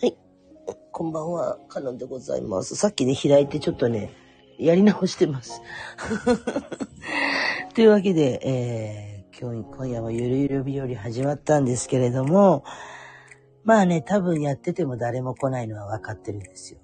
[0.00, 0.16] はい。
[0.92, 2.76] こんばんは、カノンでございます。
[2.76, 4.12] さっきね、開いてちょっとね、
[4.58, 5.62] やり直してます。
[7.74, 12.64] というわけで、えー、今日、今夜もゆるゆる日和始まったんですけれども、
[13.64, 16.80] まあね、多分やってても誰も来ないのは分かってるんですよ。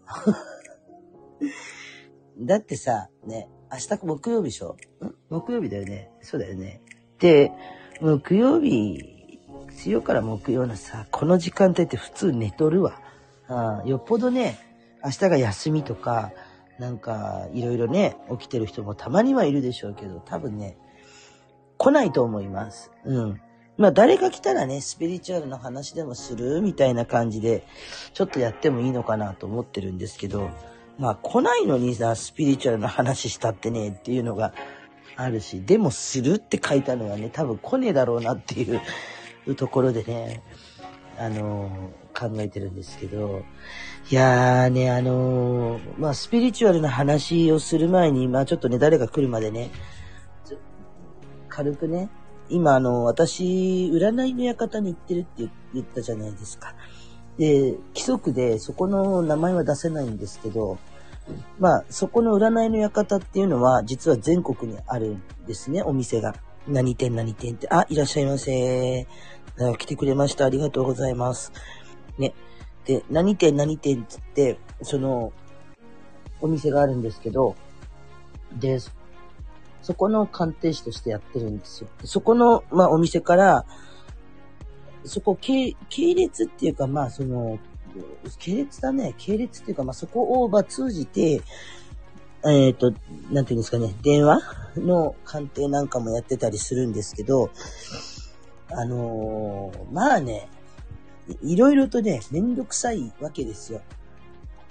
[2.40, 4.76] だってさ、ね、明日木曜日でしょ？
[5.04, 5.14] ん？
[5.28, 6.10] 木曜日だよね。
[6.22, 6.80] そうだよね。
[7.18, 7.52] で、
[8.00, 9.11] 木曜日
[9.82, 13.00] 月曜から木曜のさ、この時間帯って普通寝とるわ。
[13.48, 14.60] あよっぽどね、
[15.04, 16.30] 明日が休みとか、
[16.78, 20.76] なんか、いろいろね、起きてる人もたまにはいるでしょうけど、多分ね、
[21.78, 22.92] 来ないと思います。
[23.04, 23.40] うん。
[23.76, 27.64] まあ、誰が来たらね、スピリチュアルの話でもするみたいな感じで、
[28.14, 30.48] ちょっとやってもいいのかなと思ってるんですけど、
[30.96, 34.54] まあ、来ないのにさ、スピリチュアルの話したってね、っていうのが
[35.16, 38.80] あるし、でもするって書いたのはね、多分来ねえだろうなっていう
[39.46, 40.42] うところでね、
[41.18, 43.42] あの、考えてるんですけど、
[44.10, 49.70] いやーね、あの、まあ、スピリチュアルな話をする前に、まあ、ちょっとね、誰が来るまでね、
[51.48, 52.10] 軽くね、
[52.48, 56.74] 今、あの、私、占いの館に行ってるって言ったじゃないですか。
[57.38, 60.78] で、規則でそこの名前は出せないんですけど、
[61.58, 66.34] まあ、そこの占いの館っていうのは、実は全国にあるんですね、お店が。
[66.68, 69.06] 何店何店って、あ、いらっしゃいませ。
[69.78, 70.44] 来てくれました。
[70.44, 71.52] ありがとうございます。
[72.18, 72.34] ね。
[72.84, 75.32] で、何店何店つって、その、
[76.40, 77.54] お店があるんですけど、
[78.58, 78.78] で、
[79.82, 81.88] そこの鑑定士としてやってるんですよ。
[82.04, 83.64] そこの、まあ、お店から、
[85.04, 87.58] そこ、系、系列っていうか、まあ、その、
[88.38, 89.14] 系列だね。
[89.18, 91.42] 系列っていうか、まあ、そこを、ま通じて、
[92.44, 92.92] えっ、ー、と、
[93.30, 94.40] なんていうんですかね、電話
[94.76, 97.50] の鑑定なんかもやってたりするんですけど、
[98.70, 100.48] あのー、まあね、
[101.42, 103.80] いろいろとね、めんどくさいわけですよ。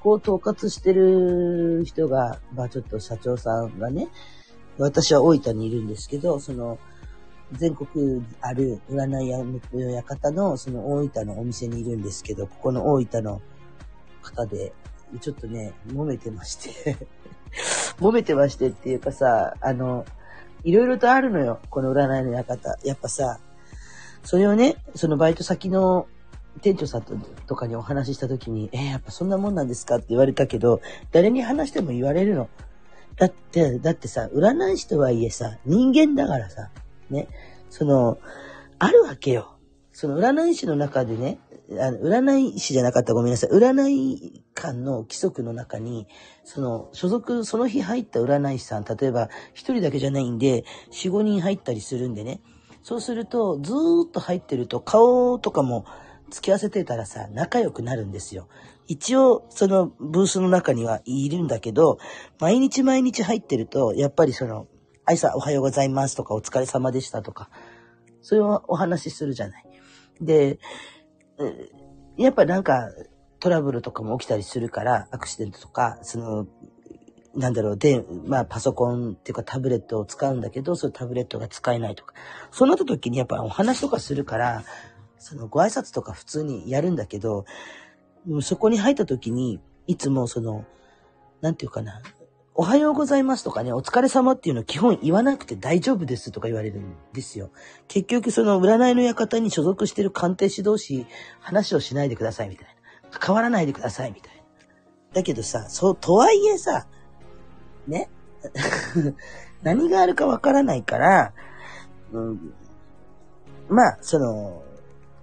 [0.02, 4.10] こう統括してる人が、まあちょっと社長さんがね、
[4.78, 6.78] 私は大分にいるんですけど、その、
[7.54, 13.42] 全国ある占い屋の館の、その大分のお店にいるんですけど、ここの大分の
[14.22, 14.74] 方で、
[15.20, 16.98] ちょっとね、揉めてまして
[18.00, 20.06] 揉めてましてっていうかさ、あの、
[20.64, 22.78] いろいろとあるのよ、この占いの館。
[22.84, 23.40] やっぱさ、
[24.24, 26.08] それをね、そのバイト先の
[26.62, 27.04] 店長さん
[27.48, 30.82] とかにお話しした時に、えー、やっぱそんなもんなんですかって言われたけど、
[31.12, 32.50] 誰に話しても言われるの。
[33.18, 36.70] だって、だってさ、占い師とはいえさ、人間だからさ、
[37.10, 37.28] ね、
[37.70, 38.20] その、
[38.80, 39.58] あるわけよ。
[39.94, 41.40] その占い師の中でね、
[41.80, 43.50] あの占い師じゃなかったごめんなさい。
[43.52, 46.08] 占い官の規則の中に、
[46.44, 52.42] その、所属、その日入った占い師さん、例えば、一人だけじゃないんで、四五人入ったりするんでね。
[52.84, 55.86] そうすると、ずーっと入ってると、顔とかも
[56.30, 58.48] 付き合わせてたらさ、仲良くなるんですよ。
[58.88, 62.00] 一応、そのブースの中にはいるんだけど、
[62.40, 64.68] 毎日毎日入ってると、やっぱりその、
[65.06, 67.50] あいさ、おはようございますとか、お疲れ様でしたとか、
[68.22, 69.66] そういうお話しするじゃない。
[70.20, 70.60] で、
[72.18, 72.90] やっぱなんか
[73.40, 76.48] トラブルとかも起きたりするから、アクシデントとか、その、
[77.34, 82.14] なんだろう、で、まあパソコンっていうかタブレットを使うんだけど、そのタブレットが使えないとか。
[82.52, 84.64] そうなった時にやっぱお話とかするから、
[85.18, 87.46] そのご挨拶とか普通にやるんだけど、
[88.42, 90.66] そこに入った時に、いつもその、
[91.42, 92.02] なんていうかな、
[92.54, 97.50] おはようございますとかね、お疲れ様っていうの基本言わなくて大丈夫ですとか言われるんですよ。
[97.88, 101.06] 結局その占いの館に所属してる鑑定士同士、
[101.40, 102.66] 話をしないでくださいみたい
[103.12, 103.20] な。
[103.20, 104.42] 関わらないでくださいみたいな。
[105.14, 106.88] だけどさ、そう、とはいえさ、
[107.88, 108.10] ね？
[109.64, 111.34] 何があるかわからないから、
[112.12, 112.54] うん、
[113.70, 114.64] まあ、その、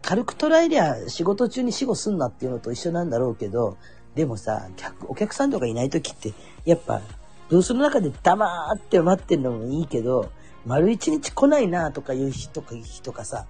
[0.01, 3.77] 軽く捉えりゃ仕事中に死後すんなっていうのと一緒なんだろうけど、
[4.15, 4.69] でもさ、
[5.07, 6.33] お客さんとかいない時って、
[6.65, 7.03] やっぱ
[7.49, 10.31] ブースの中で黙って待ってるのもいいけど、
[10.67, 13.47] 丸一日来ないなとかいう日とか、日とかさ、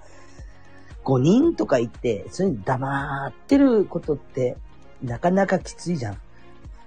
[1.04, 4.56] 5人とか言って、それに黙ってることって、
[5.02, 6.20] なかなかきついじゃん。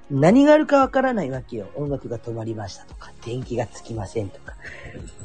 [0.09, 1.69] 何があるかわからないわけよ。
[1.75, 4.55] 音楽が止まりましたとか、電気がつきませんとか。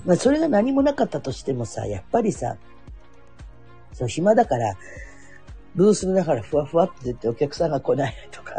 [0.05, 2.57] まあ、それが何もなかったとしてもさ、やっぱりさ、
[3.93, 4.77] そう、暇だから、
[5.75, 8.55] ブースの中からふわふわって出てお客さんが来ないとか、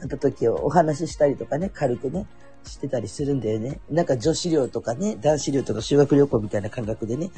[0.00, 2.26] なった時をお話ししたりとかね、軽くね。
[2.64, 3.80] してたりするんだよね。
[3.90, 7.30] なんか女子寮とかね、男子寮とか修学旅行みたいな感覚でね、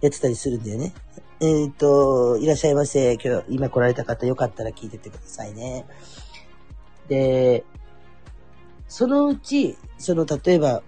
[0.00, 0.92] やってたりするんだよね。
[1.40, 3.14] えっ、と、いらっしゃいませ。
[3.14, 5.86] 今日、今来られた方よかったら聞いててくださいね。
[7.08, 7.64] で、
[8.88, 10.82] そのうち、その、例えば、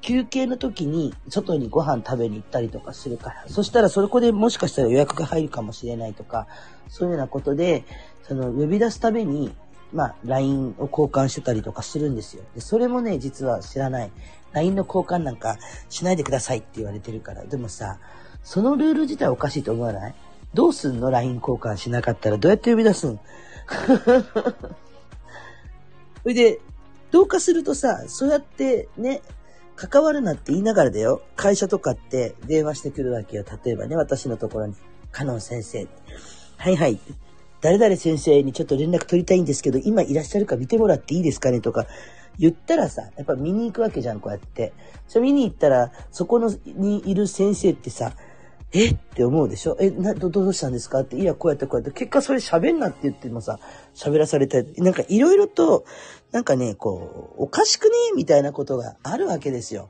[0.00, 6.46] 休憩の時に外にご飯食べに行ったりとかするから、そしたらそこでもしかしたら予約が入るかもしれないとか、
[6.88, 7.84] そういうようなことで、
[8.22, 9.52] その呼び出すために、
[9.92, 12.42] まあ、LINE を交換してたりとかするんですよ。
[12.54, 14.10] で、それもね、実は知らない。
[14.52, 15.58] LINE の交換なんか
[15.88, 17.44] しないでくださいって言われてるから。
[17.44, 17.98] でもさ、
[18.42, 20.14] そのルール自体おかしいと思わない？
[20.54, 23.20] どうすんの ?LINE 交換しなかったらどうやって呼び出すん？
[26.22, 26.60] それで、
[27.10, 29.22] どうかするとさ、そうやってね、
[29.76, 31.22] 関わるなって言いながらだよ。
[31.36, 33.44] 会社とかって電話してくるわけよ。
[33.64, 34.74] 例えばね、私のところに、
[35.10, 35.86] カノン先生。
[36.56, 37.00] はいはい。
[37.60, 41.86] 誰々先生にちょっと連絡取りたいんですけど、今いらっしゃるか見てもらっていいですかねとか、
[42.38, 44.72] 言ったらさ、やっぱ見に行くわけじゃん、こうやって。
[45.08, 48.14] それ見に行ったら、そこのにいる先生ってさ、
[48.72, 48.90] え？
[48.90, 49.76] って思うでしょ？
[49.80, 51.00] え、な、ど、どうしたんですか？
[51.00, 51.16] って。
[51.16, 51.90] いや、こうやってこうやって。
[51.90, 53.58] 結果それ喋んなって言ってもさ、
[53.96, 55.84] 喋らされたり、なんかいろいろと、
[56.30, 57.90] なんかね、こう、おかしくね？
[58.14, 59.88] みたいなことがあるわけですよ。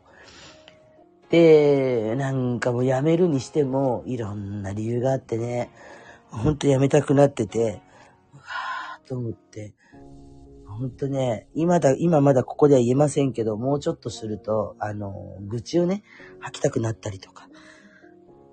[1.29, 5.69] で、なんかもうやめるにしても、いろんな理由があってね、
[6.31, 7.83] ほんとやめたくなってて、
[8.33, 9.75] はぁと思って、
[10.67, 16.05] ほんとね、今だ、今まだここでは言えませんけど、もうちょっとすると、あの、愚痴をね、
[16.39, 17.49] 吐きたくなったりとか、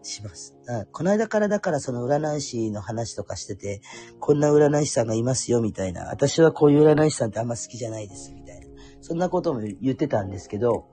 [0.08, 0.58] します。
[0.92, 3.82] この間からだからその占い師の話とかしてて、
[4.20, 8.68] こんな占い師さんがいますよみたいな、私はこういう占い師さんってあんま好きじゃないですみたいな。
[9.02, 10.88] そんなことも言ってたんですけど、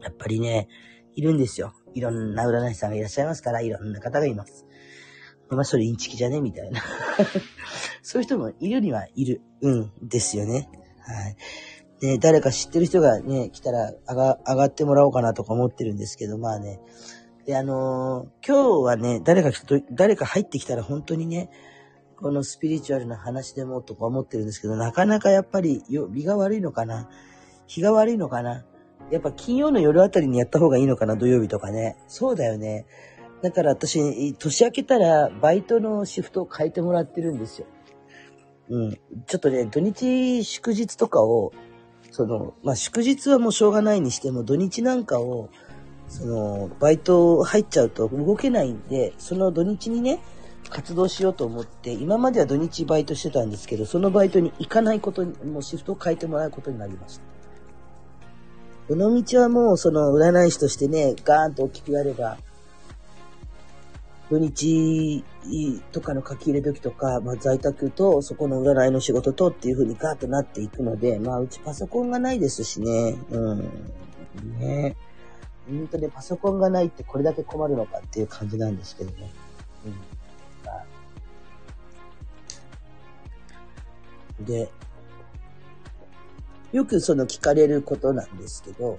[0.00, 0.68] やっぱりね、
[1.14, 1.74] いるんですよ。
[1.94, 4.66] いろんな占い師さんがいらっしゃいますから、いろんな方がいます。
[5.50, 6.40] まあ、それインチキじゃね？
[6.40, 6.82] みたいな。
[8.02, 9.40] そういう人もいるにはいる。
[9.62, 10.68] うん、ですよね。
[11.00, 11.36] はい。
[12.00, 16.80] で、誰か知ってる人がね、来たら上が上がってもらおうかなとか思ってるんですけど、まあね、
[17.46, 19.50] で、あのー、今日はね、誰か
[19.90, 21.50] 誰か入ってきたら本当にね、
[22.20, 27.08] このスピリチュアルな話でもとか思ってるんですけど、なかなかやっぱり、美が悪いのかな？
[27.66, 28.64] 日が悪いのかな？
[29.10, 31.16] やっぱ金曜の夜あたりにやった方がいいのかな？
[31.16, 31.96] 土曜日とかね。
[32.06, 32.86] そうだよね。
[33.42, 37.66] だから私、年明けたらバイトのシフトを変えてもらってるんですよ。
[38.70, 38.92] うん。
[39.26, 41.52] ちょっとね、土日祝日とかを、
[42.10, 45.50] その、まあ、祝日はもうしょうがないにしても、土日なんかを、
[46.08, 50.20] その、バイト入っちゃうと動けないんで、その土日にね、
[50.68, 57.22] 活動しようと思って、今までは土日バイトしてたんですけど、そのバイトに行かないことに、もうシフトを変えてもらうことになりました。
[58.88, 62.38] この道はもうその占い師としてね、ガーンと大きくやれば、
[64.30, 65.24] 土日
[65.92, 73.58] とかの書き入れ時とか、まあ、在宅とそこの占いの仕事とっていう風にガーッとなっていくので、まあうちパソコンがないですしね、うん。
[74.58, 74.96] ね
[75.66, 79.30] 本当にパソコンがないってこれだけ困るのかっていう感じなんですけどね。
[84.38, 84.44] うん。
[84.44, 84.70] で、
[86.72, 88.98] よくその聞かれることなんですけど、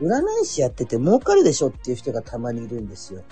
[0.00, 3.22] 占い師やってて儲かるでしょっていう人がたまにいるんですよ。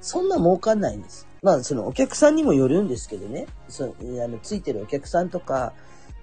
[0.00, 1.26] そんな儲かんないんです。
[1.42, 3.46] まあ、そのお客さんにもよるんですけどね。
[3.68, 5.72] そ、あの、ついてるお客さんとか、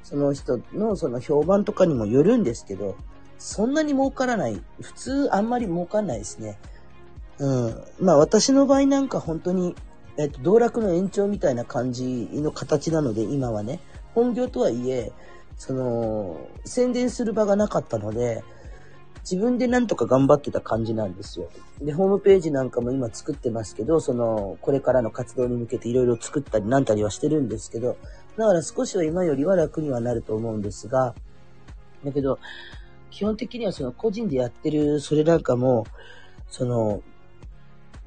[0.04, 2.96] その人のその評判とかにもよるんですけど、
[3.38, 4.62] そんなに儲からない。
[4.82, 6.58] 普通あんまり儲かんないですね。
[7.38, 7.84] うん。
[8.00, 9.76] まあ私の場合なんか本当に、
[10.18, 13.80] えっと、道楽の延長みたいな感じの形なので、今はね、
[14.14, 15.12] 本業とはいえ、
[15.58, 18.44] その、宣伝する場がなかったので、
[19.30, 21.52] 自分でなんとか頑張ってた感じなんですよ。
[21.80, 27.96] で、ホームページなんかも今作ってますけど、その、これからの活動に向けていろいろ作ったりなんたりはしてるんですけど、
[28.38, 31.14] だから少しは今よりは楽にはなると思うんですが、
[32.04, 32.40] だけど、
[33.12, 35.86] 基本的にはその個人でやってるそれなんかも、
[36.48, 37.04] その、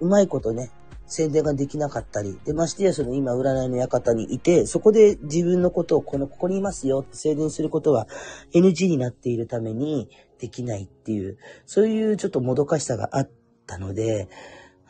[0.00, 0.72] うまいことね、
[1.06, 8.08] 宣伝ができなかったり、で、ましてやその今占いの館にいて、そこで自分のことをこの、ここにいますよって宣伝することは
[8.54, 10.08] NG になっているために
[10.42, 13.30] できないっていう、そういうちょっともどかしさがあっ
[13.68, 14.28] たので、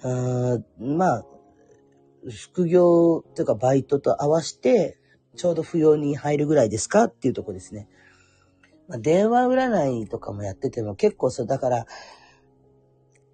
[0.02, 1.26] あまあ、
[2.30, 4.98] 副業というかバイトと合わせて、
[5.36, 7.86] ちょうど不要に入るぐらいですかっていうとこですね。
[8.88, 11.86] まあ、電話占いとかもやってても結構そう、だから、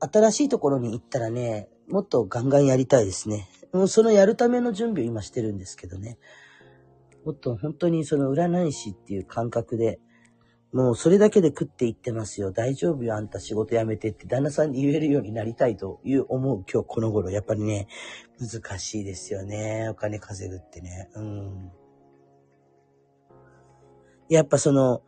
[0.01, 3.49] 新しいところに行ったらね、もっとガンガンやりたいですね。
[3.73, 6.19] もうそのやるための準備を今してるんですけどね。
[7.25, 10.01] もっと本当にその占い師っていう感覚で、
[10.71, 12.53] もうそれだけで食っていってますよ。
[12.53, 17.31] 大丈夫よ、あんた仕事辞めてって旦那さんに言えるようになりたいという思う今日この頃。
[17.31, 17.89] やっぱりね、
[18.39, 19.89] 難しいですよね。
[19.89, 21.09] お金稼ぐってね。
[21.15, 21.71] うん。
[24.29, 25.03] やっぱその、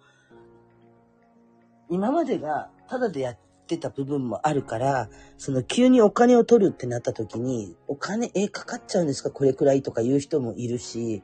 [1.91, 9.31] 今までがただでやってた部分もあるから、その急にお金を取るってなった時に、お金、え、かかっちゃうんですか？
[9.31, 11.23] これくらいとか言う人もいるし、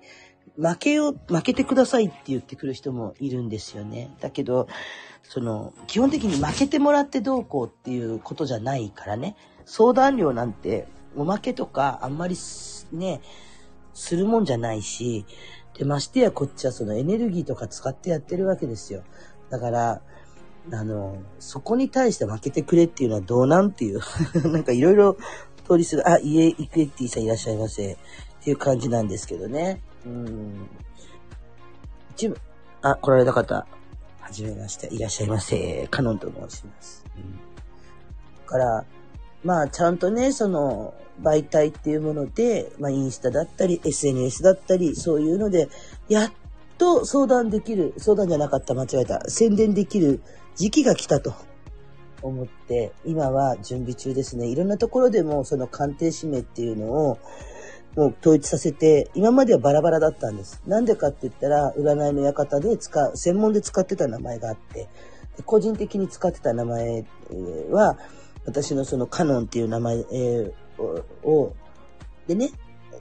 [0.59, 4.15] 負けを、負けてくださいって言ってくる人もいるんですよね。
[4.21, 4.69] だけど、
[5.23, 9.37] その、基本的に負けてもらってどうこうっていうことじゃないからね。
[9.65, 10.87] 相談料なんて、
[11.17, 12.37] おまけとかあんまり
[12.93, 13.21] ね、
[13.95, 15.25] するもんじゃないし、
[15.79, 19.03] で、ましてやこっちはそのエネルギーとか使ってやってるわけですよ。
[19.51, 20.03] だから、
[20.73, 24.01] あの、そこに対して負けてくれっていうのはどうなんっていう
[24.51, 25.17] なんかいろいろ
[25.69, 27.93] 通りする、あ、家、イクエッティさんいらっしゃいませ。
[27.93, 27.97] っ
[28.43, 29.81] ていう感じなんですけどね。
[30.07, 30.69] うん。
[32.13, 32.39] 一部、
[32.83, 33.67] あ、来られた方、
[34.21, 35.89] はじめまして、いらっしゃいませ。
[35.91, 37.05] カノンと申します。
[37.17, 37.33] うん。
[37.35, 37.39] だ
[38.47, 38.85] から、
[39.45, 45.69] まあ、ちゃんとね、その、媒体っていうもので、まあ、インスタだったり、SNS だったり、そういうので、
[46.09, 46.33] やっ
[46.79, 50.21] と相談できる、相談じゃなかった、間違えた、宣伝できる
[50.55, 51.35] 時期が来たと
[52.23, 54.47] 思って、今は準備中ですね。
[54.47, 57.19] いろんなところでも、その鑑定指名っていうのを、
[57.97, 60.63] もう統一させて、今まではバラバラだったんです。
[60.67, 64.89] なんでかって言ったら、占いの館で使う、専門で使ってた名前があって、
[65.47, 67.05] 個人的に使ってた名前
[67.71, 67.99] は、
[68.45, 70.05] 私のそのカノンっていう名前、
[71.25, 71.55] を、
[72.27, 72.51] でね、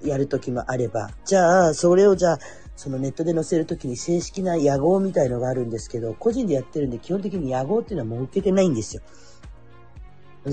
[0.04, 2.40] やるときもあれば、じゃあ、それをじゃあ、
[2.78, 9.02] そのネットで載せるときに正式な野号みたいのがあるんですけど、個人でやってるんで基本的に野号っていうのはもう受けてないんですよ。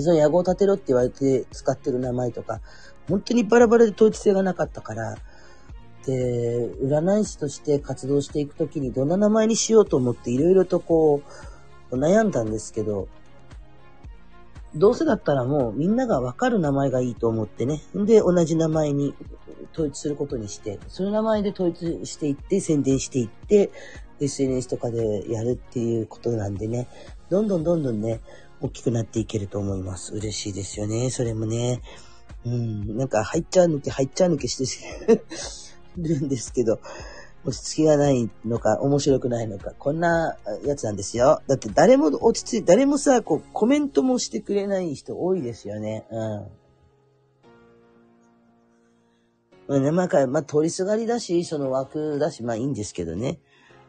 [0.01, 2.61] その野号立てろって言われて使ってる名前とか、
[3.09, 5.17] 本当にバラバラで統一性がなかったから、
[6.07, 11.23] で、占い師として活動していくときにどんな名前にしようと思っていろいろとこ
[11.91, 13.09] う、悩んだんですけど、
[14.75, 17.83] どうせだったらもうみんながわかる名前がいいと思ってね。
[17.95, 19.15] で、同じ名前に
[19.73, 23.71] 統一することにして、その名前で統一していって、宣伝していって、
[24.21, 26.89] SNS とかでやるっていうことなんでね、
[27.29, 28.21] どんどんどんどんね、
[28.61, 30.15] 大きくなっていけると思います。
[30.15, 31.83] 嬉しいですよね、それもね。
[32.45, 35.23] うん、なんか入っちゃう抜け、入っちゃう抜けして
[35.97, 36.81] るんですけど、
[37.45, 41.43] 落ち着きがないのか、面白くないのか、こんなやつなんですよ。
[41.47, 46.07] だって誰も落ち着い、誰もさ、こう、コメントもしてくれない人多いですよね。
[46.11, 46.47] うん。
[49.69, 53.39] まあね、まあ、まあ、通りすがりだし、その枠だし、まあいいんですけどね。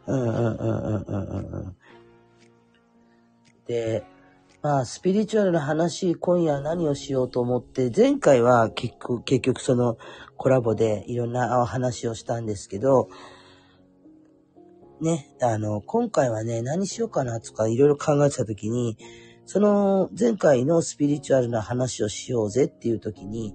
[0.07, 1.75] うんうんうんうんうんうん。
[3.67, 4.03] で、
[4.63, 9.97] まあ、スピリチュアルな話、今夜何をしようと思って、前回は結局、結局その
[10.37, 13.09] コラボでいろんなお話をしたんですけど、
[15.01, 18.97] ね、あの、今回はね、何しようかなとかいろいろ考えてた時に、
[19.45, 23.53] その前回のスピリチュアルな話をしようぜっていう時に、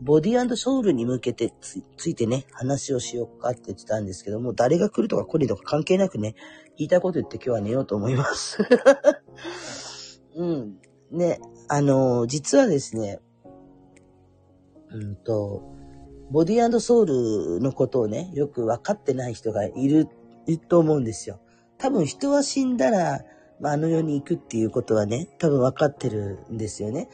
[0.00, 6.36] ボディソウルに向けてつついてね、話をしようかって言ってたんですけども、誰が来るとか来るとか関係なくね、
[6.76, 8.58] 言いたいこと言って今日は寝ようと思います。
[10.34, 10.78] うん。
[11.10, 13.20] ね、あの、実はですね、
[14.90, 15.62] うんと、
[16.30, 20.08] ボディソウルのことをね、よく分かってない人がいる、
[20.46, 21.40] いると思うんですよ。
[21.78, 23.24] 多分人は死んだら、
[23.60, 27.08] まあ、あの世に行くっていうことはね、多分分かってるんですよね。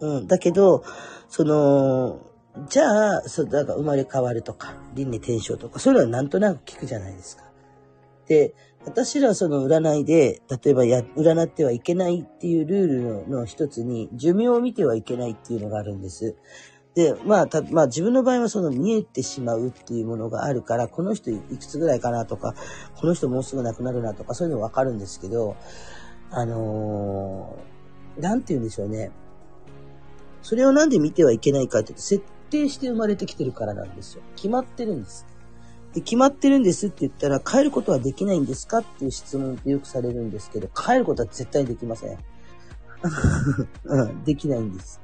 [0.00, 0.26] うん。
[0.26, 0.84] だけど、
[1.28, 2.20] その、
[2.68, 7.44] じゃあ、そう、だから生まれ変わるとか、輪廻転生とか、そういうのはなんとなく聞くじゃないですか。
[8.26, 16.34] で、私らはその占いで、例えばや、占ってはいけないっていうルールの一つに、寿命を見てはいけないっていうのがあるんです。
[16.94, 22.54] で、まあ、た、まあ自分の場合はその見えてしまうっていうものがあるから、この人いくつぐらいかなとか、
[22.96, 25.56] この人もうすぐ亡くなるなとか、そういうのわかるんですけど、
[26.30, 29.10] あのー、なんて言うんでしょうね。
[30.42, 34.22] それをなんで見てはいけないかっていうと、設定して生まれてきてるからなんですよ。
[34.36, 35.26] 決まってるんです。
[35.94, 42.18] で、決まってるんですって言ったら、変えることはできないんですかっていう質問ってよくされるんですけど、変えることは絶対できません。
[43.84, 45.00] うん、できないんです。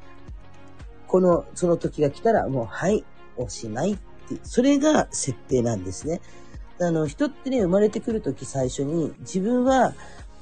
[1.08, 3.04] この、その時が来たら、もう、はい、
[3.36, 6.20] おしまいって、それが設定なんですね。
[6.80, 9.94] あの、人ってね、生まれてくるとき最初に、自分は、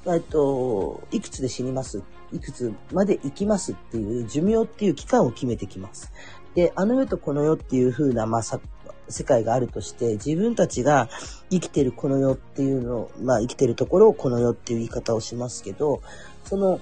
[0.06, 6.12] えっと、いくつで死にますいくつまで生きますっていう寿命っていう期間を決めてきます。
[6.54, 8.42] で、あの世とこの世っていう風な、まあ、
[9.08, 11.08] 世界があるとして、自分たちが
[11.50, 16.02] 生きてるこの世っていうのを、まあ生きてるところをこの世っていう言い方をしますけど、
[16.44, 16.80] その、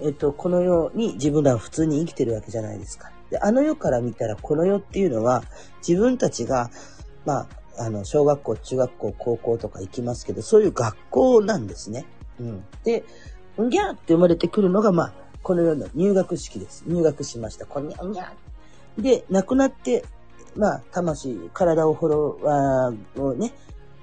[0.00, 3.10] えっと、この世に自分らは普通に生きてるわけじゃないですか。
[3.30, 5.44] で、あの世から見たらこの世っていうのは
[5.86, 6.70] 自分たちが、
[7.24, 12.04] まあ、あの、小学校、中学校、高校とか行きますけど、そういう学校なんですね。
[12.38, 12.64] うん。
[12.84, 13.04] で、
[13.56, 15.12] うんぎゃーって生まれてくるのが、まあ、
[15.42, 16.84] この世の入学式です。
[16.86, 17.66] 入学しました。
[17.66, 18.32] こんにゃんにゃ
[18.98, 20.04] で、亡くなって
[20.56, 23.52] まあ、魂、体を滅、をね、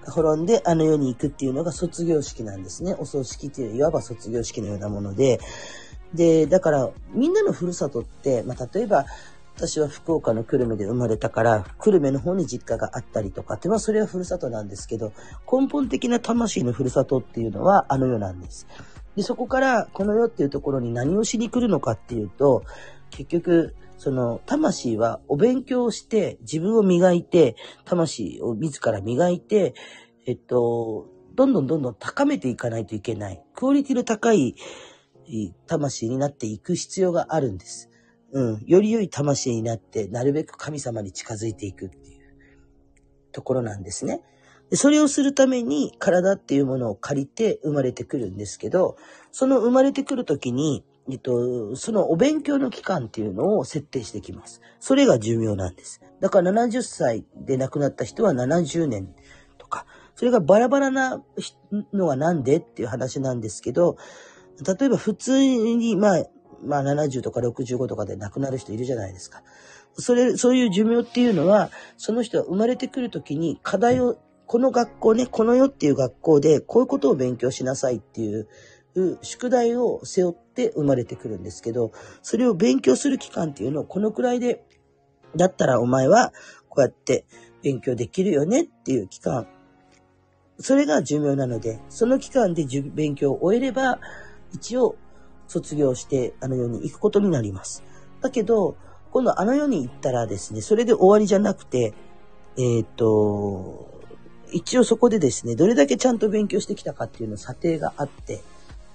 [0.08, 2.96] 滅んであの世に行くっていうのが卒業式なんですね。
[2.98, 5.40] お葬式っていういわば卒業式のようなもので。
[6.14, 9.06] で、だから、みんなのふるさとって、まあ、例えば、
[9.56, 15.14] 私は福岡の久留米で生まれたから、久留米の方に実家があったりとかって、まあそれはふるさとなんですけど、
[15.52, 18.66] 根本的な魂のふるさとっていうのはあの世なんです。
[19.16, 22.64] で、そこからこの世っていうところに何をしに来るのかっていうと、
[23.12, 27.56] 結局、その、魂はお勉強して、自分を磨いて、
[27.86, 29.76] 魂を自ら磨いて、
[30.26, 31.06] えっと、
[31.36, 33.44] どんどんどんどん高めていかないといけない。
[33.54, 34.56] クオリティの高い
[35.68, 37.92] 魂になっていく必要があるんです。
[38.32, 38.64] うん。
[38.66, 42.36] より良い魂になって、なるべく神様に近づいていくっていう
[43.32, 44.24] ところなんですね。
[44.72, 48.98] でそれをするために体っていうものを借りて生まれてくるんですけど、
[49.32, 54.62] その生まれてくるときに、えっと、そのお勉強の期間っていうのを設定してきます。
[54.80, 56.02] それが寿命なんです。
[56.20, 59.14] だから70歳で亡くなった人は70年
[59.58, 61.24] とか、それがバラバラな
[61.94, 63.98] のはなんでっていう話なんですけど、
[64.66, 66.26] 例えば普通に、まあ、
[66.64, 69.42] まあ70とか65とかで亡くなる人いるじゃないですか。
[69.94, 78.48] それ、そういう寿命っていうのは、その人は生まれてくるときに課題を、この学校ね、この世っていう学校でこういうことを勉強しなさいっていう
[79.22, 84.64] 宿題を背負って生まれてくるんですけど、それを勉強する期間っていうのをこのくらいで、
[85.36, 86.34] だったらお前は
[86.68, 87.26] こうやって
[87.64, 89.48] 勉強できるよねっていう期間。
[90.60, 94.00] それが寿命なので、その期間で勉強を終えれば、
[94.54, 94.96] 一応
[95.48, 97.84] 卒業してあの世に行くことになります。
[98.22, 98.78] だけど、
[99.12, 101.94] 今度あの世に行ったらですね、それで終わりじゃなくて、
[102.58, 103.90] えっ、と、
[104.52, 108.42] 一応そこでですね、どれだけちゃんと勉強してきたかっていうの査定があって、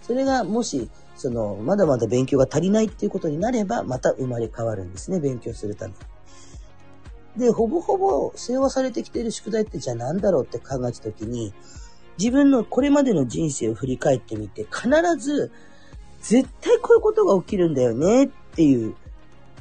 [0.06, 5.94] それがもし、その、まだまだ勉強が足りないっていうことになれば、また生まれ変わるんですね、勉強するため
[7.36, 7.46] に。
[7.46, 11.52] で、ほぼほぼ世話されてきている宿題ってじゃあ何だろうって考えたときに、
[12.18, 15.50] 自分のこれまでの人生を振り返ってみて、必ず、
[16.20, 18.94] 絶対こういうことが起きるんだよねっていう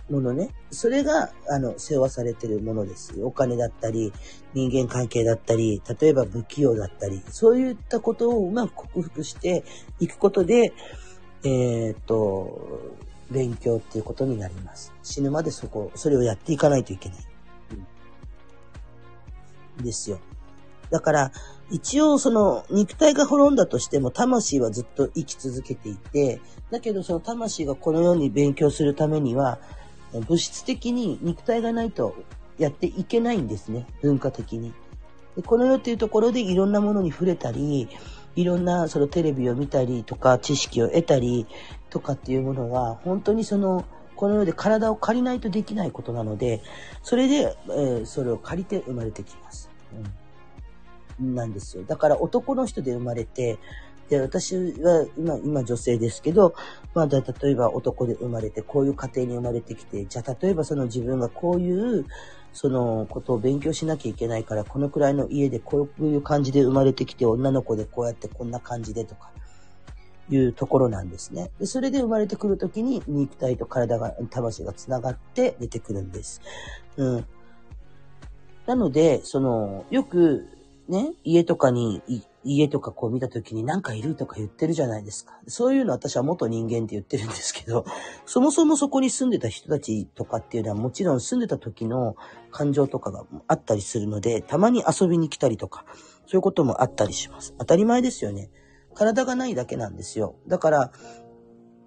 [0.10, 0.50] ものね。
[0.72, 3.22] それが、あの、世話されてるものです。
[3.24, 4.14] お金だったり、
[4.54, 9.64] 人間関係だったり、例えば不器用だったり、そういったことをうまく克服して
[10.00, 10.74] いくことで、
[11.44, 12.96] えっ、と、
[13.32, 14.94] 勉強っていうことになります。
[15.02, 17.18] 死ぬまでそこ、それをやっていかないといけない。
[19.78, 20.20] うん、ですよ。
[20.92, 21.32] だから、
[21.72, 29.58] 一応その肉体が滅んだとしても魂はずっと生き続けていて、だけどその魂がこのように勉強するためには、
[30.22, 32.16] 物質的に肉体がないと
[32.58, 34.74] やっていけないんですね、文化的に。
[35.36, 37.90] でこの世っていうところでいろんなものに触れたり、
[38.36, 41.48] いろんなそのテレビを見たりとか知識を得たり
[41.90, 46.62] とかっていうものは本当にそのこの世で体を借りないとできないことなので、
[47.04, 49.70] それで、えー、それを借りて生まれてきます。
[49.94, 50.26] うん
[51.20, 51.84] なんですよ。
[51.84, 53.58] だから男の人で生まれて、
[54.10, 56.54] で、私は今、今女性ですけど、
[56.94, 62.06] まあ、例えば男で生まれて、こういう家庭に生まれてきて、じゃあ例えばその自分がこういう、
[62.54, 69.32] そのことを勉強しなきゃいけないから、このくらいの家でこういう感じで生まれてきて、女の子でこうやってこんな感じでとか、
[70.30, 71.52] いうところなんですね。
[71.60, 76.42] で、それで生まれてくるときに肉体と体が、魂が繋がって出てくるんです。
[76.98, 77.26] うん。
[78.66, 80.48] なので、その、よく、
[80.88, 82.02] ね、家とかに、
[82.46, 85.40] 家とかこう見た時になんかいるとか言ってるじゃないですか。
[85.48, 87.86] そういうの私は元人間って言ってるんですけど、
[88.26, 92.16] そもそもそこに住んでた人たちとかっていうのはもちろん住んでた時の
[92.52, 95.86] 感情とかがあったりするので、たまに遊びに来たりとか、
[96.28, 97.56] そういうこともあったりします。
[97.58, 98.52] 当たり前ですよね。
[98.94, 100.36] 体がないだけなんですよ。
[100.48, 100.92] だから、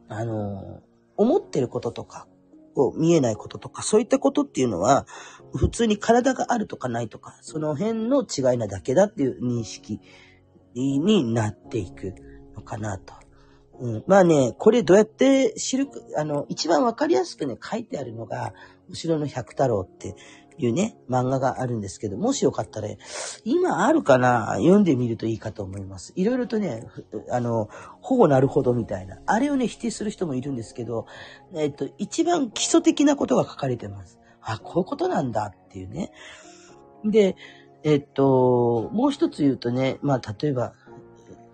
[0.09, 0.81] あの、
[1.16, 2.27] 思ってることとか、
[2.75, 5.07] こう見えないこととか、そういったことっていうのは、
[5.55, 10.01] 普通に体があるとかないとか、その辺の違いなだけだっていう認識
[10.75, 12.15] になっていく
[12.55, 13.15] のかなと。
[13.81, 18.53] うん、まあね、これどうやって知るあの、一番わかりやすくね、書いてあるのが、
[18.89, 20.17] 後ろの百太郎って
[20.59, 22.89] いうね、漫画があるんですけど、もしよかったら、
[23.45, 26.13] 今あるかな読んでみるといいかと思います。
[26.17, 26.85] いろいろとね、
[27.31, 27.69] あの、
[28.01, 29.21] ほぼなるほどみたいな。
[29.27, 31.07] あれをね、否定する人もいるんですけど、
[31.55, 34.19] えっと、一番基礎的なことが書かれてます。
[34.43, 36.11] あ、こういうことなんだっていうね。
[37.05, 37.37] で、
[37.85, 40.73] えっと、もう一つ言うとね、まあ、例えば、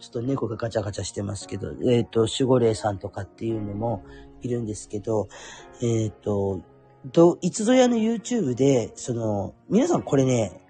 [0.01, 4.05] ちょっと猫がガチャガチャしてますけど、えっと、守護霊さんとかっていうのも
[4.43, 5.29] いるんですけど、
[5.83, 6.63] えっと、
[7.07, 10.61] ど、いつぞやの YouTube で、その、皆さんこれね、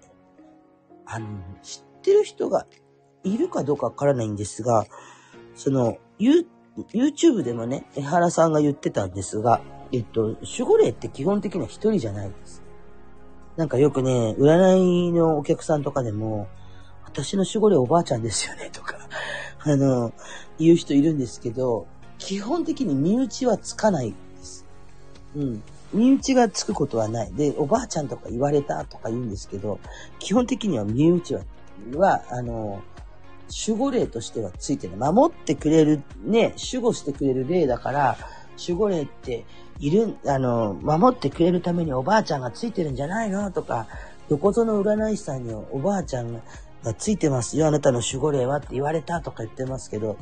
[1.05, 1.27] あの、
[1.61, 2.65] 知ってる人が
[3.23, 4.85] いるかどうかわからないんですが、
[5.55, 12.64] その、YouTube でもね、江原さんが言ってたんですが、えっと、守護霊って基本的には一人じゃないです。
[13.57, 16.47] なんかよくね、占いのお客さんとかでも、
[17.05, 18.97] 私の守護霊おばあちゃんですよね、とか、
[19.63, 20.13] あの、
[20.59, 21.87] 言う人いるんですけど、
[22.17, 24.65] 基本的に身内はつかないです。
[25.35, 25.63] うん。
[25.93, 27.33] 身内がつくことはない。
[27.33, 29.79] で、おばあちゃんとか言われたとか言うんですけど、
[30.19, 31.41] 基本的には身内は、
[31.93, 32.81] は、あの、
[33.67, 34.97] 守護霊としてはついてる。
[34.97, 38.17] 守ってくれる、ね、守護してくれる霊だから、
[38.57, 39.45] 守護霊って
[39.79, 43.51] いる、あの、守ってくれるためにおばあちゃんがついてるんじゃないの？
[43.51, 43.87] とか、
[44.29, 46.41] どこぞの占い師さんにおばあちゃん
[46.83, 49.21] がついてますよ、あなたの守護霊はって言われた。
[49.21, 50.17] とか言ってますけど、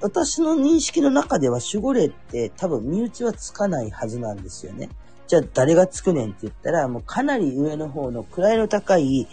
[0.00, 4.88] 私の認識の中では守護霊って多分身内はつかないはずなんですよね。
[5.26, 9.28] じゃあ誰がつくねんって言ったら、もうかなり上の方の位の高い、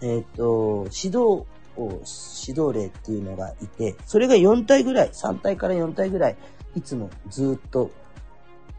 [0.00, 1.44] えっ、ー、と、指導
[1.76, 2.00] を
[2.46, 6.36] 指導霊っていうのがいて、それが4体ぐらい、3体から4体ぐらい、
[6.74, 7.90] いつもずっと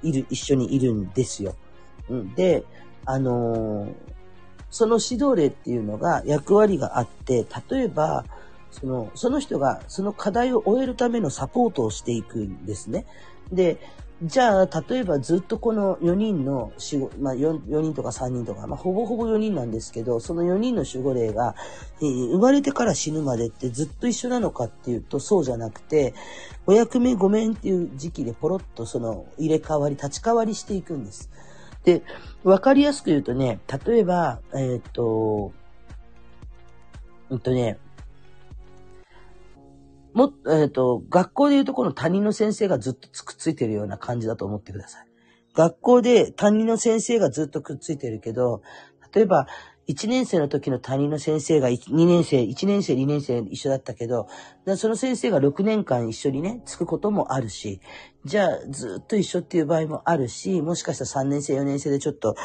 [0.01, 1.55] いる、一緒にいるんですよ。
[2.09, 2.63] うん、で、
[3.05, 3.93] あのー、
[4.69, 8.25] その指導例っていうのが役割があって、例えば、
[8.71, 13.05] その、その人がその課題を終えるためのサポートをしていくんですね。
[13.51, 13.77] で、
[14.25, 21.55] じゃあ、例えばずっとこの4人の守護、まあ 4, 4人とか3人とか、まあほぼほぼ4人なんですけど、その4人の守護霊が、
[22.01, 26.13] えー、生まれてから死ぬまでってずっと一緒なのかっていうとそうじゃなくて、
[26.65, 31.29] お役目ごめんっていう時期でポロッとその入れ替わり、立ち替わりしていくんです。
[31.83, 32.01] で、
[32.45, 35.51] わかりやすく言うとね、例えば、えー、っと、
[37.29, 37.77] うんとね、
[40.13, 45.07] も、えっ、ー、と、学校でいうとこの他人の先生がずっとくっついてるような感じだと思ってください。
[45.53, 48.61] 学校で担任の先生がずっとくっついてるけど、
[49.13, 49.47] 例えば、
[49.87, 54.27] 1年生の時の担任の先生が2年生、1年生、2年生一緒だったけど、
[54.77, 57.81] その先生が6年間一緒にね、つくこともあるし、
[58.25, 62.35] じゃあずっと一緒っていう場合もあるし、もしかしたら3年生、4年生でちょっと、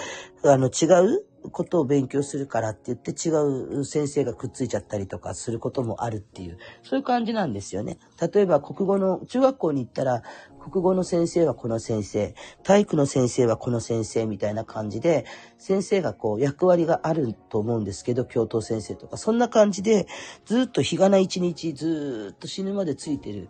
[0.45, 3.31] あの、違うことを勉強するからって言って違
[3.79, 7.99] う先生がくっついちゃったりとかすることもあるっていう、そういう感じなんですよね。
[8.21, 10.23] 例えば国語の、中学校に行ったら、
[10.69, 15.25] 国語の先生はこの先生、体育の先生はこの先生みたいな感じで、
[15.57, 20.07] 先生がこう役割があると思うんですけど、教頭先生とか、そんな感じで、
[20.45, 23.49] ずっと日がな一日ずっと死ぬまでついてる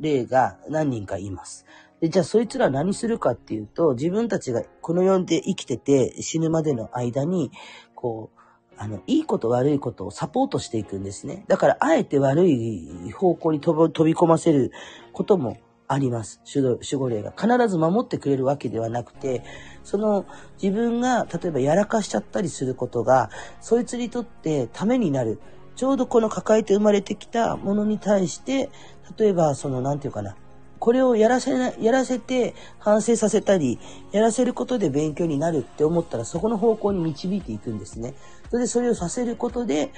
[0.00, 1.64] 例が何人かいます。
[2.00, 7.50] で、じゃあそいつら何するかっていうと、自分たちがこの世で生きてて死ぬまでの間に、
[7.94, 8.40] こう、
[8.76, 11.44] あの、いいこと悪いことをサポートしていくんですね。
[11.46, 14.72] だから、あえて悪い方向に飛び込ませる
[15.12, 16.40] こともあります。
[16.54, 17.32] 守護霊が。
[17.32, 19.42] 必ず守ってくれるわけではなくて、
[19.82, 20.24] その
[20.62, 25.40] 自分が例えばやらかしちゃったりすることが、そいつにとってためになる。
[25.76, 28.70] ちょうどこの抱えて生まれてきたものに対して、
[29.18, 30.36] 例えばその、なんていうかな、
[30.78, 33.78] これをやらせな、やらせて反省させたり、
[34.12, 38.14] やらせることで勉強になるって思ったら、そこの方向に導いていくんですね。
[38.50, 39.92] それで、それをさせることで、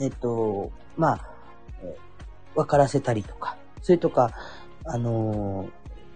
[0.00, 1.28] えっと、まあ、
[2.54, 4.32] 分からせたりとか、それとか、
[4.84, 5.68] あの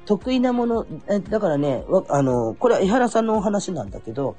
[0.06, 4.36] 得意なもの、えだからね、あのこれは江原さんのお話なんだけど、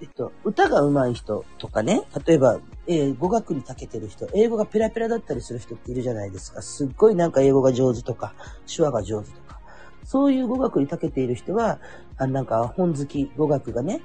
[0.00, 6.60] えっと、歌が上手い人とかね、例えば、えー、語学に長けてる人、英語がペラペラだったりする人っているじゃないですか。
[6.60, 8.34] すっごいなんか英語が上手とか、
[8.66, 9.60] 手話が上手とか。
[10.04, 11.78] そういう語学に長けている人は、
[12.18, 14.02] あなんか本好き、語学がね、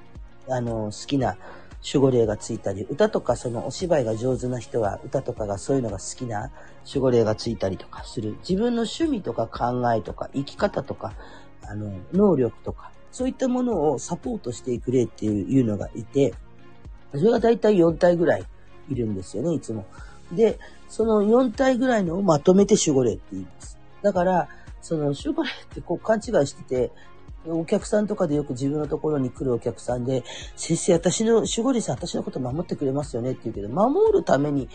[0.47, 1.37] あの、好きな
[1.81, 6.51] 守護霊がついたり、歌とかそのお芝居が上手な人は、歌とかがそういうのが好きな
[6.85, 8.37] 守護霊がついたりとかする。
[8.47, 11.13] 自分の趣味とか考えとか、生き方とか、
[11.63, 16.33] あの、能力とか、そういったものをサポートしていく例っていうのがいて、
[17.13, 18.45] それがだいたい4体ぐらい
[18.89, 19.85] いるんですよね、いつも。
[20.31, 23.77] で、その4体ぐらいのをまとめて守護霊って言います。
[24.01, 24.49] だから、
[24.81, 26.91] その守護霊ってこう勘違いしてて、
[27.45, 30.23] お客さんとかでよく自分のところに来るお客さんで、
[30.55, 34.67] 先生、私の、守護霊さん、私のこと守ってくれますよねって言うけど、守るために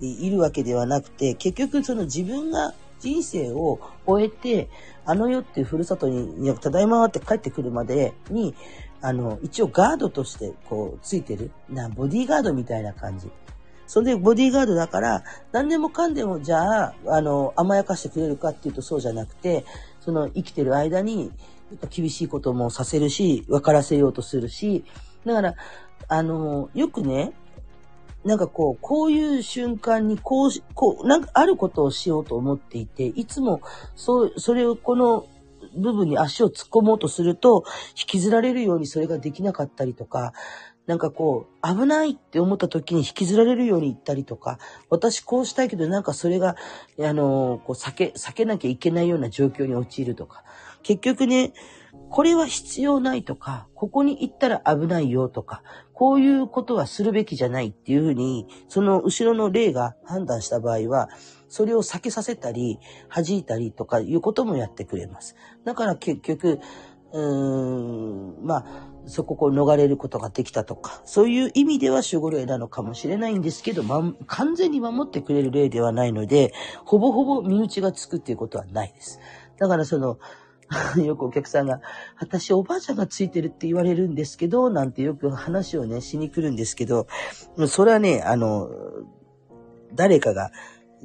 [0.00, 4.68] いるわけではなくて、結局その自分が人生を終えて、
[5.04, 8.54] あの世っていうふるさとに、ただいまって帰ってくるまでに、
[9.00, 13.30] あの、一応ガードとしてこうついてる、な、ボディーガードみたいな感じ。
[13.86, 19.64] それでボディーガードだから、何でもかんでもじゃあ、あの、甘やかしてくれるかっていうとそうじゃなくて、
[20.00, 21.32] その生きてる間に、
[21.90, 24.84] 厳しいこともさせるし、分からせようとするし、
[25.24, 25.54] だから、
[26.08, 27.32] あの、よくね、
[28.24, 33.62] なんかこう、こういう瞬間にこうし、こう、なんかあることをしようと思っていて、いつも、
[33.96, 35.26] そう、それをこの
[35.76, 40.32] 部分に足を突っ込もうとすると、引きずられるようにそれができなかったりとか、
[40.86, 46.56] なんかこう、危ないって思った時に引きずられるように言ったりとか、私こうしたいけどなんかそれが、
[46.98, 50.44] あの、こう避け、避けなきゃいけないような状況に陥るとか。
[50.82, 51.52] 結局ね、
[52.08, 55.62] これは必要ないとか、ここに行ったら危ないよとか、
[55.92, 61.08] こういうことはするべきじゃないっていうふうに、その後ろの例が判断した場合は、
[61.48, 65.36] それを避けさせたり、弾いたりとかいうこともやってくれます。
[65.64, 66.60] だから結局、
[67.12, 76.52] うーん、まあ、そこを逃れることができたとか、そういう意味では守護霊なのかもしれないんですけど、ま、完全に守ってくれる霊ではないので、
[76.84, 79.20] ほぼほぼ身内がつくっていうことはないです。
[79.58, 80.18] だからその、
[81.04, 81.80] よくお客さんが、
[82.18, 87.06] 私おばあちゃんがついてるって言われるんですけど、なんてよく話をね、しに来るんですけど、
[87.66, 88.70] それはね、あの、
[89.94, 90.50] 誰かが、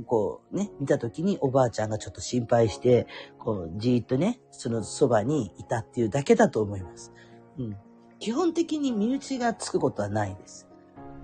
[0.06, 3.08] こうね、見た時におばあちゃんがちょっと心配して、
[3.39, 7.13] こう、じーっとね、そのそばにいたっていうだけだと思います。
[7.58, 7.78] うん。
[8.19, 10.67] 基本的に身内がつくことはないです。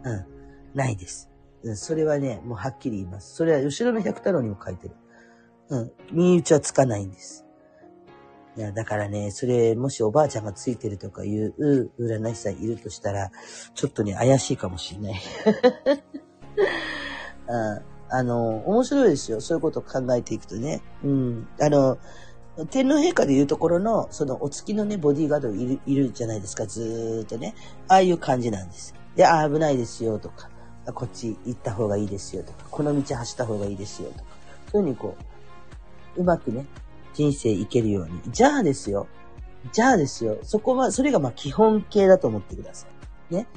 [0.03, 0.25] うん。
[0.73, 1.29] ないです。
[1.63, 3.35] うん、それはね、もうはっきり言います。
[3.35, 4.95] それは後ろの百太郎にも書いてる。
[5.69, 5.91] うん。
[6.11, 7.45] 身内はつかないんです。
[8.57, 13.31] いや、だからね、それ、もしおばあちゃんがついてるとかいう占い師さんいるとしたら、
[13.73, 15.21] ちょっとね、怪しいかもしれない。
[17.47, 17.81] あ
[18.13, 19.39] あの、面白いですよ。
[19.39, 20.81] そういうことを考えていくとね。
[21.01, 21.47] うん。
[21.61, 21.97] あの、
[22.69, 27.55] 天皇陛下でいうところの、そのお月のね、ボディーガードいるいるじゃないですか、ずーっとね。
[27.87, 28.93] ああいう感じなんです。
[29.15, 30.49] で、あ、危ないですよ、とか、
[30.93, 34.23] こっち行った方がいいですよ、とか、この道走った方がいいですよ、とか。
[34.73, 35.15] そういうふうにこ
[36.17, 36.65] う、うまくね、
[37.13, 38.21] 人生生けるように。
[38.31, 39.07] じゃあですよ。
[39.71, 40.39] じゃあですよ。
[40.43, 42.87] そこは、それがまあ基本形だと思ってくださ
[43.31, 43.35] い。
[43.35, 43.47] ね。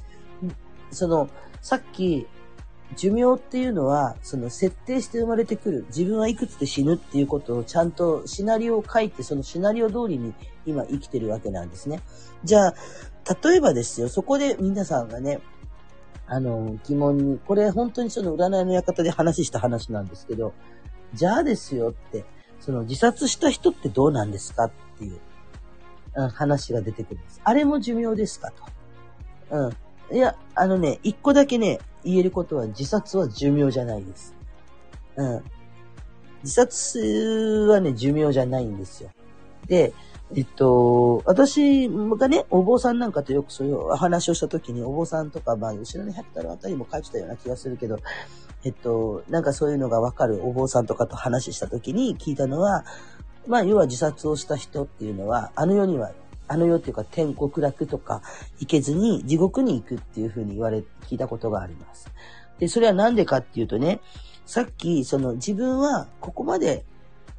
[0.90, 1.28] その、
[1.60, 2.26] さっき、
[2.96, 5.86] 寿命っていうのは、その設定して生まれてくる。
[5.88, 10.34] 自分はいくつで死ぬっていうことをちゃんとシナリオを書いて、そのシナリオ通りに
[10.66, 12.00] 今生きてるわけなんですね。
[12.44, 12.74] じゃあ、
[13.42, 15.40] 例えばですよ、そこで皆さんがね、
[16.26, 20.52] あの、疑問に、これ本当にその占いの館で話した話なんですけど、
[21.14, 22.24] じゃあですよって、
[22.64, 25.20] その自殺した人ってどうなんですかっていう、
[26.31, 27.40] 話が出てくるんです。
[27.44, 28.53] あれも寿命ですか
[29.50, 29.66] と。
[30.11, 30.16] うん。
[30.16, 34.35] いや、あのね、一個だけね、言えることは自殺は寿命じゃないです。
[35.16, 35.42] うん。
[36.42, 39.11] 自殺はね、寿命じゃないんですよ。
[39.66, 39.92] で、
[40.35, 47.98] えっと、私がね、お坊さんなんかとよくそういう話をしたときに、お坊さんとか、まあ、後ろの百太郎あたりも書いてたような気がするけど、
[48.64, 52.85] えっと、なんかそういうのがわかるお坊さんとかと話したときに聞いたのは、
[53.46, 56.12] まあ、要は自殺をした人っていうのは、あの世には、
[56.48, 58.22] あの世っていうか天国楽とか
[58.59, 62.11] 行けずに地獄に行くっていうふうに言われ、聞いたことがあります。
[62.59, 64.00] で、それはなんでかっていうとね、
[64.46, 66.85] さっき、その自分はここまで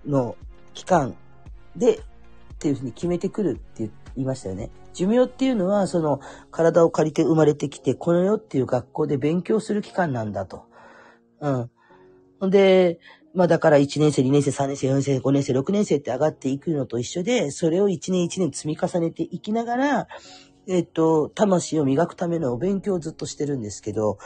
[0.06, 0.36] の
[0.76, 1.16] 期間
[1.76, 2.02] でっ
[2.60, 4.70] ていうふうに決めてくるって言いましたよね。
[4.94, 6.20] 寿命っていうのは、その
[6.52, 10.66] 体を借りて生まれてきて、この世っていう学校で勉強する期間なんだと。
[11.46, 11.70] うん。
[12.40, 13.00] ほんで、
[13.36, 20.08] まあだから1年生、2年生、3年生、4年生、5年生、6年生って上がっていくのと一緒で、それを1年1年積み重ねていきながら、
[20.68, 24.18] えっと、魂を磨くためのお勉強をずっとしてるんですけど、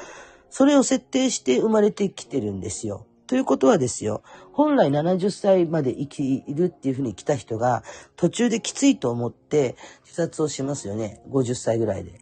[0.49, 3.05] それを設定して生まれてきてるんですよ。
[3.27, 7.83] ということはですよ、本来70歳まで生きるっていうふうに来た人が、
[8.15, 11.21] 途中できついと思って自殺をしますよね。
[11.29, 12.21] 50歳ぐらいで。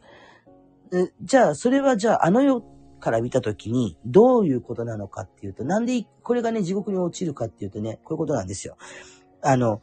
[1.22, 2.77] じゃあ、それはじゃあ、あの世
[3.08, 8.76] から見たときに、どういうことなのかっていうと、なんで、これがね、地獄に落ちるかっていうとね、こういうことなんですよ。
[9.42, 9.82] あの、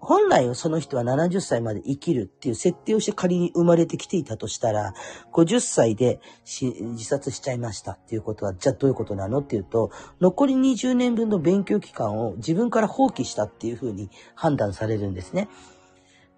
[0.00, 4.92] 本来その人は70歳まで生きるっていう設定をして仮に生まれてきていたとしたら、
[5.32, 6.20] 50歳で
[6.60, 15.48] 自殺しちゃいましたっていうことは、じゃあどういうことなのっていうと、残り20年分の勉強期間を自分から放棄したっていうふうに判断されるんですね。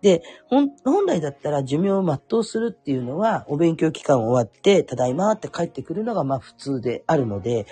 [0.06, 0.70] で、本
[1.08, 7.66] 来だったら寿命を全うするっていうのは、お勉強期間終わって、ただいまって帰ってくるのがまあ普通であるので、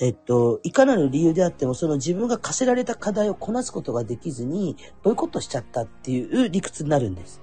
[0.00, 7.42] えっと、いかなる理由であっても、その自分が課せられた課題をこなすことができずに、ボイコットしちゃったっていう理屈になるんです。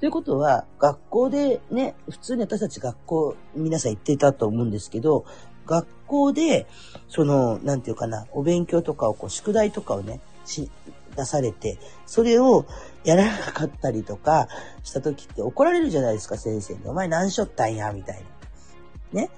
[0.00, 5.24] ということは、学校でね、普通に私たち学校、皆さん行っていたと思うんですけど、
[5.66, 6.66] 学校で、
[7.06, 10.72] その、なんていうかな、お勉強とかを、こう、宿題とかをね、し、
[11.16, 12.66] 出されて、それを
[13.04, 14.48] やらなかったりとか
[14.82, 16.80] した時って怒られるじゃないですか、先生に。
[16.84, 18.22] お前何しょったんや、みたい
[19.12, 19.22] な。
[19.22, 19.30] ね。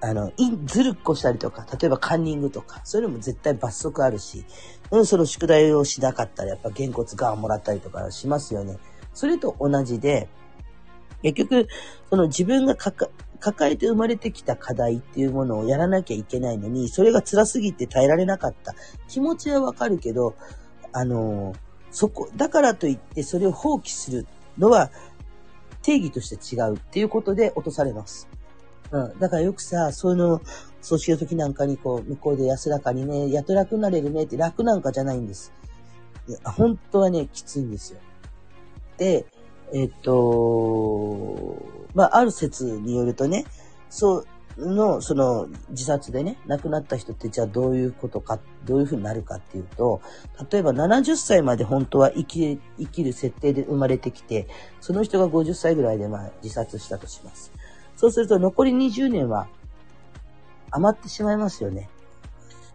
[0.00, 0.30] あの、
[0.66, 4.44] ずるっこしたりとか、例えばカンニングとか、そういうのも絶対罰則あるし、
[4.90, 8.78] うん、その宿題をしなかったらやっぱげんこつガンもらったりとかしますよね。
[9.14, 10.28] それと同じで、
[11.22, 11.66] 結局、
[12.10, 13.10] その自分が抱
[13.70, 18.74] えて生まれてきた課題っていうものをやらなきゃいけないのに、それが辛すぎて耐えられなかった。
[19.08, 20.34] 気持ちはわかるけど、
[20.92, 21.54] あの、
[21.96, 24.26] そこ、だからといってそれを放棄する
[24.58, 24.90] のは
[25.80, 28.28] 定義として違うっていうことで落とされます。
[28.90, 29.18] うん。
[29.18, 30.42] だからよくさ、そういうの、
[30.82, 35.54] 葬式の時なんかにこう、向こうで安らかにね、やっと楽になれるねって楽なんかじゃないんです。
[36.44, 38.00] 本当はね、きついんですよ。
[38.98, 39.24] で、
[39.72, 41.56] えっと、
[41.94, 43.46] まあ、ある説によるとね、
[43.88, 44.26] そう、
[44.58, 50.00] の、その、自殺でね、亡くなった人ってじゃあどういうことか、どういうふうになるかっていうと、
[50.50, 54.48] 例えば70歳まで本当は生き、生きる設定で生まれてきて、
[54.80, 57.52] その人が50歳ぐらいでまあ自殺したとします。
[57.96, 59.48] そうすると残り20年は
[60.70, 61.90] 余ってしまいますよね。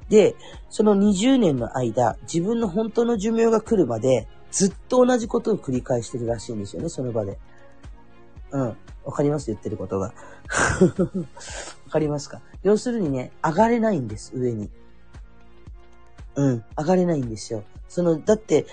[0.10, 0.36] で、
[0.70, 7.40] その20年の間、自分の本当の寿命が来るまで、ずっと同じことを繰り返してるらしいんですよね、その場で。
[8.52, 8.78] うん。
[9.04, 10.14] わかります言ってることが。
[11.86, 12.42] わかりますか？
[12.64, 14.70] 要するにね、上がれないんです、上に。
[16.36, 17.64] うん、上がれないんですよ。
[17.90, 18.66] その、だって、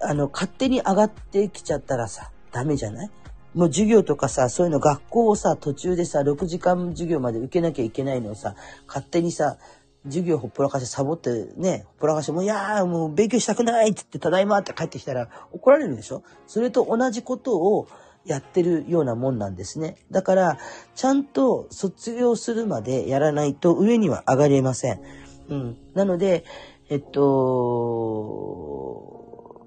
[0.00, 3.10] あの、勝手に上がってきちゃったらさ、ダメじゃない？
[3.54, 8.54] もう授業とかさ、そういうの学校をさ、途中でさ、6時間授業まで受けなきゃいけないのをさ、
[8.86, 9.58] 勝手にさ、
[10.04, 16.22] 授業ほっぽらかしてサボってね、ほっぽらかして、もういやーもう勉強したくないって言って、ただいまって帰ってきたら怒られるでしょ？
[16.46, 17.88] それと同じことを
[18.24, 19.96] やってるようなもんなんですね。
[20.10, 20.58] だから、
[20.94, 25.00] ちゃんと卒業するまでやらないと上には上がれません。
[25.48, 25.76] うん。
[25.94, 26.44] なので、
[26.88, 27.20] えっと、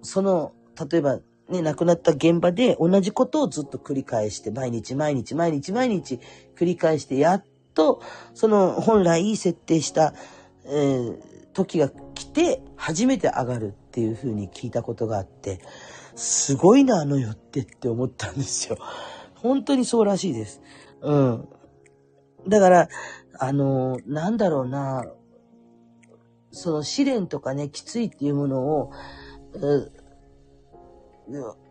[0.03, 0.53] その、
[0.89, 6.19] 例えばね、亡くなった現場で同じことをずっと繰り返して、毎日毎日毎日毎日
[6.55, 8.01] 繰り返して、やっと、
[8.33, 10.13] その本来設定した、
[10.65, 11.17] えー、
[11.53, 15.59] 時が来て、初めて上がるっていうふうに聞いたことがあって、
[16.15, 18.77] すごいな、あの世ってって思ったんですよ。
[19.35, 20.61] 本当にそうらしいです。
[21.01, 21.47] うん。
[22.47, 22.89] だから、
[23.37, 25.05] あの、なんだろうな、
[26.51, 28.91] その試練とかね、きついっていうものを、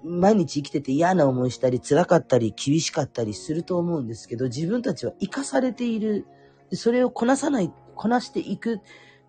[0.02, 6.26] 毎日生きてて嫌な思いしたり、辛かったり、厳しかったりすると思うんですけど、自分たちは生かされている。
[6.72, 8.80] それをこなさない、こなしていく。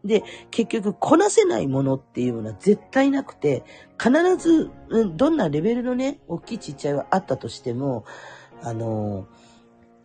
[0.05, 3.63] で、結局、こなせないものっていうのは絶対なくて、
[4.01, 8.05] 必ず、うんどんなレベルのね、大きいちっちゃいはあったとしても、
[8.61, 9.27] あの、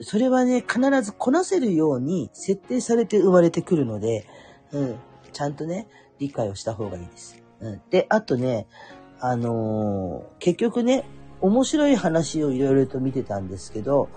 [0.00, 4.26] それはね、必ずこなせるように設定されて生まれてくるので、
[4.72, 4.96] うん、
[5.32, 5.86] ちゃんとね、
[6.18, 7.42] 理解をした方がいいです。
[7.60, 8.66] うん、で、あとね、
[9.22, 11.04] あの結局ね、
[11.42, 14.08] 面白い話をいろいろと見てたんですけど、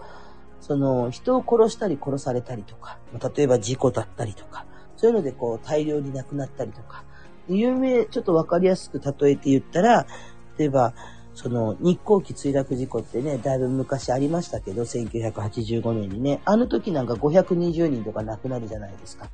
[0.61, 2.97] その、人を殺したり殺されたりとか、
[3.35, 4.65] 例えば事故だったりとか、
[5.03, 7.03] そういうのでこう大量に亡くなったりとか、
[7.49, 10.07] 有名、ちょっとわかりやすく例えて言ったら、
[10.57, 10.93] 例えば、
[11.35, 19.27] その日航機墜落事故ってね、だいぶ昔ありましたけど、1985年にね、あの時なんか520人とか亡くなるじゃないですか。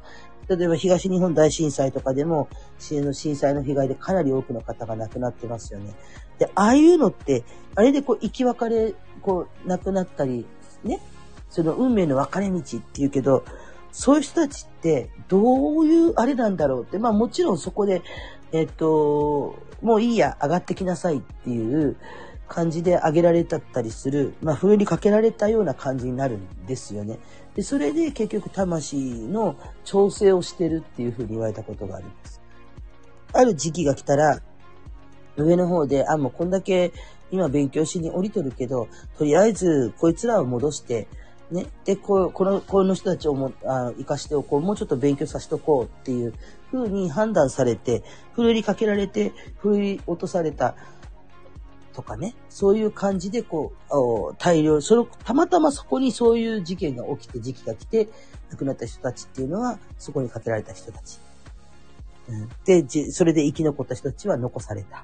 [0.47, 5.93] 例えば東日本大震災とかでも、震災の被害でかなり多くの方が亡くなってますよね。
[6.39, 7.43] で、ああいうのって、
[7.75, 10.47] あれでこう生き別れ、こう亡くなったり、
[10.83, 10.99] ね、
[11.51, 13.43] その運命の分かれ道っていうけど、
[13.91, 18.01] そういう人たちってどういうあれなんだろうって、まあもちろんそこで、
[18.51, 21.97] えっと、もういいや、上がってきなさいっていう
[22.47, 27.19] 感じで上げられたったりする、まあ風にかけられたような感じになるんですよね。
[27.55, 28.97] で、それで結局魂
[29.27, 32.41] の調整をしてるっていうふうに言われたことがあります。
[33.33, 34.41] ある時期が来たら、
[35.37, 36.91] 上の方で、あ、もうこんだけ
[37.31, 41.07] 今勉強しに降りとるけど、とりあえずこいつらを戻して、
[41.51, 41.67] ね。
[41.85, 44.61] で、こうこの、この人たちをも、あ生かしておこう。
[44.61, 46.33] もうちょっと勉強させておこうっていう
[46.71, 50.75] 風に判断されて、ふるいかけられて、ふるい落とされた
[51.93, 52.35] とかね。
[52.49, 58.09] そういう感じで、こう、大量、その、たまたまそこにそういう事件が起きて、時期が来て、
[58.51, 61.19] 亡くなった人たちっていうのは、そこにかけられた人たち。
[62.29, 65.03] うん、で、それで生き残った人たちは残された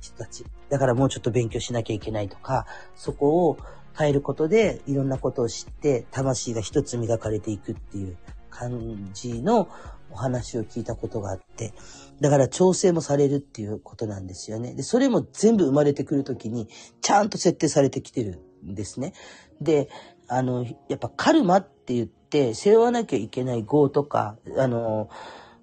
[0.00, 0.44] 人たち。
[0.68, 3.58] だからもうちょっと勉強しなきゃいけないとか、そこを、
[3.98, 8.16] 変えることでいろんなことを知って魂が一つ磨かれていくっていう
[8.48, 9.68] 感じの
[10.10, 11.74] お話を聞いたことがあって、
[12.20, 14.74] だから調整もされるっていうことなんですよね。
[14.74, 16.68] で、それも全部生まれてくるときに
[17.00, 19.12] ちゃんと設定されてきてるんですね。
[19.60, 19.88] で、
[20.28, 25.08] あの、やっぱカルマって言って背負わなきゃいけない業とか、あの、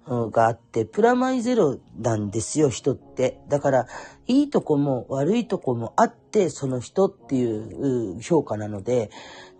[0.06, 3.40] があって、プラマイゼロなんですよ、人って。
[3.48, 3.86] だから、
[4.26, 9.10] いいとこも悪いとこもあって、その人っていう評価なので、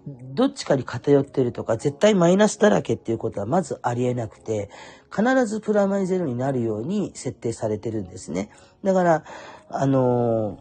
[0.07, 4.71] どっちかに偏ってるとか、絶対マイナスだらけっていうことはまずありえなくて、
[5.11, 8.51] 必ずプラマイゼロになるように設定されてるんですね。
[8.85, 9.25] だから、
[9.69, 10.59] あの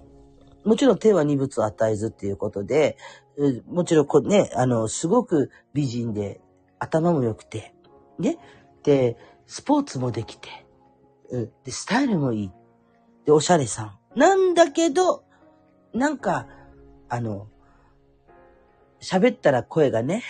[0.63, 2.97] もちろん手は二物を与えずっていうことで、
[3.67, 6.41] もちろんこね、あの、すごく美人で、
[6.79, 7.73] 頭も良くて、
[8.19, 8.37] ね。
[8.83, 9.17] で、
[9.47, 10.49] スポーツもできて、
[11.31, 11.51] うん。
[11.63, 12.51] で、スタイルもいい。
[13.25, 13.83] で、おしゃれさ
[14.15, 14.19] ん。
[14.19, 15.23] なんだけど、
[15.93, 16.47] なんか、
[17.09, 17.47] あの、
[18.99, 20.23] 喋ったら声がね、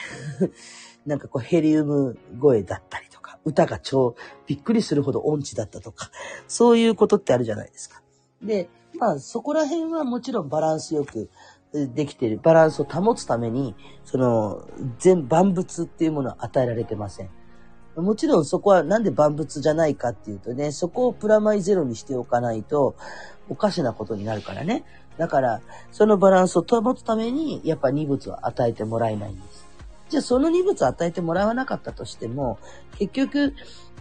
[1.06, 4.16] なんかこうヘリウム声だったりとか、歌が超
[4.48, 6.10] びっくりするほど音痴だったとか、
[6.48, 8.02] そういうことってあるじゃないですか。
[8.42, 11.30] で、まあそこら辺はもちろんバランスよく、
[11.72, 14.66] できてるバランスを保つために、その、
[14.98, 17.30] 全万物っていうものは与えられてません。
[17.96, 22.96] もちろんそこはなんで万物じゃないかっていうとね、そこをプラマイゼロにしておかないと、
[23.50, 24.84] おかしなことになるからね。
[25.18, 29.66] だから、そのバランスを保つために、やっぱ二物を与えてもらえないんです。
[30.10, 32.60] じゃあその二物を与えてもらわなかったとしても、
[32.98, 33.54] 結局、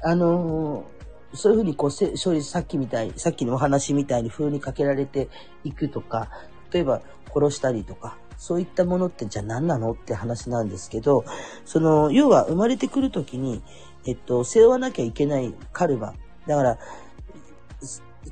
[0.02, 5.28] あのー、そういうふうにこう、処理、さっきみたい、さっきのお話みたいに風にかけられて
[5.62, 6.28] いくとか、
[6.72, 7.00] 例えば
[7.32, 11.24] 殺したりとか、そういったものってじゃあ何なのって話なんですけど、
[11.64, 13.62] その、要は生まれてくるときに、
[14.04, 16.12] えっと、背負わなきゃいけないカルマ。
[16.46, 16.78] だから、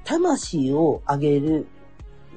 [0.04, 1.66] 魂を上げる、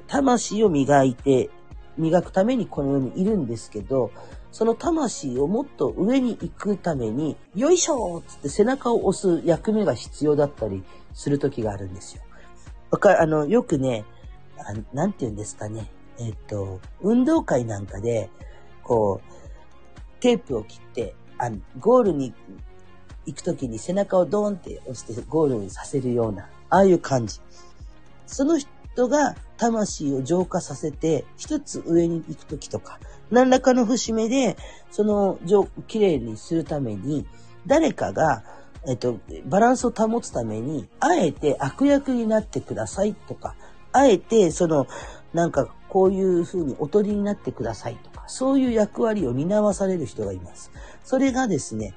[0.08, 1.50] 魂を磨いて、
[1.98, 4.10] 磨くためにこの世にいるんですけど、
[4.54, 12.24] その魂をもっと上に行くために、よいしょつって背中を押す役目が必要だったりする時があるんですよ。
[12.90, 14.06] わかあの、よくね、
[14.60, 15.92] あなんて言うんですかね。
[16.20, 18.30] えっと、運動会なんかで、
[18.84, 21.50] こう、テープを切って、あ
[21.80, 22.34] ゴールに
[23.26, 27.40] 行くときに背中をドーンって押してゴールにさせるような、ああいう感じ。
[28.26, 33.00] その人が魂を浄化させて、一つ上に行くときとか、
[33.32, 34.58] 何らかの節目で、
[34.92, 35.38] その、
[35.88, 37.26] 綺麗にするために、
[37.68, 38.44] 誰かが、
[38.88, 43.56] えっと、バランスを保つために、あえて悪役になってくださいとか、
[43.92, 44.88] あえて、その、
[45.34, 50.70] なんか、こういう風におとりになってくださいとか、そういう役割を担わされる人がいます。
[51.06, 51.94] それがですね、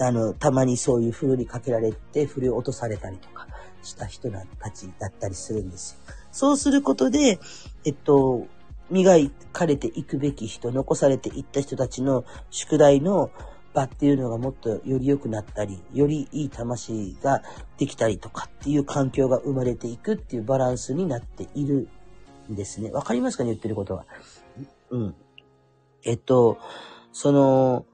[0.00, 3.46] あの、たまにそういう風にかけられて、振り落とされたりとか
[3.84, 6.14] した人たちだったりするんですよ。
[6.32, 7.38] そうすることで、
[7.84, 8.48] えっと、
[8.90, 9.14] 磨
[9.52, 13.30] かれていくべき人、残されていった人たちの宿題の
[13.74, 17.42] 場っていうのがもっとより良くなったり、よりいい魂が
[17.78, 21.88] できたりとかっていう環境が生まれていくっていうバランスになっている
[22.50, 22.90] ですね。
[22.90, 24.04] わかりますかね言ってることは。
[24.90, 25.14] うん。
[26.04, 26.58] えっと、
[27.12, 27.86] その、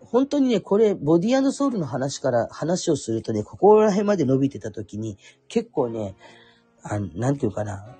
[0.00, 5.18] 本当にね、これ、ボディソウルの話から話をするとね、ここら辺まで伸びてた時に、
[5.48, 6.14] 結構ね、
[6.82, 7.96] あなんていうかな、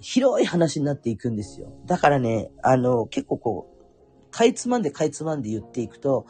[0.00, 1.72] 広い話になっていくんですよ。
[1.86, 6.26] だからね、あの、結構こう、かいつまんでかいつまんで言っていくと、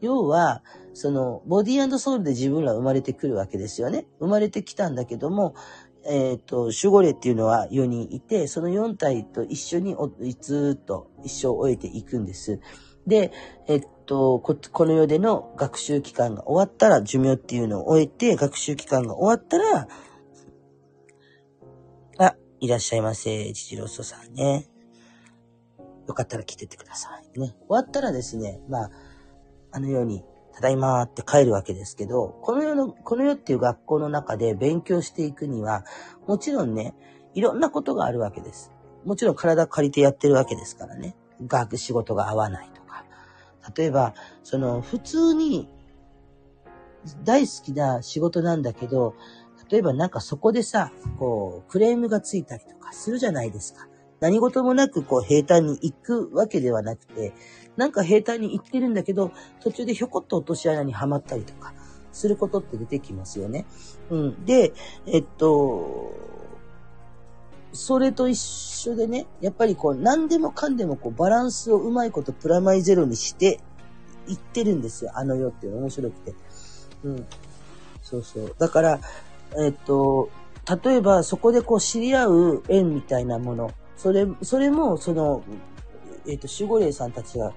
[0.00, 0.62] 要は、
[0.94, 4.06] その、ボディソウルで自分ら生まれてくるわけですよね。
[4.18, 5.54] 生まれてきたんだけども、
[6.06, 9.96] えっ、ー、と、守護霊っていうのは4人いて、その4体と一緒に
[10.40, 12.60] ずっと一生を終えていくんです。
[13.06, 13.32] で、
[13.66, 19.88] えっと、こ、この世での学習期間が終わったら、寿命っていうのを終えて、学習期間が終わったら、
[22.18, 24.68] あ、いらっしゃいませ、父ロストさんね。
[26.06, 27.38] よかったら来てってください。
[27.38, 27.56] ね。
[27.60, 28.90] 終わったらですね、まあ、
[29.72, 30.22] あのように、
[30.54, 35.84] ただいまって帰るわけですけど、この世の、この世っていう学校の中で勉強していくには、
[36.28, 36.94] もちろんね、
[37.34, 38.72] いろんなことがあるわけです。
[39.04, 41.16] もちろん体借りてやってるわけですからね。
[41.44, 43.04] 学、仕事が合わないとか。
[43.76, 45.68] 例えば、その、普通に、
[47.24, 49.14] 大好きな仕事なんだけど、
[49.68, 53.88] 例えばなんかそこでさ、こう、クレームがついたりとかするじゃないですか。
[54.20, 57.34] 何事もなくこう平坦に行くわけではなくて、
[57.76, 61.72] なんか平坦に行ってるんだけど、途中でひょこっと落とし穴にはまったりとか、
[62.12, 63.66] することって出てきますよね。
[64.10, 64.44] うん。
[64.44, 64.72] で、
[65.06, 66.14] えっと、
[67.72, 73.60] それと一緒でね、やっぱりこう何でもかんでもこうバランスをうまいことプラマイゼロにして
[74.28, 75.10] いってるんですよ。
[75.14, 76.34] あの世っていうの面白くて。
[77.02, 77.26] うん。
[78.00, 78.54] そうそう。
[78.58, 79.00] だから、
[79.58, 80.30] えっと、
[80.84, 85.42] 例えばそこでこう知り合う縁みたいなもの、それ、それもその、
[86.26, 87.52] えっと、守護霊さんたちが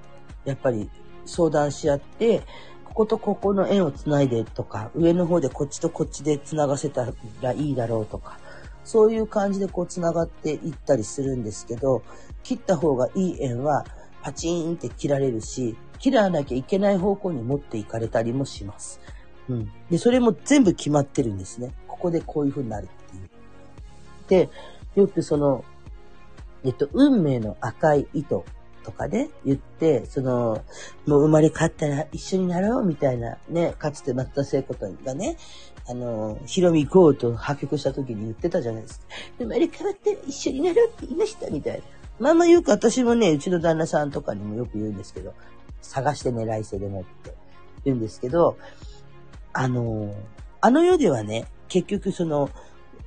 [0.45, 0.89] やっぱり
[1.25, 2.41] 相談し合って、
[2.85, 7.05] こことここの縁をつないでとか、上の方でこっちとこっちでつながせた
[7.41, 8.39] らいいだろうとか、
[8.83, 12.03] そういう感じでこうつながっていったりするんですけど、
[12.43, 13.85] 切った方がいい縁は
[14.21, 18.99] パチーンって切られるし、切らなきゃいけない方向に持っていかれたりもします。
[19.49, 19.71] うん。
[19.89, 21.73] で、それも全部決まってるんですね。
[21.87, 24.47] ここでこういう風になるっていう。
[24.47, 24.49] で、
[24.95, 25.63] よくその、
[26.63, 28.45] えっと、運命の赤い糸
[28.87, 30.63] とかね、言って、その、
[31.05, 35.35] もう生まれ変わったら一緒になろうみたいなね、かつて松田聖子とがね、
[35.89, 39.07] あの、ヒロミゴーと破局した時に言ってたじゃないですか。
[39.39, 41.83] 生まれ変わって一緒になろうって言いましたみたいな。
[42.17, 45.33] まあまあよく私もね、うちの旦那さんとかにもよく言うんですけど、
[45.81, 47.35] 探して狙いせでもって
[47.83, 48.57] 言うんですけど、
[49.51, 50.15] あの、
[50.61, 52.49] あの世ではね、結局その、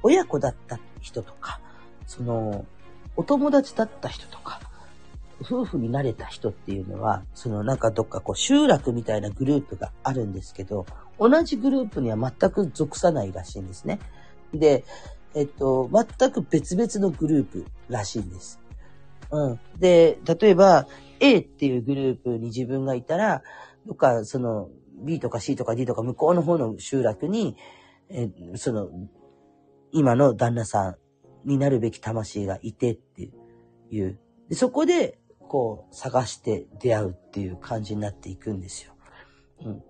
[0.03, 1.61] 親子だった人とか、
[2.07, 2.67] その、
[3.17, 4.61] お友達だった人とか、
[5.43, 10.87] 夫婦になれた人っていうのは、そのなんかどっかこう集落みたいなグループがあるんですけど、
[11.19, 14.01] 同じグループには全く属さないらしいんですね。
[14.53, 14.85] で、
[15.35, 18.61] えっと、全く別々のグループらしいんです。
[19.31, 19.61] うん。
[19.79, 20.87] で、例えば、
[21.21, 23.43] A っていうグループに自分がいたら、
[23.87, 24.69] どっか、その、
[25.03, 27.57] B とか C とか D とか向こうの方の集落に、
[28.09, 28.91] えその、
[29.93, 30.97] 今の旦那さん
[31.45, 33.31] になるべき魂がいてって
[33.91, 34.19] いう。
[34.49, 35.19] でそこで、
[35.51, 38.95] こう、探して出会うっていう感じになっていくんですよ。
[39.65, 39.83] うん。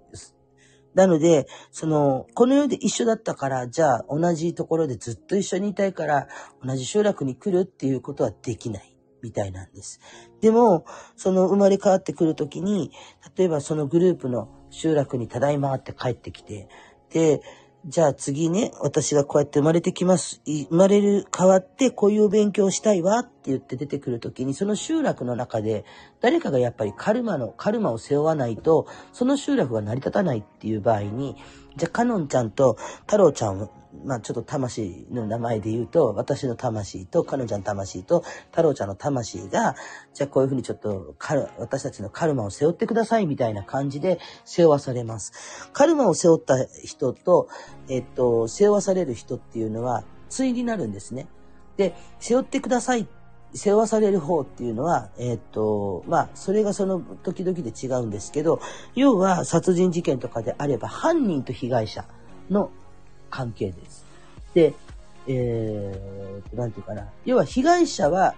[0.94, 6.28] なので、その、この世で一緒だったから、じゃあ同じところでずっと一緒にいたいから、
[6.64, 8.96] 同じ集落に来るっていうことはできない。
[9.22, 10.00] みたいなんです。
[10.40, 12.90] でも、その生まれ変わってくるときに、
[13.36, 16.70] 例えばそのグループの集落にただいまって帰ってきて、
[17.10, 17.42] で、
[17.86, 20.42] じゃあ次ね、私がこうやって生まれてきます。
[20.44, 25.86] 生まれる、変わってこういう勉強したいわって言って出てくる時に、その集落の中で
[26.20, 31.36] 誰かがやっぱりカルマの、カルマを背負わないと、その集落が成り立たないっていう場合に、
[31.76, 33.70] じゃあカノンちゃんと太郎ちゃん
[34.04, 39.74] まあちょっと魂の名前で言うと、私の魂と彼女の魂と太郎ちゃんの魂が、
[40.14, 41.16] じゃあこういうふうにちょっと
[41.58, 45.68] 私たちのカルマを背負ってくださいみたいな感じで背負わされます。
[45.72, 46.54] カルマを背負った
[46.84, 47.48] 人と、
[47.88, 50.04] えっと、背負わされる人っていうのは、
[50.34, 51.26] 対になるんですね。
[51.76, 53.19] で、背負ってくださいって
[53.54, 58.60] 背負わされる方っていうのは、えっ、と、まあ、それがその時々で違うんですけど、
[58.94, 62.04] 要は殺人事件とかであれば、犯人と被害者
[62.48, 62.70] の
[63.28, 64.04] 関係です。
[64.54, 64.74] で、
[65.26, 67.08] えー、なんていうかな。
[67.24, 68.34] 要は被害者は、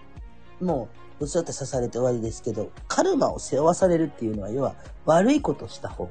[0.60, 0.88] も
[1.20, 6.08] う、そうやって刺されて終わりですけど、カルマを背負わされるっていうのは、要は悪いことした方。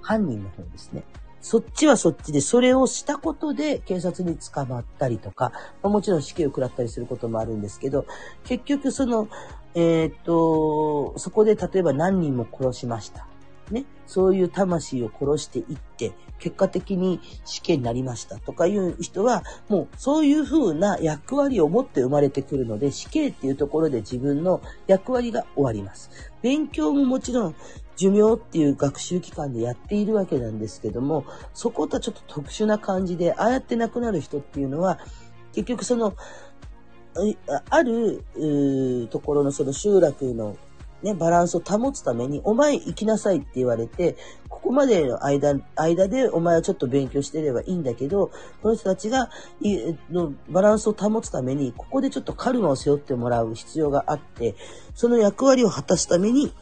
[0.00, 1.02] 犯人の方ですね。
[1.40, 8.06] そっちはそっちで、それをしたことで警察に捕まったりとか、もちろん死刑を食らったりすることもあるんですけど、
[8.44, 9.28] 結局その、
[9.74, 13.26] えー、っと、そこで例えば何人も殺しました。
[13.70, 26.10] ね、そういう魂を殺していって、結果的に死刑になりましたとかいう人は、もうそういう風な役割を持って生まれてくるので、死刑っていうところで自分の役割が終わります。
[26.42, 27.56] 勉強ももちろん
[27.98, 35.00] 寿命っていう学習期間でやっているわけなんですけども、そことはちょっと特殊な感じで、ああやって亡くなる人っていうのは、
[35.52, 36.14] 結局その、
[37.70, 38.24] ある
[39.10, 40.56] ところのその集落の
[41.02, 44.16] ね、バランスを保つために、お前行きなさいって言われて、
[44.48, 48.30] ここまでの間、間でお前はちょっと勉強してればいいんだけど、
[48.62, 49.30] この人たちが、
[50.10, 54.56] のバランスを保つために、ここでちょっとカルマを背負ってもらう必要があって、
[54.94, 56.52] その役割を果たすために、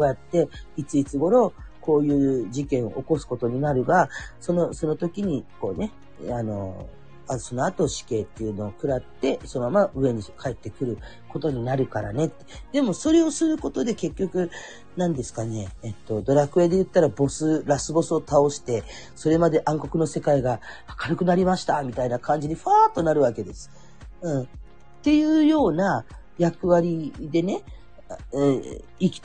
[0.00, 0.48] こうやって、
[0.78, 4.08] いついつ頃、こういう事件を起こすことになるが、
[4.40, 5.92] その、その時に、こうね、
[6.30, 6.88] あの、
[7.28, 10.98] あその後死刑っていうのを食らって、そのまま上に帰ってくる
[11.28, 12.44] ことになるからねって。
[12.72, 14.50] でもそれをすることで結局、
[14.96, 18.82] 何ですかね、えっと、ドラクエで言ったらボス、ラスボスを倒して、
[19.14, 20.60] それまで暗黒の世界が
[21.04, 23.70] 明るくなりました、みたいな感じにファーっとなるわけです。
[24.22, 24.42] うん。
[24.42, 24.46] っ
[25.02, 26.06] ていうような
[26.38, 27.62] 役割でね、
[28.32, 29.22] えー、生き、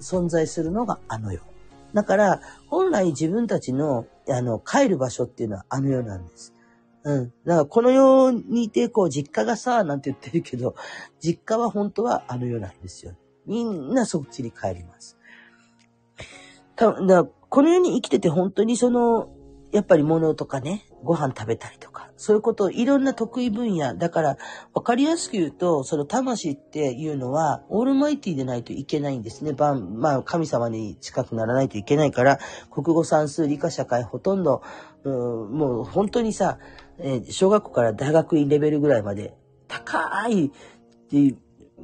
[0.00, 1.40] 存在するのがあの世。
[1.94, 6.52] だから、本来自分たちの、あの、帰る場所っていうのはあの世なんです。
[7.04, 7.24] うん。
[7.24, 10.74] だからこの世にいて、こう、実家がさ、なんて言ってるけど、
[11.20, 13.14] 実家は本当はあの世なんですよ。
[13.46, 15.16] みんなそっちに帰ります。
[16.74, 19.28] ただからこの世に生きてて本当にその、
[19.72, 23.96] やっぱり物とかね、ご飯食べたりとか、そういうこと、いろんな得意分野。
[23.96, 24.38] だから、
[24.72, 29.54] わかりやすく言うと、その魂っていうのは、オールマイティでないといけないんですね。
[29.58, 32.38] まあ、神様に近くならないといけないから、
[32.70, 34.62] 国語算数理科社会ほとんど、
[35.04, 35.12] うん、
[35.52, 36.58] もう本当にさ、
[36.98, 39.36] えー、小学校から大学院レベルぐらいまで
[39.68, 40.50] 高いっ
[41.08, 41.38] ていう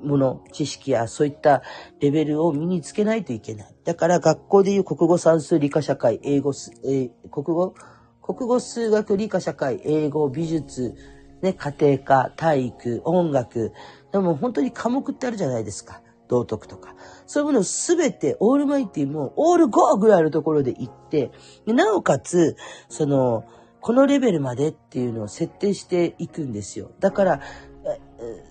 [0.05, 1.63] もの、知識やそういった
[2.01, 3.75] レベルを身につけないといけない。
[3.85, 6.53] だから学校でいう国語算数理科社会、英語、
[6.85, 7.75] えー、国語、
[8.23, 10.95] 国語数学理科社会、英語、美術、
[11.43, 13.73] ね、家庭科、体育、音楽。
[14.13, 16.01] でも本当に科目ってあるじゃないですか。
[16.29, 16.95] 道徳とか。
[17.27, 21.33] そういうものをすべてオールマイティもオールゴーぐらいあるところで行って、
[21.67, 22.57] なおかつ、
[22.89, 23.45] その、
[23.81, 26.93] このレベルまでっていうのを設定していくんですよ。
[27.01, 27.41] だから、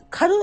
[0.09, 0.35] 軽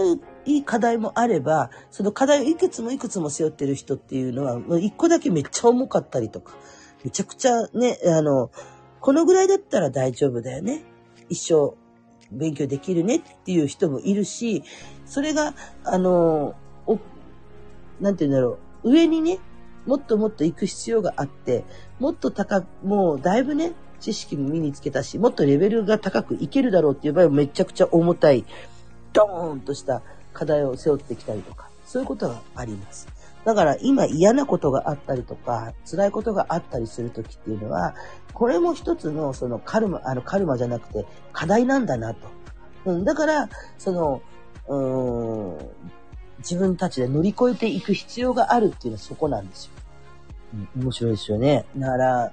[0.47, 6.55] い課題もあれば、その課題をいくつもいくつも背負ってる人っていうのは、もう一個だけめっちゃ重かったりとか、
[7.05, 8.51] めちゃくちゃね、あの、
[9.09, 10.85] このぐらいだったら大丈夫だよね。
[11.31, 11.75] 一生
[12.31, 14.63] 勉強できるねっていう人もいるし、
[15.07, 16.55] それが、あの、
[16.87, 16.99] お、
[18.03, 19.39] なんて言うんだろう、上にね、
[19.87, 21.65] もっともっと行く必要があって、
[21.99, 28.45] もっと高く、もうだいぶね、知識も身につけたし、もっとレベルが高くいけるだろうっていう場合はめちゃくちゃ重たい、
[29.15, 30.03] ドーンとした
[30.35, 33.09] 課題を背負ってきたりとか、そういうことがあります。
[33.49, 37.95] だから今嫌なことがあったりとか、辛いことがあったりするときっていうのは、
[38.35, 42.29] これも一つのそのカルマ、あのカルマじゃなくて課題なんだなと。
[42.85, 44.21] うん、だから、その、
[44.69, 45.71] うーん、
[46.41, 49.73] 自分たちで乗り越えていく必要があるっていうのはそこなんですよ。
[50.75, 51.65] うん、面白いですよね。
[51.75, 52.33] だから、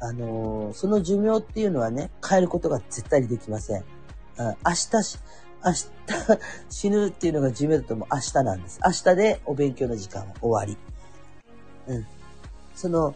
[0.00, 3.84] あのーその寿命っていうのはね、変えることが絶対にできません。
[4.38, 5.18] うん、明日し、
[5.64, 5.90] 明日
[6.68, 8.80] 死ぬっていうのが寿命だともう明日なんです。
[8.84, 10.76] 明日でお勉強の時間は終わり。
[11.94, 12.06] うん。
[12.74, 13.14] その、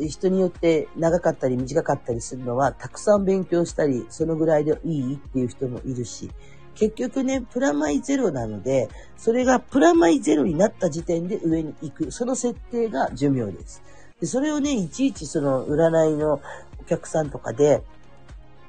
[0.00, 6.30] 人によって長かったり短かったりするのは、たくさん勉強したり、そのぐらいでいいっていう人もいるし、
[6.74, 8.88] 結局ね、プラマイゼロなので、
[9.18, 12.10] それがプラマイゼロになった時点で上に行く。
[12.10, 13.82] その設定が寿命です。
[14.20, 16.40] で、それをね、いちいちその占いの
[16.80, 17.82] お客さんとかで、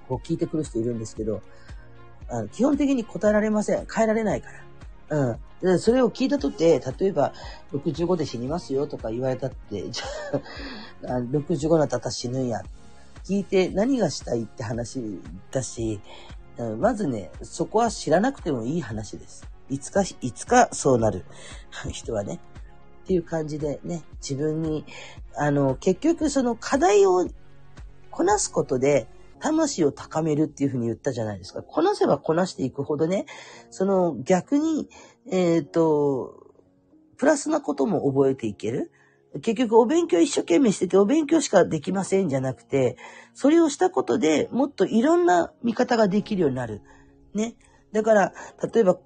[0.09, 1.41] こう聞いてくる人いるんですけど、
[2.33, 3.85] あの基本的に答えられません。
[3.85, 4.47] 変えられないか
[5.09, 5.17] ら。
[5.19, 5.37] うん。
[5.61, 7.31] で、それを聞いたとって、例えば、
[7.71, 12.63] 65で死にますよとか言われたって、 じゃあ、65になったら死ぬんや。
[13.23, 15.21] 聞いて何がしたいって話
[15.51, 16.01] だし、
[16.57, 19.47] うんまずね、そこは知らなくてもいい話です。
[19.69, 21.23] いつか、いつかそうなる
[21.91, 22.39] 人はね。
[23.03, 24.85] っていう感じでね、自分に、
[25.35, 27.27] あの、結局その課題を
[28.09, 29.07] こなすことで、
[29.43, 31.61] 魂を高めるっていうふうに言ったじゃないですか。
[31.61, 33.25] こなせばこなしていくほどね、
[33.71, 34.87] その逆に、
[35.29, 36.53] えっ、と、
[37.17, 38.91] プラスなことも覚えていける。
[39.41, 42.95] 結局お勉強一生懸命しててお勉強しかできませんじゃなくて、
[43.33, 46.81] それをしたことでもっといろんな見方ができるようになる。
[47.33, 47.55] ね。
[47.91, 48.33] だから、
[48.73, 48.97] 例えば、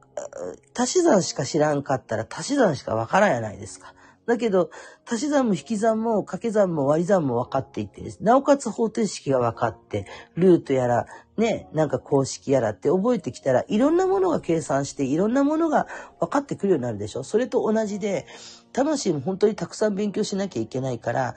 [0.78, 3.94] 足し算しか知らんかったら足し算しかわからんやないですか。
[4.28, 4.70] だけど、
[5.10, 10.06] 足し算も引き算も掛け算も割り算も分かっていてです、なおかつ方程式が分かって、
[10.36, 11.06] ルートやら、
[11.38, 15.88] ね、なんか公式やらって覚えてきたら、いろんなものが計算して、いろんなものが
[16.20, 17.24] 分かってくるようになるでしょ。
[17.24, 18.26] それと同じで、
[18.74, 21.36] 魂も本当にたくさん勉強しなきゃいけないから、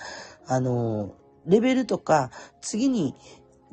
[0.49, 1.15] あの、
[1.47, 3.15] レベルとか、次に、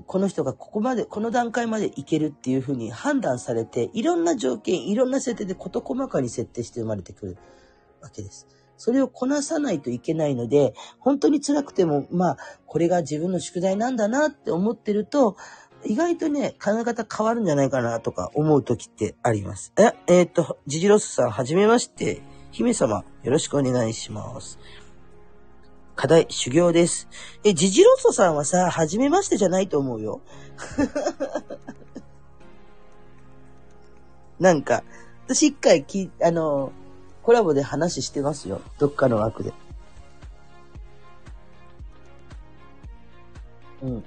[0.06, 7.38] この人がここまで、この段階までいけるっていうふうに判断されて、いろんな条件、いろんな設定で事細かに設定して生まれてくる
[8.00, 8.57] わけです。
[8.78, 15.36] それをこなさないといけないので、本当に辛くても、まあ、これが自分の宿題なんだなって思ってると、
[15.86, 19.74] 意外とね、考え方変わるんじゃないかなとか思う時ってあります。
[19.78, 22.22] え、えっ、と、ジジロスさん、はじめまして。
[22.52, 24.58] 姫様、よろしくお願いします。
[25.96, 27.08] 課題、修行です。
[27.44, 30.22] え、ジジロッソさんはさ、はじめましてじゃないと思うよ。
[34.40, 34.84] なんか、
[35.26, 36.72] 私一回き、あの、
[37.28, 38.62] コラボで話してますよ。
[38.80, 39.54] どっかの枠で。
[43.82, 44.04] うん。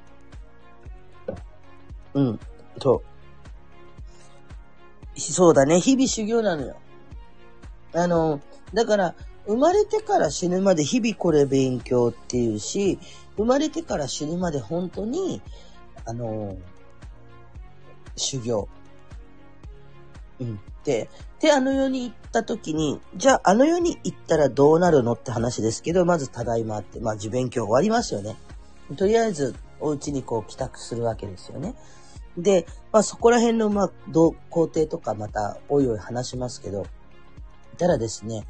[2.15, 2.41] うん。
[2.81, 3.03] そ
[5.15, 5.21] う。
[5.21, 5.83] そうだね。
[5.83, 6.77] 日々修行なのよ。
[7.93, 8.41] あの、
[8.73, 9.15] だから、
[9.47, 12.99] 生まれてから死ぬまで日々これ勉強っていうし、
[13.37, 15.43] 生まれてから死ぬまで本当に、
[16.07, 16.57] あの、
[18.17, 18.67] 修行。
[20.41, 20.59] うん。
[20.85, 21.11] で、
[21.41, 28.37] で、あの世に行った時に、じゃああの世に行ったらどうなるのって話ですけど、まずただいまって、まあ受勉強終わりますよね。
[28.97, 31.75] とりあえず、お家にこう帰宅するわけですよね。
[32.37, 36.87] で、まあそこら辺の、まあ、どう工程とかまた、おいおい話しますけど、
[37.81, 38.47] たらですね、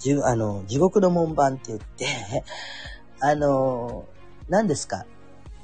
[0.00, 2.06] じゅ、あの、地獄の門番って言って、
[3.20, 4.06] あの、
[4.48, 5.06] 何ですか、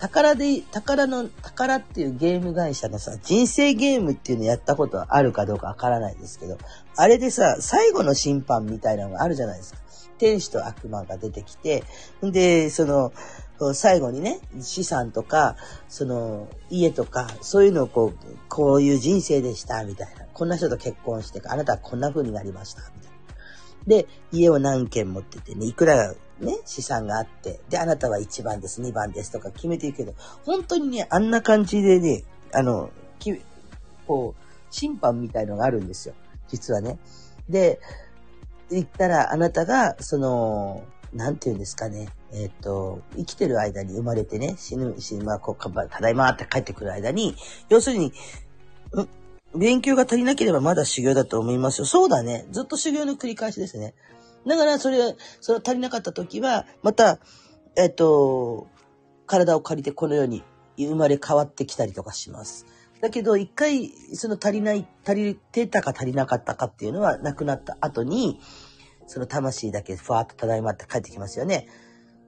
[0.05, 6.59] 宝で、宝の、宝っていうゲーム会社のさ、人生ゲームっていうのやったことあるかどうかわからないですけど、
[6.95, 9.81] あれでさ、最後の審判みたいなのがあるじゃないですか。
[10.19, 11.85] 天使と悪魔が出てきて、
[12.23, 13.15] んで、その、
[13.73, 15.57] 最後にね、資産とか、
[15.89, 20.27] その、家とか、そういうのをこう、こういう人生でした、みたいな。
[20.35, 24.03] こんな人と結婚して、あなたはこんな風になりました、みたいな。
[24.03, 30.15] で、家を何軒持っててね、いくらね、資産があって、で、あなたは1番です、2番ですとか決めていくけど、
[30.45, 33.41] 本当にね、あんな感じでね、あの、き
[34.07, 36.15] こう、審判みたいのがあるんですよ。
[36.49, 36.99] 実はね。
[37.49, 37.81] で、
[38.71, 42.09] 言ったら、あなたが、その、なんて言うんですかね。
[42.33, 47.37] えっ、と、生きてる間に生まれてね、死ぬ、死ぬ、まあ、こう、ただいまって帰ってくる間に、
[47.69, 48.13] 要するに、
[49.55, 51.85] 勉強が足りなければまだ修行だと思いますよ。
[51.85, 52.47] そうだね。
[52.51, 53.95] ずっと修行の繰り返しですね。
[54.47, 57.19] だから、それ、それ足りなかった時は、また、
[57.77, 58.69] えっ、と、
[59.27, 60.43] 体を借りてこの世に
[60.77, 62.67] 生まれ変わってきたりとかします。
[63.01, 68.41] だけど、一回、その足りない、足りてたか足りなかったかっていうのは、亡くなった後に、
[69.07, 71.69] その魂だけふわっとただいまって帰ってきますよね。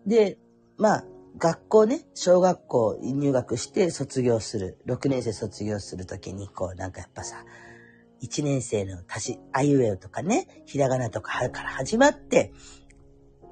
[0.06, 0.38] で、
[0.76, 1.04] まあ、
[1.38, 7.44] 学校ね、小学校入学して卒業する、6年生卒業するときに、こう、なんかやっぱさ、
[8.22, 12.52] 1年生の足し、あいうえおとかね、ひらがなとかから始まって、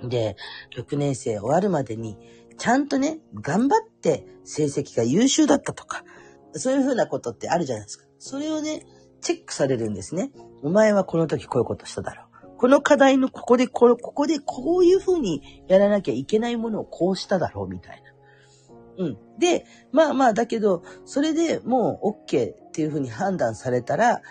[0.02, 0.36] で、
[0.76, 2.16] 6年生終わるまでに、
[2.58, 6.04] ちゃんとね、頑張って成績が優秀だったとか、
[6.52, 8.04] そういうふうなことってあるじゃないですか。
[8.18, 8.86] それをね、
[9.20, 10.30] チェックされるんですね。
[10.62, 12.56] お前はこの時こういうことしただろう。
[12.56, 19.04] この課題のここでこ、ここでこういうふうにやらなきゃいけないものをこうしただろうみたいな。
[19.04, 19.18] うん。
[19.38, 24.22] で、まあまあだけど、それでもう OK っていうふうに判断されたら、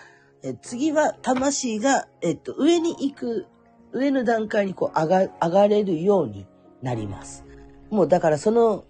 [0.44, 3.46] え次は魂が、えっと、上に行く、
[3.92, 6.46] 上の段階にこう上が、上がれるように
[6.82, 7.46] なります。
[7.88, 8.84] もうだからその、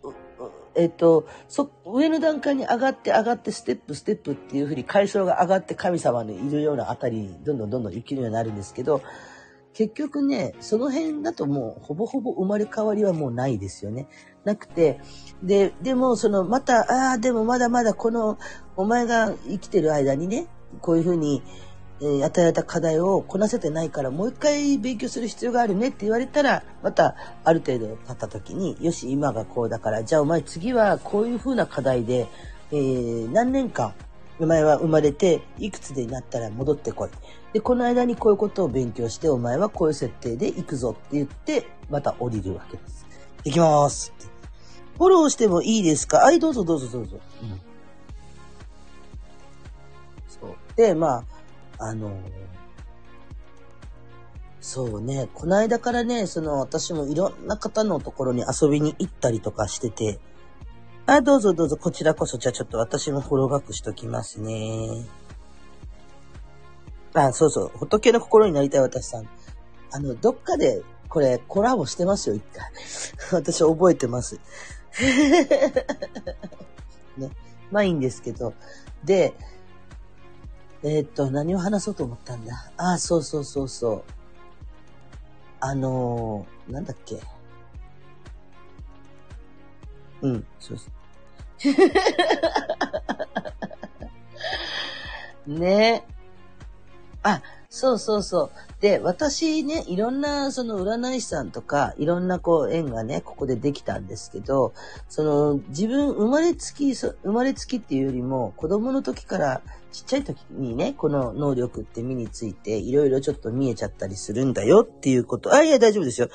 [0.74, 9.00] えっと、そ、上の段階に上がって上がってステップステップっていうふうに階層が上がって神様のいるようなあたりにどんどんどんどん生きるようになるんですけど、
[9.74, 14.09] 結局ね、その辺だともうほぼほぼ生まれ変わりはもうないですよね。
[14.44, 15.00] なくて、
[15.42, 18.38] で、でもそのまた、ああ、でもまだまだこの、
[18.76, 20.48] お前が生きてる間にね、
[20.80, 21.42] こういうふうに、
[22.00, 27.14] えー、与えられた課題をこなせてないからもう一回勉強する必要があるねって言われたらまた
[27.44, 32.26] ある程度経った時によし今がこうだからじゃあお前次はこういうふうな課題で、
[32.72, 33.94] えー、何年間
[34.40, 37.10] お前は生まれていくつでなったら戻ってこい。
[37.52, 43.06] で、この間にこういうことを勉強してお前はこういう設定で行くぞって言ってまた降りるわけです。
[43.44, 44.12] 行きます。
[44.98, 46.18] フォローしてもいいですか？
[46.18, 47.20] はい、どうぞどうぞどうぞ。
[47.42, 47.60] うん。
[50.76, 51.24] で、ま
[51.78, 52.18] あ、あの、
[54.60, 60.18] そうね、この間からね、その私もいろんな方のところに遊びに行ったりとかしてて、
[61.06, 65.04] あ、どうぞどうぞ、こちらこそ、じゃあちょっと私もフォローバックしときますね。
[67.12, 69.28] あ、そうそう、仏の心になりたい私さん。
[69.92, 72.72] あの、どっかで、これ、コラボしてますよ、一回。
[73.32, 74.40] 私覚えてます。
[77.18, 77.30] ね。
[77.70, 78.54] まあいいんですけど。
[79.04, 79.34] で、
[80.87, 82.70] えー、っと、何を話そうと思ったんだ？
[82.76, 84.03] あ、そうそうそうそう。
[85.61, 87.18] あのー、なんだっけ？
[90.20, 90.91] うん、そうそ
[95.47, 95.49] う。
[95.59, 96.07] ね
[97.22, 98.51] あ、そうそうそう。
[98.85, 104.74] で、私ね、いろんな、その占い師さんとか、いろんなこう、縁がね、ここでできたんですけど、
[105.09, 115.55] その、自分、生まれつき、生まれつきっていうよりも、子供の時から、ちっちゃい時にね、この能力って身について、いろいろちょっと見えちゃったりするんだよっていうこと。
[115.55, 116.28] あ、いや、大丈夫ですよ。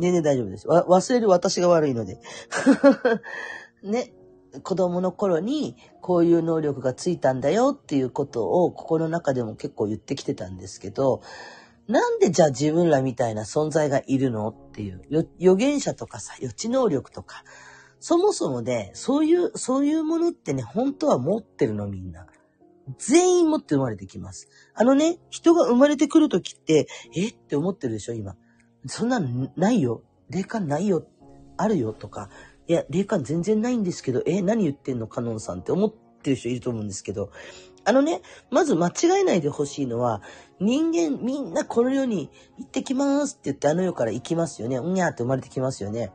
[0.00, 0.66] 全然大丈夫です。
[0.66, 2.18] わ、忘れる私が悪いので。
[3.84, 4.12] ね。
[4.62, 11.22] 子供の頃にこういう能力がついたんだよっていうことを心の中でも結構言ってきてたんですけど、
[11.88, 15.02] なんでじゃあ自分らみたいな存在がいるのっていう、
[15.38, 17.44] 予言者とかさ、予知能力とか、
[17.98, 22.26] そもそもね、そういう、そういうものってね、本当は持ってるのみんな。
[22.98, 24.48] 全員持って生まれてきます。
[24.74, 28.36] あのね、人が生まれてくるときって、えって思ってるでしょ、今。
[28.86, 30.02] そんなのないよ。
[30.30, 31.06] 霊感ないよ。
[31.56, 32.30] あるよとか、
[32.66, 37.30] いや、霊感全然ないんですけど、え、何言ってんのカノンさんって思ってる人いると思うんですけど、
[37.84, 38.20] あのね、
[38.50, 40.22] まず間違えないでほしいのは、
[40.60, 44.76] 人間みんなこの世に行ってきますって言ってあの世から行きますよね。
[44.76, 46.12] うんにゃーって生まれてきますよね。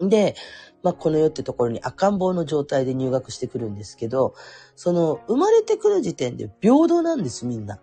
[0.00, 0.34] で、
[0.82, 4.34] まあ、この世ってところに赤ん坊の状態で入学してくるんですけど、
[4.74, 7.80] その、生まれてくる時点で平等なんです、みんな。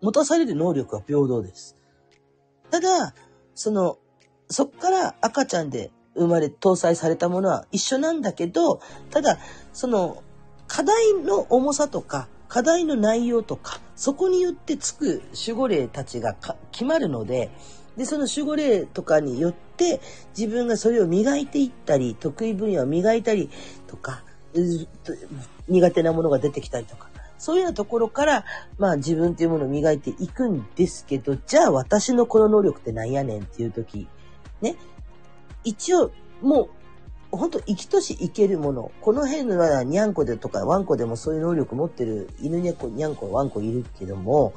[0.00, 1.76] 持たされる能力は平等です。
[2.70, 3.14] ただ、
[3.54, 3.98] その、
[4.48, 8.80] そっから赤ちゃんで生まれ、搭載されたものは一緒なんだけど、
[9.10, 9.38] ただ、
[9.72, 10.22] その、
[10.66, 16.34] 課題の重さとか、課題の内容とか、そこによってつく守護霊たちが
[16.72, 17.50] 決まるので、
[17.96, 20.00] で、その守護霊とかによって、
[20.36, 23.50] 自分がそれを磨いていったり、得意分野を磨いたり
[23.86, 24.22] とか、
[25.68, 28.44] 苦手なものが出てきたりとか、そういうようなところから、
[28.78, 34.08] まあ自分っていうものを磨いていくんですけど、じゃあ私のこの能力って何やねんっていう時、
[34.60, 34.76] ね。
[35.64, 36.68] 一応、もう、
[37.30, 38.90] 本当生きとし生けるもの。
[39.02, 44.54] この辺のはにゃんこでとかワンコでもそういう能力持ってる犬にゃこ、にゃんこ、ワンコいるけども、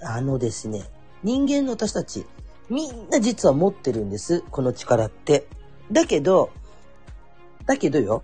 [0.00, 0.84] あのですね、
[1.22, 2.26] 人間の私たち、
[2.70, 4.42] みんな実は持ってるんです。
[4.50, 5.46] この力って。
[5.92, 6.50] だけど、
[7.66, 8.22] だけどよ、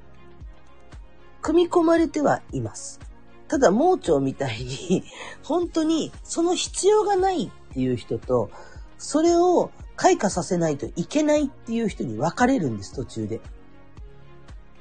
[1.43, 3.01] 組み込まれてはいます。
[3.49, 5.05] ただ、盲腸みたいに、
[5.45, 8.51] 本当にその必要がないっていう人と、
[8.97, 13.41] それを開花させないといけないっていう人に分かれるんです、途中で。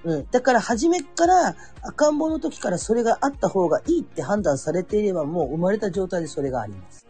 [0.04, 0.28] うん。
[0.32, 7.08] だから初めから赤ん坊の時からそれがあった方がいいって判断されていればもう生まれた状態でそれがあります。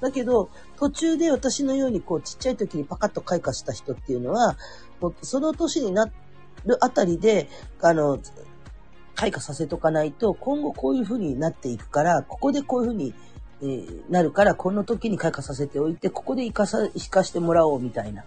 [0.00, 4.56] だけど、途中で私のようにこうちっちゃい時にパカッと開花した人っていうのは、
[5.22, 6.06] その年にな
[6.64, 7.48] るあたりで、
[7.82, 8.18] あの、
[9.14, 13.14] 開花させとかないと今後こういう風になっていくから、ここでこういう風に
[13.62, 18.24] えー、なるから、この時に開花させておいて、ここで生かさ、生かしてもらおうみたいな。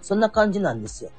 [0.00, 1.10] そんな感じなんですよ。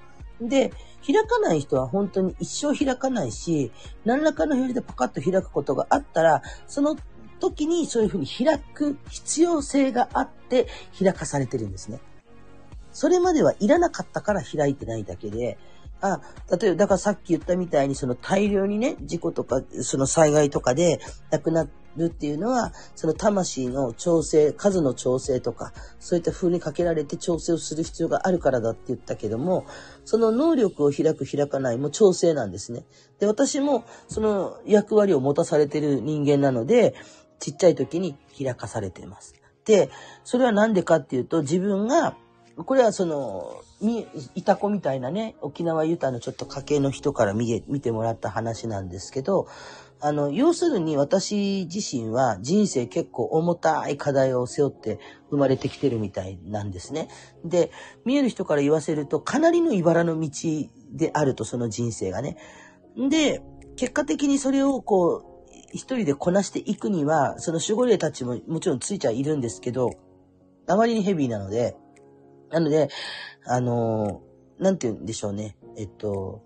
[0.42, 0.74] で、
[1.06, 3.72] 開かない人は本当に一生開かないし、
[4.06, 6.96] 何らかの表示でパカッと開くことがあったら、その
[7.40, 12.00] 時にそういうふうに開く必要性があって開かされてるんですね。
[12.94, 15.58] それまではいらなかったから開いてないだけで、
[16.00, 21.00] あ、例えば、だからさっき言ったみたいに、その大量にね、事故とか、その災害とかで
[21.32, 29.66] 亡くなっるっていうのは、その魂の調整、数の調整とか、そういった風にかけられて調整をする必要があるからだって言ったけども、
[30.06, 32.86] その能力を開く開かないも調整なんですね。
[33.20, 36.96] で、私もその役割を持たされてる人間なので、
[37.40, 39.36] ちっちゃい時に開かされています。
[39.66, 39.90] で、
[40.24, 42.16] それはなんでかっていうと、自分が
[42.56, 49.48] これはその、み、いた子みたいなね、沖縄ユタのちょっと家系の人から見見てもらった話なんですけど、
[50.06, 55.00] あの、要するに私自身は人生結構重たい課題を背負って
[55.30, 57.08] 生まれてきてるみたいなんですね。
[57.46, 57.72] で、
[58.04, 60.30] 見える人から言わせるとかなりの茨の道
[60.92, 62.36] であると、その人生がね。
[63.10, 63.42] で、
[63.78, 69.90] 結果的にそれをこう、一人でこなしていくには、その守護霊たちももちろんついちゃいるんですけど、
[70.68, 71.78] あまりにヘビーなので、
[72.52, 72.90] なので、
[73.46, 75.56] あのー、なんて言うんでしょうね。
[75.78, 76.44] えっと、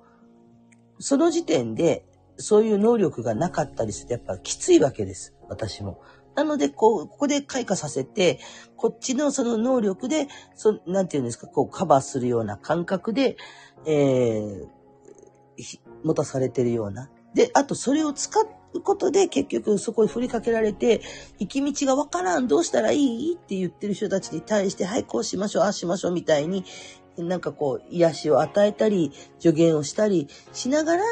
[1.00, 2.06] その時点で、
[2.38, 5.36] そういう能力がなかったりすると、やっぱきついわけです。
[5.50, 6.02] 私も。
[6.36, 8.40] なので、こう、ここで開花させて、
[8.76, 13.38] こっちのその能力で、そなんて言うんですか、こう、カバーするような感覚で、
[13.86, 14.68] えー、
[16.04, 17.10] 持たされてるような。
[17.34, 18.40] で、あと、それを使
[18.74, 21.02] うことで結局そこに振りかけられて、
[21.40, 26.66] 行き道がわからん、どうしたらいいって言ってる人たちに対して、はい、こうしましょう、ああしましょうみたいに、
[27.18, 31.04] なんかこう、癒しを与えたり、助言をしたりしながら、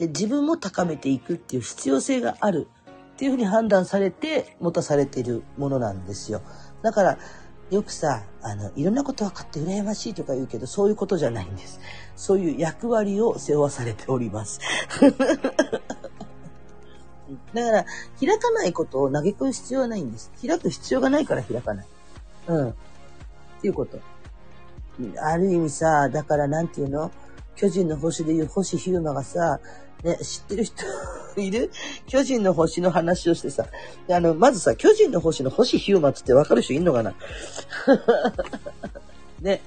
[0.00, 2.68] で自分も高めていくっていう必要性がある
[3.12, 6.40] っていうふうに判断されて持たされているものなんですよ。
[6.80, 7.18] だから、
[7.70, 11.80] よくさ、あの、いろんなこと分かって羨ましいとか言うけど、そういうことじゃないんです。
[12.16, 14.60] そういう役割を背負わされております。
[15.02, 15.20] だか
[17.52, 17.84] ら、
[18.18, 20.32] 開かないことを嘆く必要はないんです。
[20.40, 21.86] 開く必要がないから開かない。
[22.48, 22.70] うん。
[22.70, 22.74] っ
[23.60, 23.98] ていうこと。
[25.18, 27.10] ある意味さ、だからなんていうの？
[27.60, 29.60] 巨人の星でいう星ヒューマがさ、
[30.04, 30.82] ね、知ってる人
[31.40, 31.70] いる？
[32.06, 33.66] 巨人の星の話をしてさ、
[34.08, 37.14] あの、まずさ、巨人の星の星ヒューマってわかる人いんのかな？
[39.40, 39.60] ね。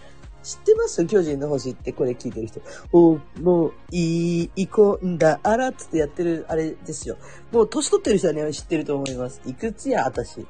[0.44, 1.06] 知ってます？
[1.06, 2.62] 巨人の星ってこれ聞いてる人。
[2.92, 7.18] おもう、いい、行こんだ、あらっつってやってる、あれですよ。
[7.52, 9.40] もう年取ってる人はね、知ってると思います。
[9.46, 10.46] いくつや、私。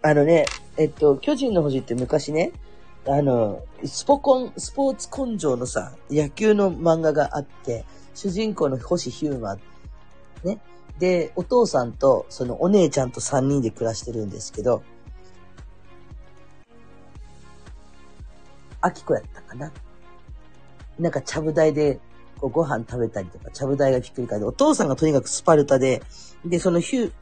[0.00, 0.46] あのね、
[0.78, 2.52] えっと、巨人の星って昔ね、
[3.06, 7.84] あの、スポコン、スポーツ根性のさ、野球の漫画があって、
[8.14, 9.60] 主人公の星ヒューマン、
[10.44, 10.60] ね。
[10.98, 14.82] で、お父さんと、そのお姉ちゃんと3人で暮らしてるんですけど、
[18.80, 19.72] あきこやったかな。
[20.98, 21.98] なんか、ちゃぶ台で、
[22.38, 26.02] こう、ご飯食べたりとか、ちゃぶ台がひっくり返って、お父さんがとにかくスパルタで、
[26.44, 27.12] で、そのヒュー、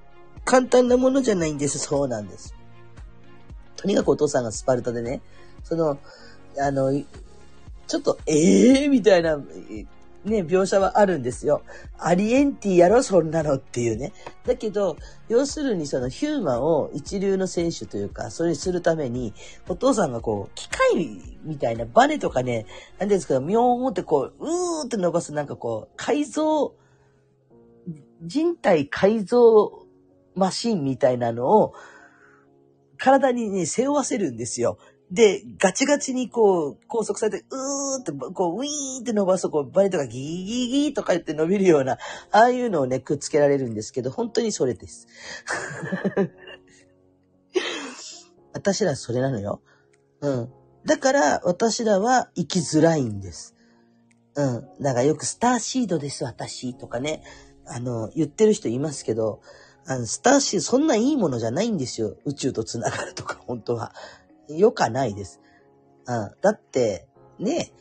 [0.45, 1.78] 簡単なものじゃないんです。
[1.78, 2.55] そうなんです。
[3.76, 5.22] とにかくお父さんがスパルタでね、
[5.71, 5.99] その、
[6.59, 6.93] あの、
[7.87, 11.62] ちょっと、ええー、みたいな、ね、描写はあるんですよ。
[11.97, 14.12] アリエンティやろ、そんなのっていうね。
[14.45, 14.97] だけど、
[15.29, 19.33] 要するにそのヒューマンを一流の選手というか、それにするために、
[19.68, 22.66] お父さんがこう、機械みたいなバネとかね、
[22.99, 26.75] なんですか、みょーんってこう、うーって伸ばすなんかこう、改造、
[28.23, 29.87] 人体改造
[30.35, 31.75] マシンみたいなのを、
[32.99, 34.77] 体にね、背負わせるんですよ。
[35.11, 41.98] で、ガチガチにこう、拘束されて、うーって、こう、ウィーンって伸ばすと、こう、バリとかギーギーギーとか言って伸びるような、
[42.30, 45.08] ああいうのをね、くっつけられるんですけど、本当にそれです。
[48.52, 49.62] 私らそれなのよ。
[50.20, 50.52] うん。
[50.84, 53.56] だから、私らは生きづらいんです。
[54.36, 54.68] うん。
[54.80, 57.24] だからよくスターシードです、私、とかね。
[57.66, 59.40] あの、言ってる人いますけど、
[59.86, 62.16] あの、スターシード、そんないいものじゃないんですよ。
[62.24, 63.92] 宇宙と繋がるとか、本当は。
[64.57, 65.40] よかないです。
[66.07, 66.30] うん。
[66.40, 67.07] だって、
[67.38, 67.72] ね、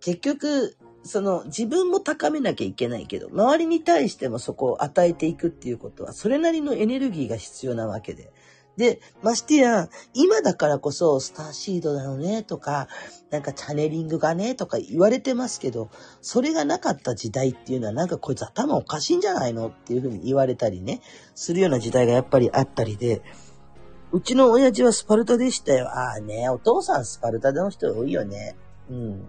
[0.00, 8.32] 結局、その自分も高めなきゃいけないけど、周りに対してもそこを与えていくっていうことは、それなりのエネルギーが必要なわけで。
[8.76, 12.88] で、ましてや、今だからこそスターシードなのねとか、
[13.30, 15.90] なんかチャネリングがねとか言われてますけど、
[16.20, 19.68] それがなかった時代っていうのはなんかこいつ頭おかしいんじゃないの？
[19.68, 21.00] っていうふうに言われたりね、
[21.34, 23.22] するような時代がやっぱりあったりで、
[24.16, 25.88] うちの親父はスパルタでしたよ。
[25.88, 28.56] ああね、お父さんスパルタの人多いよね。
[28.90, 29.22] うん。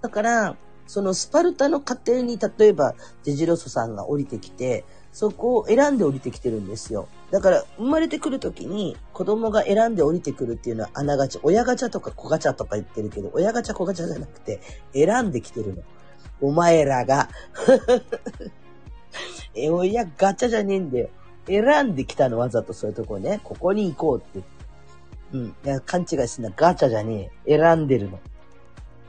[0.00, 0.56] だから、
[0.86, 2.94] そのスパルタの過程に例えば、
[3.24, 7.08] ジェジロソさんが降りてきて、そこを選んで降りてきてるんですよ。
[7.32, 14.60] だから生まれてくる時に子供が選んで降りてくるっていうのは穴ガチャ、親ガチャとか子ガチャとか言ってるけど、親ガチャ子ガチャじゃなくて
[14.92, 15.82] 選んできてるの。
[16.40, 17.28] お前らが
[19.56, 21.08] え、親ガチャじゃねえんだよ。
[21.46, 23.40] 選んできたのわざとそういうとこね。
[23.44, 24.46] ここに行こうって。
[25.32, 25.46] うん。
[25.46, 26.50] いや、勘違いすんな。
[26.54, 27.58] ガチャじゃねえ。
[27.58, 28.18] 選んでるの。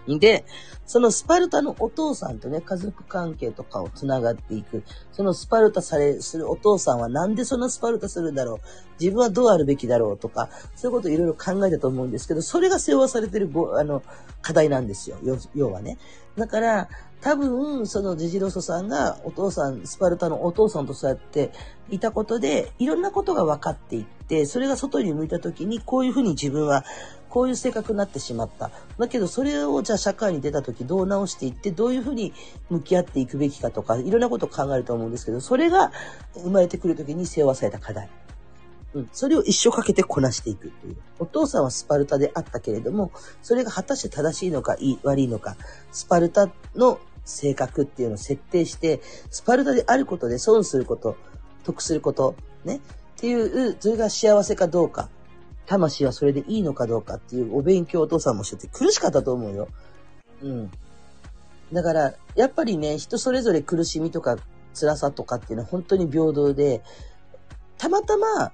[0.07, 0.45] で、
[0.86, 4.83] そのスパルタのお父さんとね、家族関係とかを繋がっていく。
[5.11, 8.57] そのスパルタされ、するお父さんはなんでそのスパルタするんだろう
[8.99, 14.03] 自分はどうあるべきだろうとか、そういうことをいろいろ考えたと思うんですけど、それが背負わされてるご、あの、
[14.43, 15.17] 課題なんですよ。
[15.55, 15.97] 要はね。
[16.38, 16.89] だから、
[17.26, 21.51] 多分、そのジジロソさんがお父さん、スパルタのお父さんとそうやって
[21.89, 26.86] いたことで、いろんなことが分かっていって、それが外に向いた時に、こういうふうに自分は
[27.28, 28.69] こういう性格になってしまった。
[28.99, 32.32] だけど、それをじゃあ社会に出た時どう直していって、どういうふうに
[32.69, 35.91] 向き合っていくべきかとか、いろんなことを考えると思うんですけど、それが
[36.36, 38.07] 生まれてくる時に背負わされた課題。
[38.93, 39.09] うん。
[39.11, 40.97] それを一生かけてこなしていくっていう。
[41.17, 43.09] お父さんはスパルタであったけれども、
[43.41, 45.57] それが果たして正しいのか悪いのか、
[45.91, 51.17] スパルタの性格っていうのを設定して、スパルタであることで損すること、
[51.63, 52.78] 得すること、ね？
[52.78, 52.80] っ
[53.17, 55.09] ていう、それが幸せかどうか
[55.65, 59.67] 魂はそれでいいのかどうかっていうお勉強お父さんもしてて苦しかったと思うよ。
[60.41, 60.71] うん。
[61.73, 64.38] だから、やっぱりね、人それぞれ苦しみとか
[64.73, 66.84] 辛さとかっていうのは本当に平等で、
[67.78, 68.51] たまたま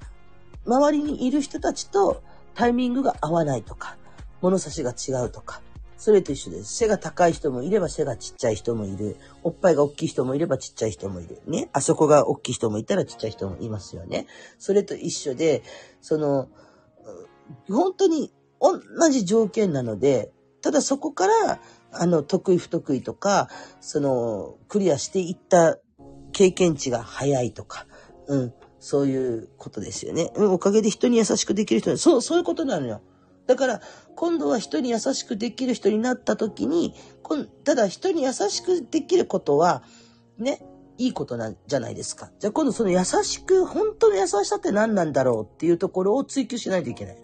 [0.65, 2.24] 周りにいる人たちと
[2.55, 3.97] タイミングが合わないとか、
[4.41, 5.61] 物差しが違うとか、
[6.01, 6.77] それと一緒です。
[6.77, 9.17] 背が高い人もいれば背がちっちゃい人もいる。
[9.43, 11.43] おっぱいが大きい人もいればちっちゃい人もいる。
[11.45, 11.69] ね？
[11.73, 14.25] あそこが大きい人もいたらちっちゃい人もいますよね。
[14.57, 15.61] それと一緒で、
[16.01, 16.49] その、
[17.69, 20.31] 本当に同じ条件なので、
[20.63, 21.59] ただそこから、
[21.91, 23.47] あの、得意不得意とか、
[23.79, 25.77] その、クリアしていった
[26.31, 27.85] 経験値が早いとか、
[28.25, 30.31] うん、そういうことですよね。
[30.35, 33.01] うん、おかげで人に優しくできる人そう、そういうことなのよ。
[33.51, 33.81] だから、
[34.15, 36.95] 今度は人に優しくできる人になった時に、
[37.65, 39.83] ただ人に優しくできることは、
[40.37, 40.65] ね、
[40.97, 42.31] いいことなんじゃないですか。
[42.39, 47.17] じゃあ今度その優しく、本当の優しさって何なんだろうっていうところを追求しないといけない。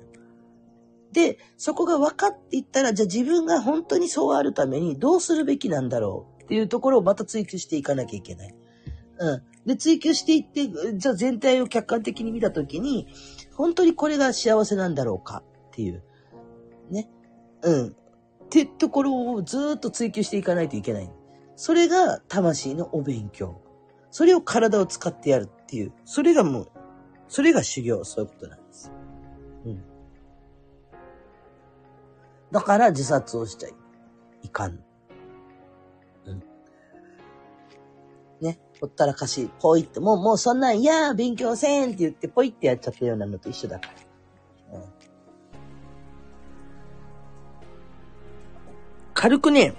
[1.13, 8.55] で、そこが分かっていったら、じゃあ自分が本当にそうあるためにどうするべきなんだろうっていうところをまた追求していかなきゃいけない。
[9.19, 9.43] うん。
[9.65, 13.07] で、追求していって、じゃあ全体を客観的に見たときに、
[13.55, 16.03] 本当にこれが幸せなんだろうかっていう。
[17.67, 17.87] うん。
[17.87, 17.93] っ
[18.49, 21.11] てところをずっと追求していかないといけない。
[21.57, 23.61] それが魂のお勉強。
[24.09, 25.91] それを体を使ってやるっていう。
[26.05, 26.71] それがもう、
[27.27, 28.91] それが修行、そういうことなんです。
[29.65, 29.83] うん。
[32.51, 33.69] だから自殺をしちゃ
[34.43, 34.79] いかん。
[36.25, 36.43] うん。
[38.39, 38.59] ね。
[38.79, 44.06] ほったらかし、ポイって、もう、もうそんなん、いやー、勉強せんって言って、ポイってやっちゃったようなのと一緒だから。
[49.19, 49.73] 軽くね、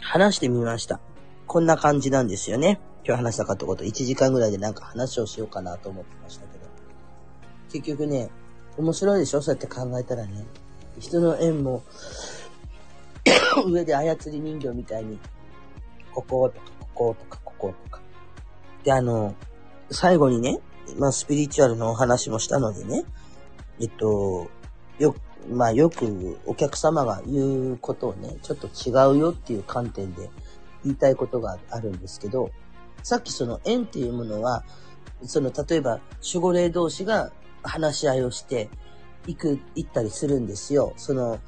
[0.00, 1.00] 話してみました。
[1.48, 2.80] こんな感じなんですよね。
[3.04, 6.64] 今日話したかったこと、1時間ぐらいでなんか話をしようかなと思ってましたけど。
[7.72, 8.30] 結局ね、
[8.78, 9.42] 面白いでしょ？
[9.42, 10.46] そうやって考えたらね。
[11.00, 11.82] 人の縁も
[13.66, 15.18] 上で操り人形みたいに、
[16.14, 18.00] こことか、こことか、こことか。
[18.84, 19.34] で、あの、
[19.90, 20.60] 最後にね、
[20.96, 23.04] まあ、スピリチュアルのお話もしたのでね、
[23.80, 24.46] えっと、
[25.00, 25.16] よ、
[25.50, 30.30] まあ、よくお客様が言うことをね、ちょっと違うよっていう観点で
[30.84, 32.50] 言いたいことがあるんですけど、
[33.02, 34.64] さっきその縁っていうものは、
[35.22, 37.32] その、例えば、守護霊同士が
[37.62, 38.70] 話し合いをして、
[39.26, 40.92] 行く、行ったりするんですよ。
[40.96, 41.38] その、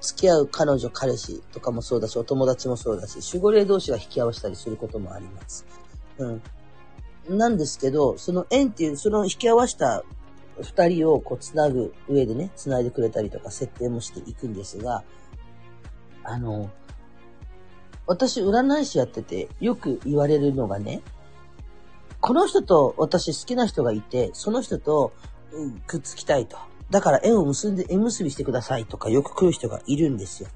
[0.00, 5.66] 付き合う彼女、彼氏とかもそうだし、お友達もそうだし、守護霊同士が引き合わせたりすることもあります。
[6.18, 6.42] うん。
[7.28, 10.04] なんですけど、その縁っていう、その引き合わせた
[10.62, 15.04] 二人をこう繋ぐ上でね、繋いでくれたりとか設定もしていくんですが、
[16.24, 16.70] あの、
[18.06, 21.02] 私占い師やっててよく言われるのがね、
[22.20, 25.12] この人と私好きな人がいて、その人と、
[25.86, 26.58] くっつきたいと。
[26.90, 30.48] だから縁を結んで縁結びしてくださいとかよく来る人がいるんですよ。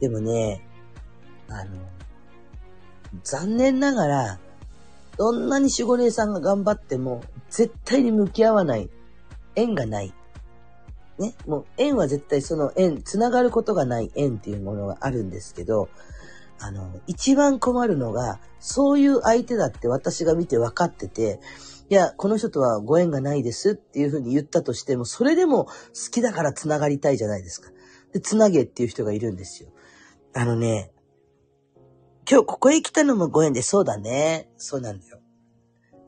[0.00, 0.62] でもね、
[1.48, 1.76] あの、
[3.24, 4.38] 残念ながら、
[5.16, 8.90] どんなに守護霊さんが頑張っても、絶対に向き合わない。
[9.54, 10.14] 縁がない。
[11.18, 11.34] ね。
[11.46, 15.88] もう縁は絶対その縁、つながることがない縁っていうものがあるんですけど、
[16.60, 21.40] あの、一番困るのが、そういう相手だって私が見て分かってて、
[21.88, 25.72] いや、この人とはご縁がないですっていうふうに言ったとしても、それでも好
[26.12, 27.70] きだから繋がりたいじゃないですか。
[28.12, 29.70] で、繋げっていう人がいるんですよ。
[30.34, 30.92] あのね、
[32.30, 34.50] 今日ここへ来たのもご縁で、そうだね。
[34.58, 35.20] そうなんだよ。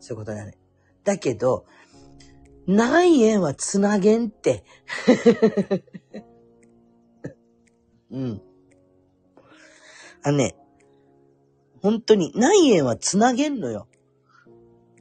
[0.01, 0.60] そういうことだね。
[1.11, 1.67] だけど、
[2.69, 4.63] ない縁はつなげんって。
[8.13, 8.41] うん。
[10.23, 10.55] あのね、
[11.83, 13.89] 本当に、ない縁はつなげんのよ。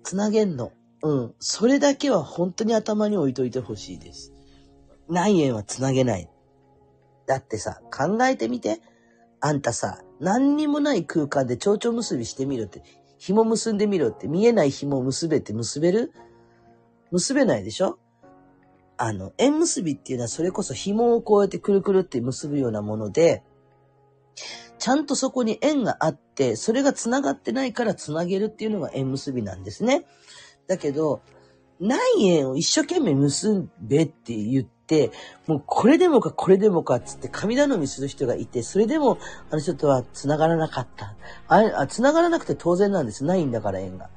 [0.04, 0.72] つなげんの。
[1.04, 1.36] うん。
[1.40, 4.34] それだけは本当に頭に置いといてほしいです。
[5.08, 6.28] ない縁はつなげない。
[7.28, 8.82] だってさ、考えてみて。
[9.42, 12.84] あんたさ、何にもない空間で蝶々結びしてみろって。
[13.20, 14.28] 紐結んでみろって。
[14.28, 16.12] 見えない紐を結べて結べる？
[17.12, 18.00] 結べないでしょ？
[18.98, 23.44] あの、縁結びっていうのはそれこそ紐をこうやってくるくるって結ぶようなもので、
[24.78, 30.06] ちゃんとそこに縁があって、それが繋がってないから繋げるっていうのが縁結びなんですね。
[30.68, 31.22] だけど、
[31.80, 34.79] ない縁を一生懸命結べって言って、
[35.48, 39.20] もうこれでもかこれでもかっつって神頼みする人がいて、それでも
[39.52, 41.16] あの人とは繋がらなかった。
[41.48, 43.24] あれ、あ繋がらなくて当然なんです。
[43.24, 44.10] ないんだから縁が。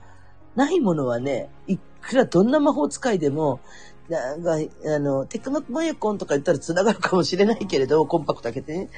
[0.57, 3.61] ないものはね、いくらどんな魔法使いでも、
[4.09, 8.91] なんか、あの、テクノマヤコンとか言ったら繋がるかもしれないけれど、コンパクト開けてね。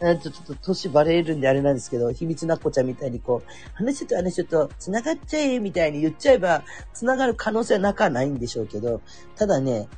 [0.00, 6.62] ちょっと年バレるんであれなんですけど、秘密なっこちゃんみたいにこう、話と話と繋がっちゃえみたいに言っちゃえば、
[6.94, 9.02] 繋がる可能性はなかないんでしょうけど、
[9.36, 9.88] ただね、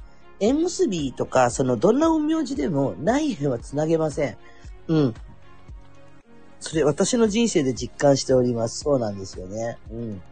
[0.43, 4.37] 縁結びとか、そのどんな陰陽字でもない縁は繋げません。
[4.89, 5.15] うん。
[6.59, 8.81] それ私の人生で実感しております。
[8.81, 9.79] そうなんですよね。
[9.93, 10.23] うん。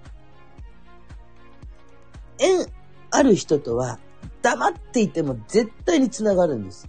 [2.39, 2.67] 縁
[3.13, 4.01] ある人とは
[4.43, 6.89] 黙っていても絶対に繋がるんです。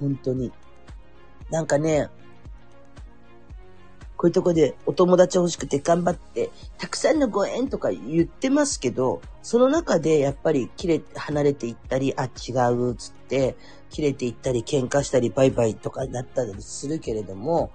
[0.00, 0.50] 本当に。
[1.50, 2.08] なんかね、
[4.18, 13.56] こういうとこでお友達欲しくて頑張って、たくさんのご縁とか言ってますけど、その中でやっぱり切れ、離れていったり、あ、違う、つって、
[13.90, 17.70] 切れていったり、喧嘩したり、バイバイとかになったりするけれども、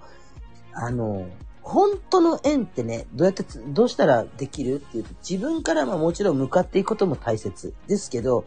[0.74, 1.26] あの、
[1.62, 8.44] 本当の縁ってね、どうやって、どうしたらできるっていうと、自分からはもちろん向かっていくことも大切ですけど、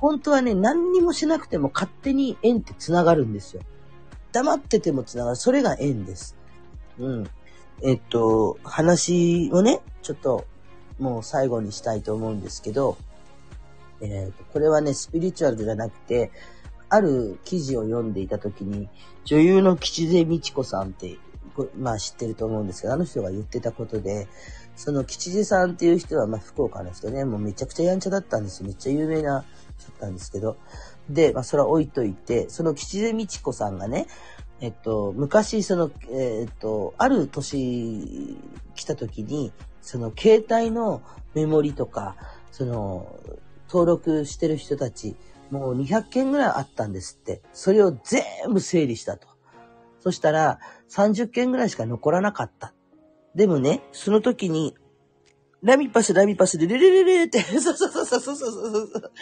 [0.00, 3.62] 本当はね、何にもしなくても勝手に縁って繋がるんですよ。
[4.32, 5.36] 黙ってても繋がる。
[5.36, 6.35] それが縁です。
[6.98, 7.30] うん。
[7.82, 10.46] えっと、話をね、ちょっと、
[10.98, 12.96] もう最後にしたいと思うんですけど、
[14.00, 16.30] えっ、と、これはね、スピリチュアルじゃなくて、
[16.88, 18.88] ある記事を読んでいたときに、
[19.24, 21.18] 女優の吉瀬美智子さんって
[21.78, 24.28] まあ知ってると思うんですけど、あの人が言ってたことで、
[24.76, 28.66] その吉次さんっていう人は、まあ福岡の人ね、もうめちゃくちゃやんちゃだったんですよ。
[28.66, 29.44] めっちゃ有名な
[29.78, 30.56] 人だったんですけど。
[31.08, 34.06] で、まあそれは置いといて、その吉次美智子さんがね、
[34.60, 38.36] えっと、昔、その、えっと、ある年
[38.74, 39.52] 来た時に、
[39.82, 41.02] その携帯の
[41.34, 42.16] メモリとか、
[42.50, 43.18] その、
[43.68, 45.16] 登録してる人たち、
[45.50, 47.42] もう200件ぐらいあったんですって。
[47.52, 49.28] それを全部整理したと。
[50.00, 52.72] そしたら、30件ぐらいしか残らなかった。
[53.34, 54.74] でもね、その時に、
[55.62, 59.12] ラミパス、ラミパスで、レレレレって、そうそうそうそうそうそうそう。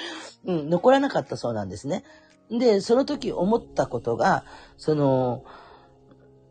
[0.45, 2.05] うん、残らなかったそうなんですね。
[2.59, 4.45] で、その時思ったことが、
[4.77, 5.45] その、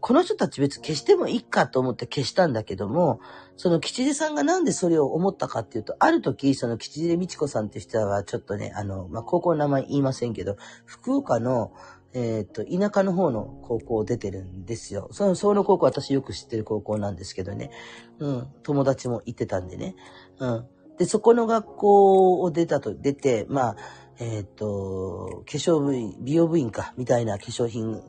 [0.03, 3.21] この人たち別消してもいいかと思って消したんだけども、
[3.55, 11.71] その吉出さんがなんでそれを思ったかっていうと、ある時、その吉出美智子さんって人はちょっとね、あの、まあ、高校の名前言いませんけど、福岡の、
[12.13, 15.07] えっ、ー、と、田舎の方の高校を出てるんですよ。
[15.11, 17.71] その、その高校私よく知ってる高校なんですけどね。
[18.19, 18.47] うん。
[18.61, 19.95] 友達も行ってたんでね。
[20.37, 20.67] うん。
[20.97, 23.75] で、そこの学校を出たと、出て、まあ、
[24.20, 28.01] えっ、ー、と、化粧部員、美容部員か、みたいな化粧品、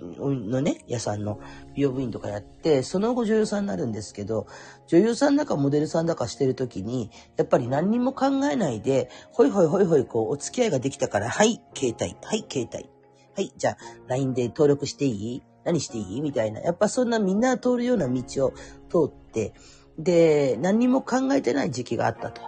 [0.00, 1.38] のね、屋さんの
[1.74, 4.46] 美容部員とかやって、その後女優さんになるんですけど、
[4.86, 12.88] 女優さんだかモデルさんだかしてる時に、やっぱり何にも考えないで、ほいほいほいほいこう、お付き合いができたから、はい、携帯、はい、携帯、
[13.36, 13.76] はい、じゃあ
[14.08, 15.42] LINE で登録していい？
[15.64, 16.20] 何していい？
[16.20, 16.60] みたいな。
[16.60, 18.52] やっぱそんなみんな通るような道を
[18.88, 19.52] 通って、
[19.98, 22.40] で、何にも考えてない時期があったと。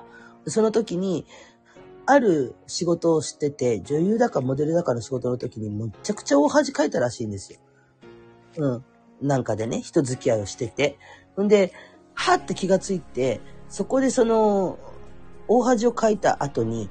[0.46, 1.26] その時に、
[2.06, 7.60] ある仕事をしてて、女優だかモデルだかの仕事の時にむちゃくちゃ大恥かいたらしいんですよ。
[8.58, 8.84] うん。
[9.20, 10.98] なんかでね、人付き合いをしてて。
[11.40, 11.72] んで、
[12.14, 14.78] はって気がついて、そこでその、
[15.48, 16.88] 大恥をかいた後に、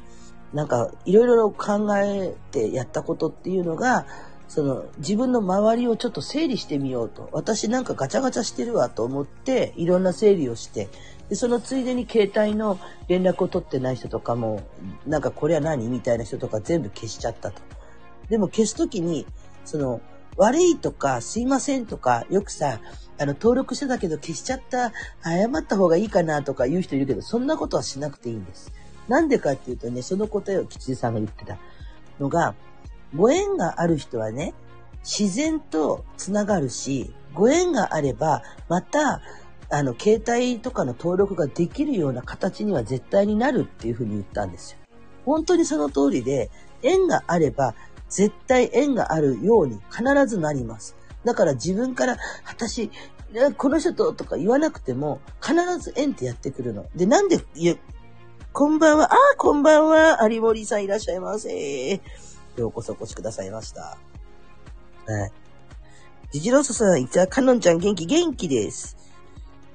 [0.53, 4.05] なんかいろいろ考えてやったことっていうのが、
[4.47, 7.29] その自分の周りをちょっと整理してみようと。
[7.31, 10.87] 私なんかガチャガチャしてるわと思っていろんな整理をして、
[11.30, 14.61] でそのついでに携帯の連絡を取ってない人とかも、
[15.07, 15.88] なんかこれは何？
[15.88, 17.61] みたいな人とか全部消しちゃったと。
[18.30, 19.26] でも消すときに、
[19.64, 20.02] その
[20.38, 22.80] 悪いとかすいませんとか、よくさ、
[23.18, 24.91] あの登録してたけど消しちゃった、
[25.23, 28.72] 謝った方がいいかなとか言う人いるけど、そんなことはしなくていいんです。
[29.07, 31.57] なんでかっていうとね、その答えを吉さんが言ってた
[32.19, 32.53] のが、
[33.15, 34.53] ご縁がある人はね、
[35.03, 39.22] 自然と繋がるし、ご縁があれば、また、
[39.69, 44.79] あの、携帯とかの登録ができるような形には絶対になるっていうふうに言ったんですよ。
[45.25, 46.49] 本当にその通りで、
[46.83, 47.73] 縁があれば、
[48.09, 50.95] 絶対縁があるように必ずなります。
[51.23, 52.91] だから自分から、私、
[53.57, 56.85] この人ととか言わなくても、必ず縁ってやってくるの。
[56.95, 57.75] で、なんで、い、
[58.53, 62.01] こんばんは、ああ、こんばんは、有森さんいらっしゃいませ。
[62.55, 63.97] ようこそお越しくださいました。
[65.07, 65.31] はい。
[66.31, 68.95] ジジローソさん、いつはかのんちゃん元気元気です。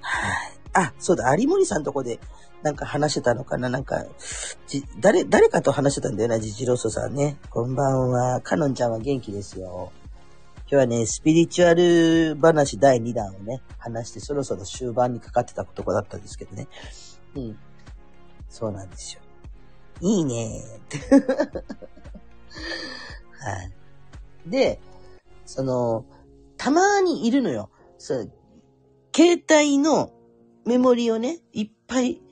[0.00, 0.60] はい。
[0.72, 2.20] あ、そうだ、有森さんとこで、
[2.62, 3.68] なんか話してたのかな？
[3.68, 4.04] なんか、
[4.66, 7.38] じ、誰、誰かと話してたんだよな、ジジロソさんね。
[7.48, 8.40] こんばんは。
[8.42, 9.92] かのんちゃんは元気ですよ。
[10.56, 16.68] 今日はね、スピリチュアル話第2弾をね、話してそろそろ終盤にかかってたとこだったんですけどね。
[17.34, 17.58] うん。
[18.48, 19.20] そうなんですよ。
[20.02, 20.98] いいねーって。
[23.40, 23.72] はい。
[24.46, 24.80] で、
[25.46, 26.04] その、
[26.56, 27.70] たまにいるのよ。
[27.98, 28.30] そう、
[29.20, 30.14] 携帯の
[30.64, 32.22] メモリをね、いっぱい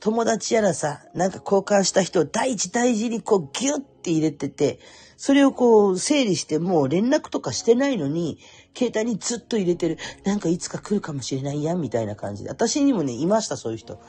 [0.00, 4.80] 友達やらさ、なんか交換した人を大事大事にこうギュッて入れてて、
[5.16, 8.40] それをこう整理してもう連絡とかしてないのに、
[8.76, 9.98] 携帯にずっと入れてる。
[10.24, 12.50] なんかいつか来るかもしれないやん、みたいな感じで。
[12.50, 14.00] 私にもね、いました、そういう人。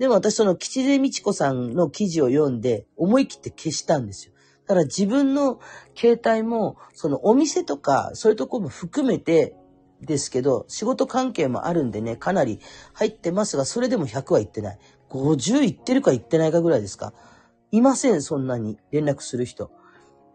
[0.00, 4.32] でも私その吉瀬美智子さんの記事を読んで、思い切って消したんですよ。
[4.66, 5.60] だから自分の
[5.96, 9.54] 携帯も、そのお店とか、そういうところも含めて
[10.00, 12.60] ですけど、仕事関係もあるんでね、かなり
[12.94, 14.78] 入ってますが、それでも100は行ってない。
[15.10, 17.12] 50行ってるか行ってないかぐらいですか
[17.72, 19.70] いません、そんなに連絡する人。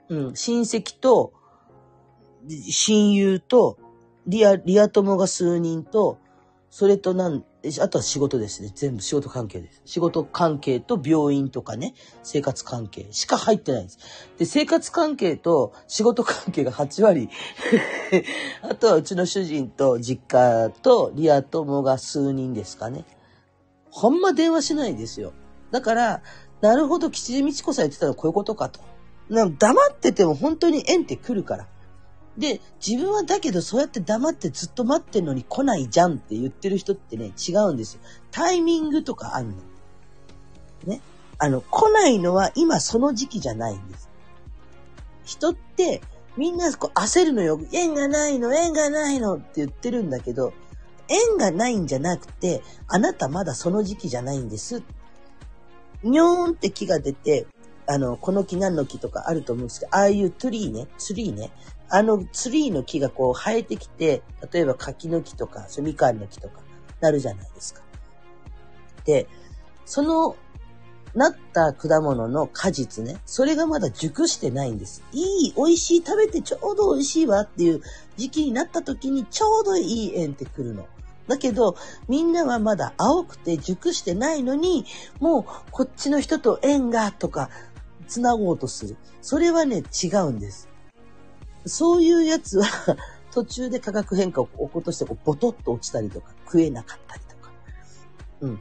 [0.10, 1.34] うん、親戚と、
[2.48, 3.78] 親友と、
[4.28, 6.20] リア、リア友が数人と、
[6.70, 7.44] それとなん、
[7.82, 8.72] あとは仕事ですね。
[8.76, 9.82] 全部仕事関係です。
[9.86, 11.94] 仕事関係と病院とかね、
[12.24, 14.00] 生活関係しか入ってないんです。
[14.38, 17.30] で、生活関係と仕事関係が8割。
[18.62, 23.06] あとはうちの主人と実家とリア友が数人ですかね。
[23.90, 25.34] ほんま電話しないですよ。
[25.72, 26.22] だから、
[26.62, 28.80] なるほど、吉地美智子さん言ってたのはこういうことかと。
[29.30, 31.68] なんか黙ってても本当に縁って来るから。
[32.38, 38.02] で、自分はだけどそうやって黙ってずっと待ってんのに来ないじゃんって言ってる人ってね、違うんですよ。
[38.32, 39.56] タイミングとかあんの。
[40.86, 41.02] ね。
[41.38, 44.10] あの、来ないのは今その時期じゃないんです。
[45.24, 46.02] 人って
[46.38, 47.60] みんなこう焦るのよ。
[47.72, 50.53] 縁がないの、縁がないのって言ってるんだけど、
[51.07, 54.84] 縁がないんじゃなくて、あなたまだその時期じゃないんです。
[56.03, 57.48] にょーんって木が出て、
[57.88, 61.52] あの、この木何の木とかあると思うんですけど、ああいうツリーね、ツリーね、
[61.90, 64.22] あのツリーの木がこう生えてきて、
[64.52, 66.62] 例えば柿の木とか、そみかんの木とか、
[66.99, 67.82] なるじゃないですか。
[69.06, 69.28] で、
[69.86, 70.36] その、
[71.14, 75.02] なった果物の果実ね、それがまだ熟してないんです。
[75.14, 77.82] いい、美味しい、食べてちょうど美味しいわっていう
[78.18, 80.88] 時期になった時にちょうどいい縁ってくるの。
[81.28, 81.78] だけど、
[82.10, 84.86] みんなはまだ青くて熟してないのに、
[85.20, 87.49] もうこっちの人と縁がとか、
[88.07, 88.98] つなごうとする。
[89.22, 90.68] それはね、違うんです。
[91.66, 92.68] そういうやつは、
[93.32, 97.52] 途中で化学変化を起こして、こう、ボトッと落ちたりとか、食えなかったりとか。
[98.42, 98.60] うん。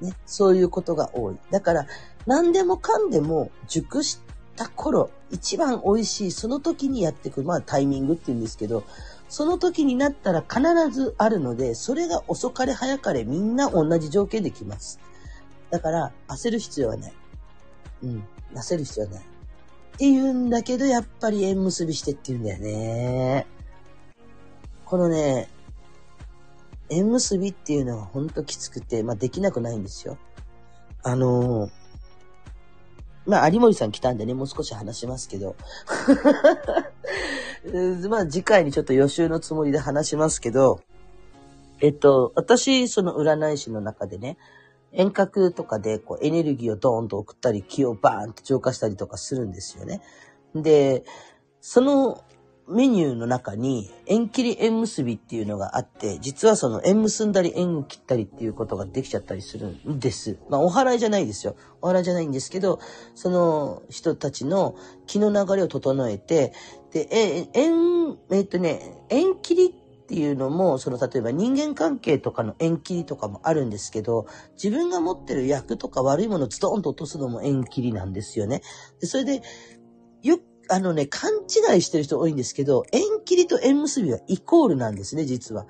[0.00, 1.36] ね、そういうことが多い。
[1.50, 1.86] だから、
[2.26, 4.20] 何でもかんでも熟し
[4.54, 7.46] た頃、一番美味しい、その時にやってくる。
[7.46, 8.84] まあ、タイミングって言うんですけど、
[9.28, 10.60] その時になったら必
[10.90, 15.00] ずあるので、それが遅かれ早かれみんな同じ条件で来ます。
[15.70, 17.12] だから、焦る必要はない。
[18.04, 18.24] うん。
[18.54, 19.37] 焦る必要はない。
[19.98, 23.46] って言うんだけど、やっぱり縁結びしてって言うんだよね。
[24.84, 25.48] このね、
[26.88, 30.16] 縁結びっていうのはほんときつくて、まあできなくないんですよ。
[31.02, 31.68] あの
[33.26, 35.56] まあ有森さん来たんでね、もう少し話しますけど。
[38.08, 40.80] まあ次回にちょっと予習のつもりで話しますけど、
[41.80, 44.36] えっと、私、その占い師の中でね、
[44.92, 50.00] 遠隔とかでこうエネルギーをドーンと送ったり、気をバーンと浄化したりとかするんですよね。
[50.54, 51.04] で、
[51.60, 52.24] その
[52.68, 60.38] メニューの中に縁切り縁結びっていうのがあって、実はその縁結んだり縁を切ったりっていうことができちゃったりするんです。
[60.50, 61.56] まあお祓いじゃないですよ。
[61.80, 62.78] お祓いじゃないんですけど、
[63.14, 66.52] その人たちの気の流れを整えて、
[66.92, 78.62] で、え、縁、えっとね、縁切りってていうのも、その例えば人間関係とかの縁切りとかもあるんですけど、自分が持ってる役とか悪いものをズドンと落とすのも縁切りなんですよね。
[79.00, 79.42] で、それで、
[80.22, 80.38] よ
[80.70, 85.66] あのね、勘違いしてる人多いんですけど、縁切りと縁結びはイコールなんですね、実は。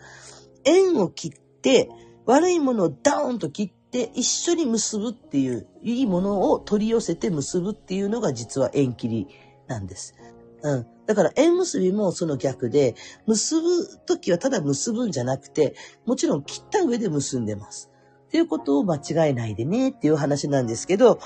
[0.65, 1.91] 縁を切って、
[2.25, 9.29] 悪いものをダーンと切って、一緒に結ぶっていう、いいものを取り寄せて結ぶっていうのが実は縁切り
[9.67, 10.15] なんです。
[10.63, 10.87] うん。
[11.07, 12.95] だから縁結びもその逆で、
[13.27, 15.75] 結ぶときはただ結ぶんじゃなくて、
[16.05, 17.91] もちろん切った上で結んでます。
[18.29, 21.19] っていうことを間違えないでねっていう話なんですけど、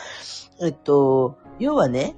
[0.60, 2.14] えっと、要はね、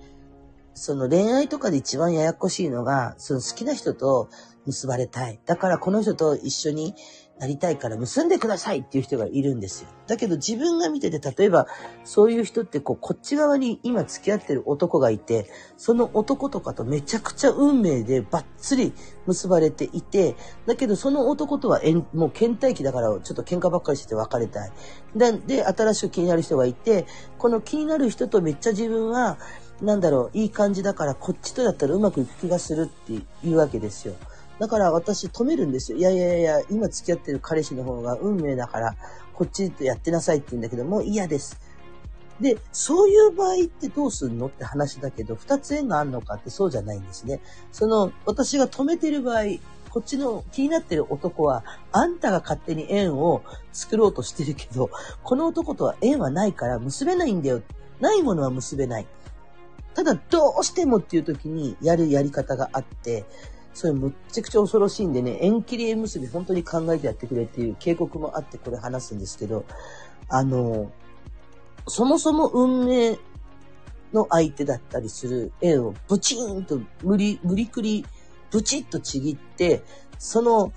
[0.74, 4.28] その恋愛とかで一番ややこしいのが、その好きな人と
[4.66, 5.40] 結ばれたい。
[5.46, 6.94] だからこの人と一緒に
[7.44, 9.88] なりたいから結んでくださいっていう人がいるんですよ。
[10.06, 11.66] だけど自分が見てて、例えば
[12.02, 15.46] そういう人ってこう、こっち側に今付き合ってる男がいて、
[15.76, 18.94] その男とかとめちゃくちゃ運命でバッツリ
[19.26, 21.80] 結ばれていて、だけどその男とは
[22.14, 24.72] もう倦怠期だからちょっと喧嘩ばっかりしてて別れたい。
[25.14, 27.04] で、で新しく気になる人がいて、
[27.36, 29.36] この気になる人とめっちゃ自分は、
[29.82, 33.12] なんだろう、いい感じだからこっちとだったらうまくいく気がするって
[33.46, 34.14] いうわけですよ。
[34.58, 35.98] だから私止めるんですよ。
[35.98, 38.96] いやいやいや、今付き合ってる彼氏の方が運命だから、
[39.32, 41.60] こっちとやってなさいって言うんだけど、もう嫌です。
[42.40, 47.40] で、そういう場合ってどうすんのって話だけど、二つ縁があるのかってそうじゃないんですね。
[47.72, 49.44] その、私が止めてる場合、
[49.90, 54.90] こっちの気になってる男は、あんたが勝手に縁を作ろうとしてるけど、
[55.22, 57.62] この男とは縁はないから結べないんだよ。
[58.00, 59.06] ないものは結べない。
[59.94, 63.24] ただ、どうしてもっていう時にやるやり方があって、
[63.74, 69.64] それむっちゃくちゃ恐ろしいんでね、縁切り縁結び本当に考えてやってくれっていう警告もあってこれ話すんですけど、
[70.28, 70.92] あの、
[71.88, 73.18] そもそも運命
[74.12, 78.06] の相手だったりする縁をブチーンと無理、無理くり、
[78.50, 79.82] ブチッとちぎって、
[80.18, 80.72] その、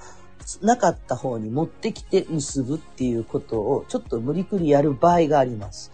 [0.61, 5.91] なかった方に持ってきて結ぶっていうことをちょっと無理くりやる場合があります。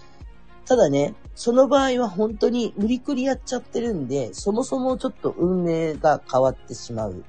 [0.65, 7.23] ただね、その場合は本当に無理くりやっちゃってるんで、そもそもちょっと運命が変わってしまうん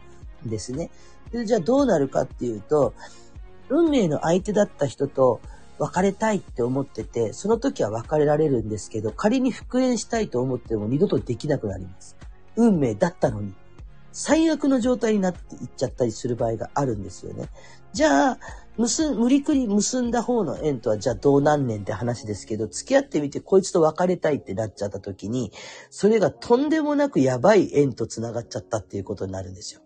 [0.49, 0.91] ですね。
[1.33, 2.95] でじゃあどうなるかっていうと、
[3.69, 5.41] 運命の相手だった人と
[5.79, 12.17] 別れたいって思ってて、その時は別れられるんですけど、仮に復縁したいと思っても二度とできなくなります。
[12.57, 13.55] 運命だったのに。
[14.13, 17.49] 最悪の状態になっていっちゃったりする場合があるんですよね。
[17.93, 18.39] じゃあ、
[18.77, 25.53] 結無理くり結んだ方の縁とはじゃあどうなんねんって話ですけど、付き合ってみてこいつと別れたいってなっちゃった時に、
[25.91, 29.81] それがとんでもなくやばい縁と繋がっちゃったっていうことになるんですよ。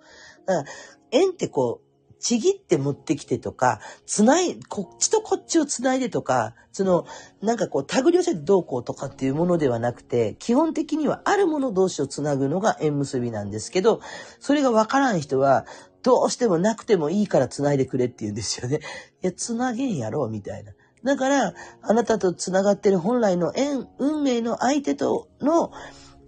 [0.47, 0.69] だから、
[1.11, 1.89] 縁ってこう、
[2.21, 7.07] ちぎって持ってきてとか、つない、こっちとこっちをつないでとか、その、
[7.41, 14.01] なんかこう、手繰り寄せてどうこうとかっていうものではなくて、基本的にはあるもの同士をつなぐのが縁結びなんですけど、
[14.41, 15.65] それがわからん人は、
[16.03, 18.81] どうしてもなくてもいいから繋いでくれって言うんですよね。
[19.23, 20.73] いや、繋げんやろ、みたいな。
[21.05, 25.73] だから、あなたと繋がってる本来の縁、運命の相手との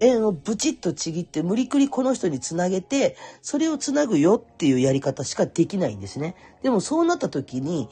[0.00, 6.34] 縁をブチッとちぎって無理くりこの人につなげて、それをつなぐよっていうやり方しかできないんですね。
[6.62, 7.88] でもそうなった時に、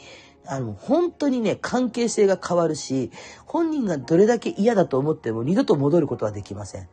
[0.47, 3.11] あの、本当にね、関係性が変わるし、
[3.45, 6.89] 本人がどれだけ嫌だと思っても二度と戻ることはできません。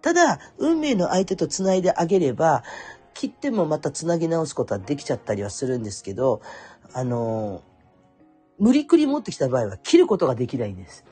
[0.00, 2.62] ただ、運命の相手と繋いであげれば、
[3.14, 6.42] 切ってもまた繋ぎ直すことはできちゃったりはするんですけど、
[6.92, 7.62] あの、
[8.58, 11.04] 無理くり持ってきた場合は切ることができないんです。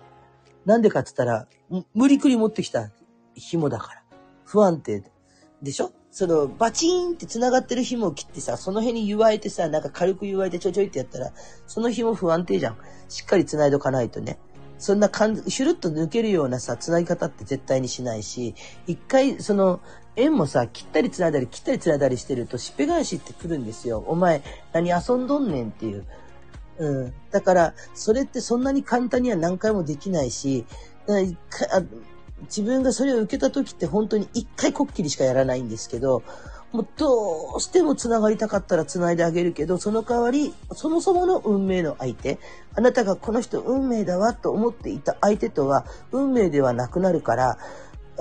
[0.65, 1.47] なんでかって言ったら、
[1.95, 2.91] 無理くり持ってきた
[3.35, 4.03] 紐だから。
[4.45, 5.03] 不安定
[5.63, 5.93] でしょ？
[6.11, 11.33] その、バチーンって繋がってる紐を切ってさ、その辺に湯わえてさ、なんか軽く湯わえてちょちょいってやったら、
[11.67, 12.77] その紐不安定じゃん。
[13.09, 14.39] しっかり繋いどかないとね。
[14.77, 18.55] そんな感じ、シュルッと抜けるようなさ、繋ぎ方って絶対にしないし、
[18.87, 19.81] 一回、その、
[20.17, 24.05] 縁もさ、切ったり繋いだり、切ったり繋いだりしてると、しっぺ返しって来るんですよ。
[24.07, 26.05] お前、何遊んどんねんっていう。
[26.79, 27.13] うん。
[27.31, 30.67] だから、それってそんなに簡単には何回もできないし、
[32.43, 36.23] 自分がそれを受けた時って本当に一回こっきりしかやらないんですけど、
[36.73, 42.39] もうどうしても繋がりたかったら繋いであげるけど、その代わり、そもそもの運命の相手、
[42.75, 47.59] あなたがこの人運命だわと思っていた相手とは運命ではなくなるから、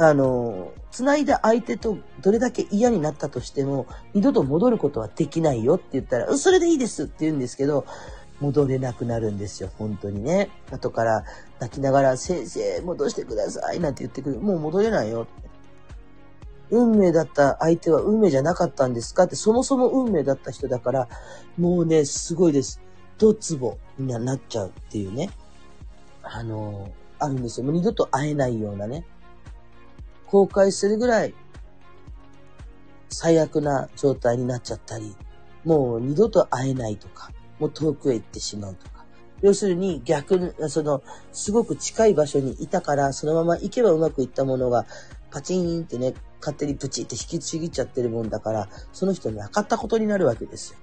[0.03, 7.85] あの、繋いだ相手とどれだけ嫌になったとしても、二度と戻ることはできないよって言ったら、それでいいですって言うんですけど、
[8.39, 10.49] 戻れなくなるんですよ、本当にね。
[10.71, 11.23] 後から
[11.59, 14.39] 泣きながら、先生、戻してください、なんて言ってくる。
[14.39, 15.27] もう戻れないよ。
[16.71, 21.09] 運命だった相手は運命じゃなかったんですかって、そもそも運命だった人だから、
[21.59, 22.81] もうね、すごいです。
[23.19, 25.29] ドツボになっちゃうっていうね。
[26.23, 27.67] あの、あるんですよ。
[27.67, 29.05] もう二度と会えないようなね。
[30.31, 31.33] 後悔するぐらい
[33.09, 35.13] 最悪な状態になっちゃったり、
[35.65, 39.05] もう二度と会えないとか、もう遠くへ行ってしまうとか。
[39.41, 41.03] 要するに逆に、その、
[41.33, 44.85] すごく近い場所にいたから、そのまま行けばうまくいったものが、
[45.31, 50.73] パチンってね、勝手にプチって引きちぎっちゃってるもんだから、その人に分かったことになるわけです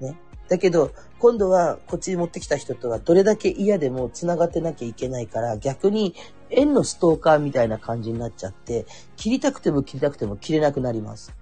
[0.00, 0.08] よ。
[0.08, 0.16] ね。
[0.48, 6.14] だけど、今度はこっちに持ってきた人とはどれだけ嫌でも繋がってなきゃいけないから、逆に
[6.56, 8.86] 縁のストーカーみたいな感じになっちゃって、
[9.16, 11.34] 切りたくても切りたくても切れなくなります。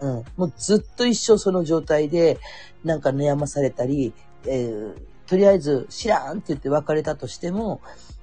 [0.00, 0.24] うん。
[0.36, 2.38] もうずっと一生その状態で、
[2.84, 4.12] なんか悩まされたり、
[4.46, 4.94] えー、
[5.26, 7.80] とりあえず知らんって言って別れたとしても、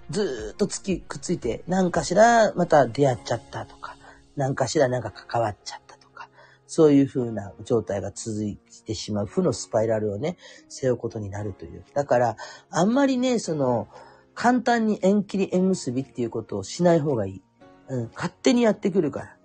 [0.09, 3.95] ずっとつき、くっついて、何かしらまた出会っちゃったとか、
[4.35, 6.29] 何かしらなんか関わっちゃったとか、
[6.67, 10.37] そういう風な状態が続いてしまう負のスパイラルをね、
[10.69, 11.83] 背負うことになるという。
[11.93, 12.37] だから、
[12.69, 13.87] あんまりね、その、
[14.35, 17.43] 簡単に縁切り縁結びっていうことをしない方がいい。
[17.87, 19.37] うん、勝手にやってくるから。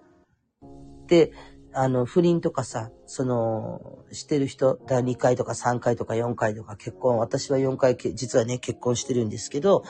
[1.06, 1.32] で、
[1.72, 9.84] あの、不倫とかさ、その、してる人、だ2回とか3回とか4回とか結婚、私は4回、実はね、結婚してるんですけど、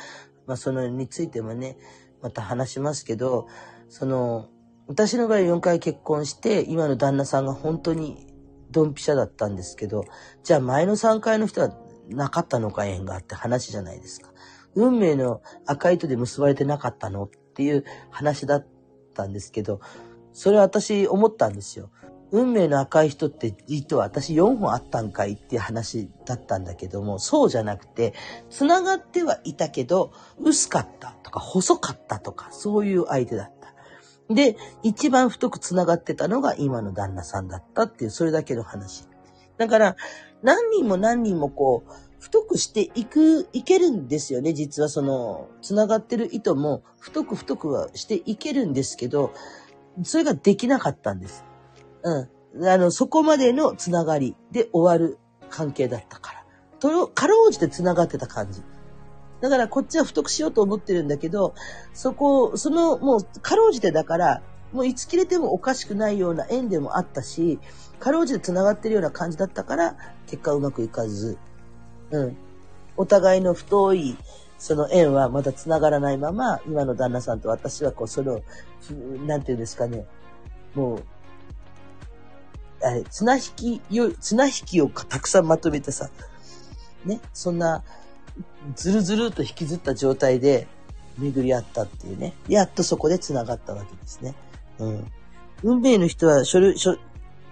[0.47, 1.79] まあ、そのについてもね、
[2.21, 3.49] また話しますけど、
[3.89, 4.49] その、
[4.89, 8.27] 私の場合4回結婚して、今の旦那さんが本当に
[8.71, 10.05] ドンピシャだったんですけど、
[10.43, 11.73] じゃあ前の3回の人は
[12.09, 14.33] なかったのか縁があって話じゃないですか。
[14.75, 18.67] 運命の赤い糸で結ばれてなかったのっていう話だっ
[19.15, 19.81] たんですけど、
[20.33, 21.91] それは私思ったんですよ。
[22.33, 28.15] 運命の赤い人って糸は私4本あったんかいっていう話だったんだけども、そうじゃなくて、
[28.51, 33.53] 繋がってはいたけど、薄かったとか細かったとか、そういう相手だっ
[34.29, 34.35] た。
[34.35, 39.09] で、一番太く繋がってたのが今の旦那さんだったっていう、それだけの話。
[39.59, 39.97] だから、
[40.43, 41.91] 何人も何人もこう、
[42.21, 44.53] 太くしていく、いけるんですよね。
[44.53, 49.33] 実はその、繋がってる糸も太く太くはしていけるんですけど、
[50.05, 51.45] それができなかったんです。
[52.03, 52.67] うん。
[52.69, 55.19] あの、そこまでのつながりで終わる
[55.49, 56.45] 関係だったから。
[56.79, 58.63] と、かろうじてつながってた感じ。
[59.41, 61.55] だからこっちは太くしようと思ってるんだけど、
[61.95, 64.43] そこ、その、もう、かろうじてだから、
[64.73, 67.59] もういつ切れてもおかしくないような縁でもあったし、
[67.99, 71.39] かろうじて繋がってるような感じだったから、結果うまくいかず、
[72.11, 72.37] うん。
[72.97, 74.17] お互いの太い、
[74.59, 78.43] その縁はまだ繋がらないまま、今の旦那さんと私はこう、その、
[79.27, 80.07] なんていうんですかね、
[80.75, 81.03] もう、
[82.83, 86.11] あれ、綱引きよ、綱引きをたくさんまとめてさ、
[87.05, 87.83] ね、そんな、
[88.75, 90.67] ずるずると引きずった状態で
[91.19, 92.35] 巡り合ったっていうね。
[92.49, 94.35] やっとそこで繋がったわけですね。
[94.79, 95.07] うん。
[95.63, 96.97] 運命の人は書類、書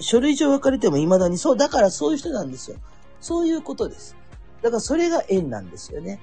[0.00, 2.76] 書類上別れても未だに、そう、だからそういう人なんですよ。
[3.20, 4.16] そういうことです。
[4.62, 6.20] だからそれが縁なんですよね。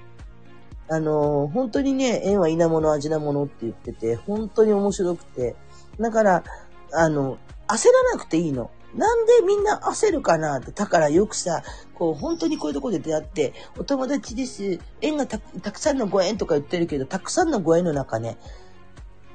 [0.88, 5.56] あの、本当にね、縁は稲物味なものって言ってて、本当に面白くて。
[5.98, 6.44] だから、
[6.92, 8.70] あの、焦らなくていいの。
[8.94, 10.70] なんでみんな焦るかなって。
[10.70, 11.62] だからよくさ、
[11.94, 14.78] こう、本当にこういうとこで出会って、お友達です。
[15.00, 18.38] 縁がたくさんのご縁とか言ってるけど、たくさんのご縁の中ね、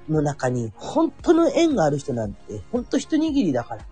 [0.10, 3.86] の中に、本当の縁がある人なんて、本当一握りだから。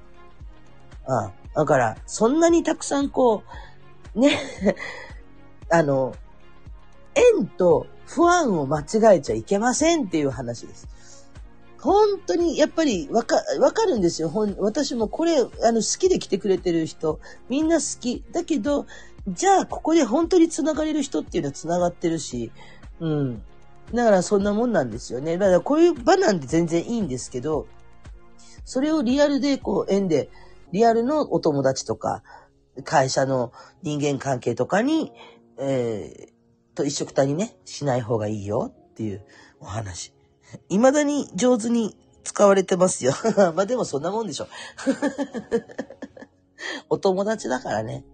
[1.06, 1.32] ああ。
[1.56, 3.69] だから、そんなにたくさんこう、
[4.16, 4.40] ね、
[5.70, 6.16] あの、
[7.16, 10.88] 縁と不安を間違えちゃいけませんっていう話です。
[11.80, 14.30] 本当に、やっぱり、わか、わかるんですよ。
[14.30, 18.24] ほん、私もこれ、あの、好きで来てくれてる人、みんな好き。
[18.34, 18.86] だけど、
[19.30, 22.52] じゃあ、ここで本当に繋がれる人っていうのは繋がってるし、
[23.00, 23.42] うん。
[23.94, 25.38] だからそんなもんなんですよね。
[25.38, 27.68] だからこういう場なんて全然いいんですけど、
[28.66, 30.30] それをリアルで、こう、縁で、
[30.72, 32.24] リアルのお友達とか、
[32.84, 33.52] 会社の
[33.82, 35.12] 人間関係とかに、
[35.60, 39.26] えー、と一緒くたにね、しない方がいいよっていう
[39.60, 40.14] お話。
[40.70, 43.14] 未だに上手に使われてますよ。
[43.56, 44.48] まあでもそんなもんでしょ。
[46.90, 48.06] お友達だからね。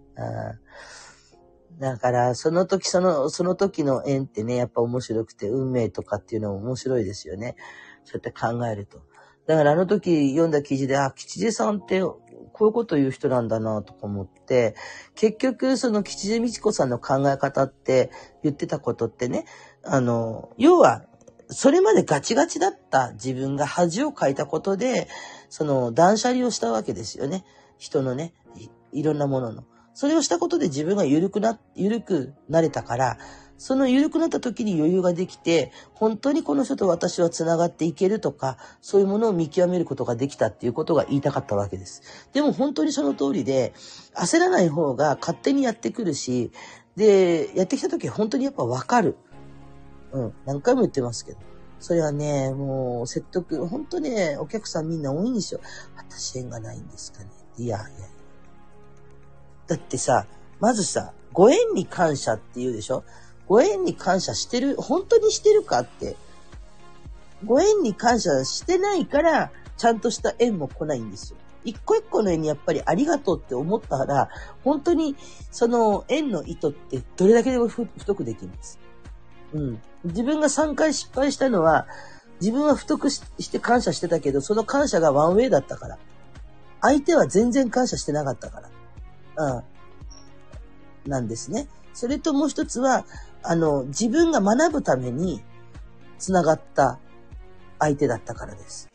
[1.78, 7.56] だから、その時その、その時の縁ってね、やっぱ面白くて、運命とかっていうのも面白いですよね。
[8.04, 9.02] そうやって考えると。
[9.46, 12.02] だからあの時読んだ記事で、あ、吉次さんって
[12.56, 14.74] こういうこと言う人なんだなとか思って、
[15.14, 18.10] 結局その吉次美智子さんの考え方って
[18.42, 19.44] 言ってたことってね、
[19.84, 21.04] あの、要は
[21.50, 25.06] それまでガチガチだった自分が恥をかいたことで、
[25.50, 27.44] その断捨離をしたわけですよね。
[27.76, 28.32] 人のね、
[28.90, 29.64] いろんなものの。
[29.92, 33.18] それをしたことで自分が緩くな、緩くなれたから、
[33.58, 42.02] その緩くなった時に余裕ができて、本当にこの人と私は繋がっていけるとか、そういうものを見極めることができたっていうことが言いたかったわけです。
[42.32, 43.72] でも本当にその通りで、
[44.14, 46.50] 焦らない方が勝手にやってくるし、
[46.96, 49.16] で、やってきた時本当にやっぱわかる。
[50.12, 51.38] うん、何回も言ってますけど。
[51.78, 55.60] それはね、もう説得、本当ね、お客さんみんな多いんですよ。
[55.96, 57.30] 私縁がないんですかね。
[57.58, 57.86] いやいや。
[59.66, 60.26] だってさ、
[60.58, 63.04] まずさ、ご縁に感謝って言うでしょ？
[63.48, 66.16] ご縁に感謝してる、本当にしてるかって。
[67.44, 71.38] ご縁に感謝してないから、ちゃんとした縁も来ないんですよ。
[71.64, 74.30] 一個一個の絵にやっぱりありがとうって思ったら、
[74.64, 75.16] 本当に
[75.50, 78.78] その円の糸ってどれだけでも太くできます。
[79.52, 79.80] うん。
[80.04, 81.86] 自分が3回失敗したのは、
[82.40, 85.98] 自分は太くして感謝してたけど、その感謝がワンウェイだったから。
[86.80, 88.62] 相手は全然感謝してなかったか
[89.36, 89.56] ら。
[89.56, 91.10] うん。
[91.10, 91.68] なんですね。
[91.94, 93.06] それともう一つは、
[93.48, 95.42] あの、自分が学ぶために
[96.18, 96.98] 繋がった
[97.78, 98.88] 相手だったからです。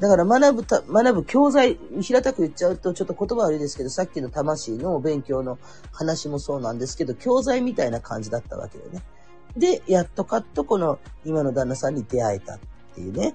[0.00, 5.58] だから学ぶた、学ぶ教材、平たく言っちゃうとちょっと言葉悪いですけど、さっきの魂の勉強の
[5.92, 9.02] 話もそうなんですけど、教材みたいな感じだったわけよね。
[9.56, 12.58] で、やっとかっとこの今の旦那さんに出会えたっ
[12.94, 13.34] ていうね。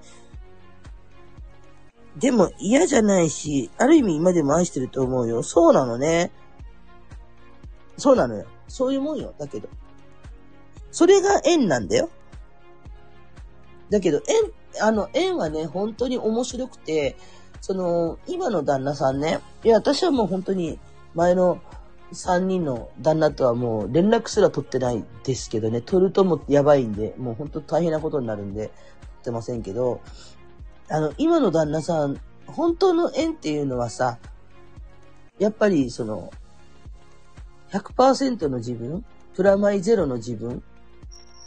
[2.18, 5.44] でも嫌じゃないし、ある意味今でも愛してると思うよ。
[5.44, 6.32] そうなのね。
[7.96, 8.46] そうなのよ。
[8.68, 9.34] そういうもんよ。
[9.38, 9.68] だけど。
[10.90, 12.10] それが縁なんだよ。
[13.90, 17.16] だけど、縁、あの、縁はね、本当に面白くて、
[17.60, 20.78] その、今の旦那さんね、いや、私はもう本当に
[21.14, 21.60] 前の
[22.12, 28.72] 3人の旦那とはもう連絡すら取ってないですけどね、取るともやばいんで、もう本当大変なことになるんで、取
[29.20, 30.00] ってませんけど、
[30.88, 34.18] あの、今の旦那さん、本当の縁っていうのはさ、
[35.38, 36.30] やっぱりその、
[37.70, 39.04] 100%の自分、
[39.34, 40.62] プラマイゼロの自分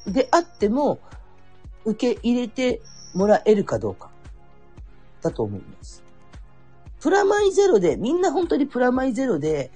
[0.08, 1.00] であっても、
[1.84, 2.82] 受け入れて
[3.14, 4.12] もらえるかどうか、
[5.22, 6.04] だと思います。
[7.00, 9.72] プラマイゼロで、みんな本当にプラマイゼロで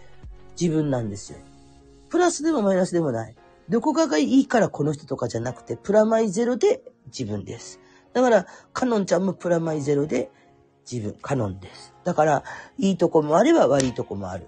[0.60, 1.40] 自分なんですよ。
[2.10, 3.36] プラスでもマイナスでもない。
[3.68, 7.80] どこかがいいからこの人とかじゃなくて、プラマイゼロで自分です。
[8.14, 10.32] だから、カノンちゃんもプラマイゼロで
[10.90, 11.94] 自分、カノンです。
[12.04, 12.44] だから、
[12.78, 14.48] いいとこもあれば悪いとこもある。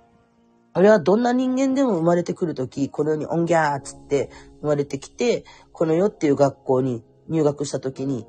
[0.78, 4.30] あれはどんな人間でも生まれてくるとき、この世にオンギャーっつって
[4.62, 8.28] 生まれてきて、この世っていう学校に入学したときに、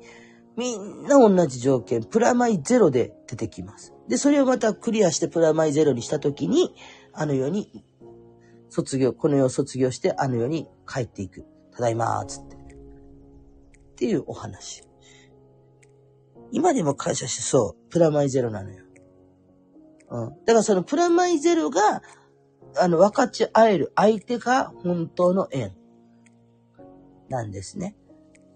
[0.57, 3.93] みんな同じ条件、プラマイゼロで出てきます。
[4.07, 6.73] で、それをまたクリアしてプラマイゼロにしたときに、
[7.13, 7.85] あの世に
[8.69, 11.45] 卒業、この世を卒業してあの世に帰っていく。
[11.71, 12.55] ただいまーつって。
[12.55, 12.59] っ
[13.95, 14.81] ていうお話。
[16.51, 18.85] 今でも感謝してそう、プラマイゼロなのよ。
[20.09, 20.29] うん。
[20.29, 22.01] だからそのプラマイゼロが、
[22.77, 25.75] あの、分かち合える相手が本当の縁。
[27.29, 27.95] なんですね。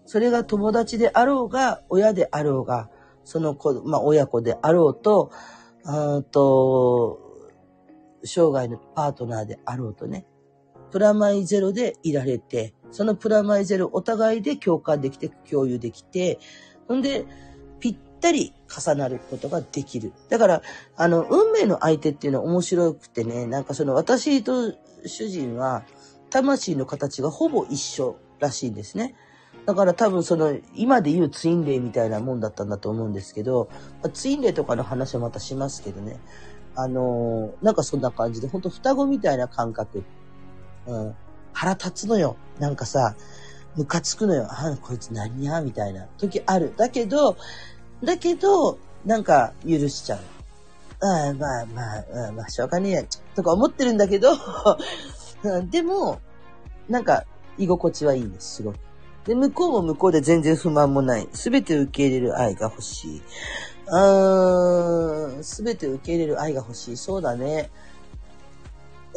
[0.06, 2.90] それが友達であろうが、親であろうが、
[3.24, 5.32] その子、まあ、親子であろうと、
[5.86, 7.20] うんと、
[8.24, 10.26] 生涯のパートナーであろうとね、
[10.92, 16.40] プラマイゼロでいられて、そのプラマイゼロお互いで共感できて、共有できて、
[16.88, 17.26] ほんで、
[18.24, 20.14] ったり重なることができる。
[20.30, 20.62] だから、
[20.96, 24.74] あの、運命の相手っていうのは面白くてね、なんかその私と
[25.06, 25.84] 主人は、
[26.30, 29.14] 魂の形がほぼ一緒らしいんですね。
[29.66, 33.70] だから多分その、今で言うツインレイみたいなもんだったんだと思うんですけど、
[34.14, 36.20] ツインレイとかの話はまたしますけどね。
[36.76, 40.04] あのー、なんかそんな感じで、ほんと双子みたいな感覚。
[40.88, 41.16] うん。
[41.52, 42.36] 腹立つのよ。
[42.60, 43.16] なんかさ、
[43.76, 44.48] ムカつくのよ。
[44.50, 45.62] あ、こいつ何や？
[45.62, 46.74] みたいな時ある。
[46.76, 47.38] だけど、
[48.04, 50.20] だけど、なんか許しちゃう。
[51.06, 53.04] ああ、まあまあ、あまあ、しょうがねえや、
[53.36, 54.32] とか思ってるんだけど、
[55.70, 56.20] でも、
[56.90, 57.26] なんか、
[57.58, 58.76] 居心地はいいんです、すごく。
[59.26, 61.28] で、向こうも向こうで全然不満もない。
[61.34, 63.22] すべて受け入れる愛が欲しい。
[65.44, 66.98] すべて受け入れる愛が欲しい。
[66.98, 67.70] そうだね。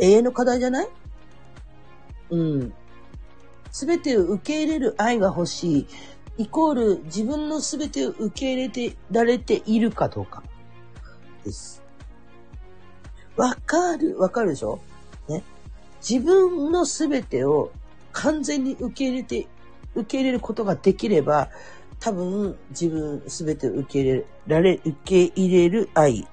[0.00, 0.88] 永遠の課題じゃない？
[2.30, 2.72] うん。
[3.72, 5.86] すべて受け入れる愛が欲しい。
[6.38, 10.42] イコール自分のすべてを受け入れてられているかどうか。
[11.44, 11.82] です。
[13.36, 14.80] わかる、わかるでしょ？
[15.28, 15.42] ね。
[16.06, 17.72] 自分のすべてを
[18.12, 19.46] 完全に受け入れて、
[19.94, 21.48] 受け入れることができれば、
[22.00, 26.26] 多分自分すべて受け入れられ、受け入れる愛っ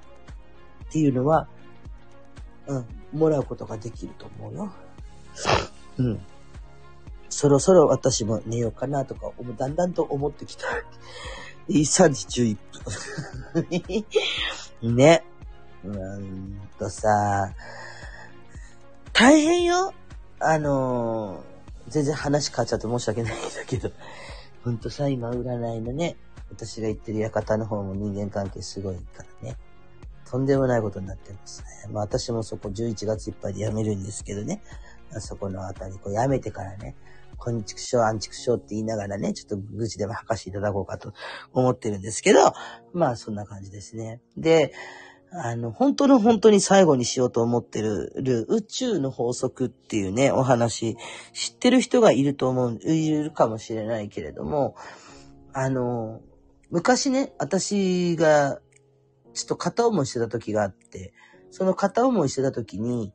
[0.91, 1.47] ていうのは、
[2.67, 4.73] うん、もらうことができると思うよ。
[5.97, 6.19] うん。
[7.33, 10.67] そろそろ私も寝ようかなとか、だんだんと思ってきた。
[11.67, 12.57] 3時11
[14.81, 14.95] 分。
[14.95, 15.23] ね。
[15.83, 17.53] うんとさ、
[19.11, 19.93] 大変よ。
[20.39, 21.43] あの、
[21.87, 23.91] 全然話変わっちゃって申し訳ないんだけど。
[24.63, 26.15] ほんとさ、今占いのね、
[26.51, 29.57] 私が言ってる館の方も人間関係すごいからね。
[30.29, 31.91] とんでもないことになってますね。
[31.91, 34.61] まあ私もそこ11月いっぱいで辞めるんですけどね。
[35.15, 36.95] あそこのあたり、こう辞めてからね、
[37.43, 41.11] こんちくしょう、あんちくしょうって言いながらね、ちょっと愚痴でも吐かせていただこうかと
[41.51, 42.53] 思ってるんですけど、
[42.93, 44.21] まあそんな感じですね。
[44.37, 44.71] で、
[45.29, 48.13] あの、本当の本当に最後にしようと思ってる
[48.47, 50.95] 宇宙の法則っていうね、お話、
[51.33, 54.77] 知ってる人がいると思う、いるかもしれないけれども、
[55.51, 56.21] あの、
[56.69, 58.61] 昔ね、私が
[59.33, 61.13] ちょっと片思いしてた時があって、
[61.51, 63.11] その片思いしてた時に、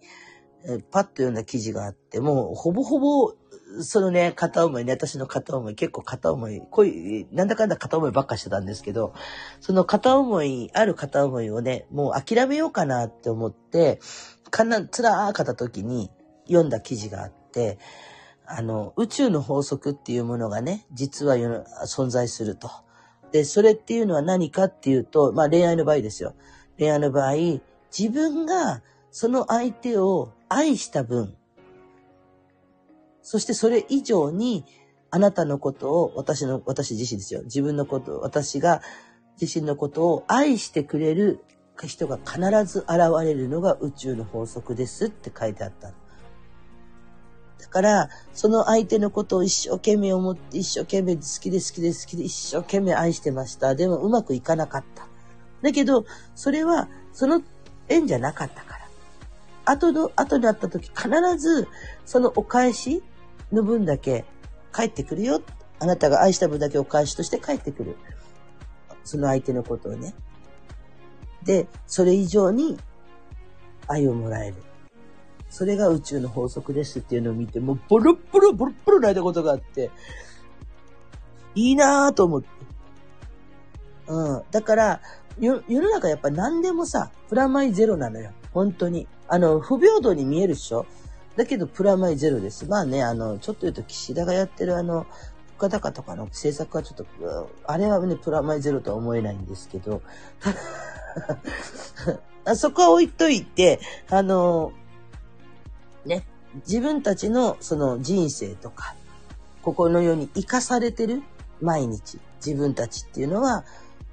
[0.90, 3.32] パッと読んだ記事があって、もうほぼほぼ、
[3.80, 9.12] そのね、片思いね、私の片思い、結構片思い、恋、なんだかんだ片思いばっかしてたんですけど、
[9.60, 14.00] その片思い、ある片思いをね、もう諦めようかなって思って、
[14.50, 16.10] かな、つらーかった時に
[16.46, 17.78] 読んだ記事があって、
[18.46, 21.36] あの、宇宙の法則っていうものがね、実は
[21.86, 22.70] 存在すると。
[23.32, 26.34] で、それっていうのは何かっていうと、まあ恋愛の場合ですよ。
[26.78, 27.34] 恋愛の場合、
[27.96, 31.36] 自分がその相手を愛した分、
[33.30, 34.64] そしてそれ以上に
[35.10, 37.42] あなたのことを、私の、私自身ですよ。
[37.42, 38.80] 自分のことを、私が
[39.38, 41.44] 自身のことを愛してくれる
[41.84, 42.90] 人が必ず現
[43.22, 45.88] れるのが宇宙の法則ですって書いてあった。
[45.88, 53.74] だから、その相手のことを一生懸命思って、一生懸命好きで好きで好きで一生懸命愛してました。
[53.74, 55.06] でもうまくいかなかった。
[55.60, 57.42] だけど、それは、その
[57.90, 58.88] 縁じゃなかったから。
[59.66, 61.68] 後の、後になった時、必ず、
[62.06, 63.02] そのお返し
[63.52, 64.24] の分だけ
[64.74, 65.42] 帰ってくるよ。
[65.80, 67.96] あなたが愛した分だけお返しとして帰ってくる。
[69.04, 70.14] その相手のことをね。
[71.44, 72.78] で、それ以上に
[73.86, 74.56] 愛をもらえる。
[75.50, 79.90] それが宇宙の法則ですっていうのを見て、もうボロッボロ、ボロッボロ泣いたことがあって、
[81.54, 82.48] いいなぁと思って。
[84.08, 84.42] うん。
[84.50, 85.00] だから、
[85.38, 88.32] 世の中やっぱ何でもさ、プラマイゼロなのよ。
[88.52, 89.06] 本当に。
[89.28, 90.86] あの、不平等に見えるでしょ
[91.38, 92.66] だけど、プラマイゼロです。
[92.66, 95.06] まあね、あの、ちょっと言うと、岸田がやってるあの、物
[95.56, 97.06] 価高とかの政策はちょっと、
[97.64, 100.02] あれはね、プラマイゼロとは思えないんですけど、
[102.44, 103.78] あそこは置いといて、
[104.10, 104.72] あの、
[106.04, 106.26] ね、
[106.66, 108.96] 自分たちのその人生とか、
[109.62, 111.22] ここの世に生かされてる
[111.60, 113.64] 毎日、自分たちっていうのは、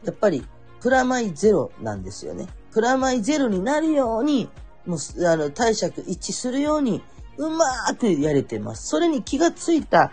[0.04, 0.46] やっぱり
[0.80, 2.46] プラマイゼロなんですよね。
[2.72, 4.48] プラマイゼロになるように、
[4.86, 7.02] もう、あの、貸借一致するように、
[7.38, 8.88] うまーくやれてます。
[8.88, 10.12] それに気がついた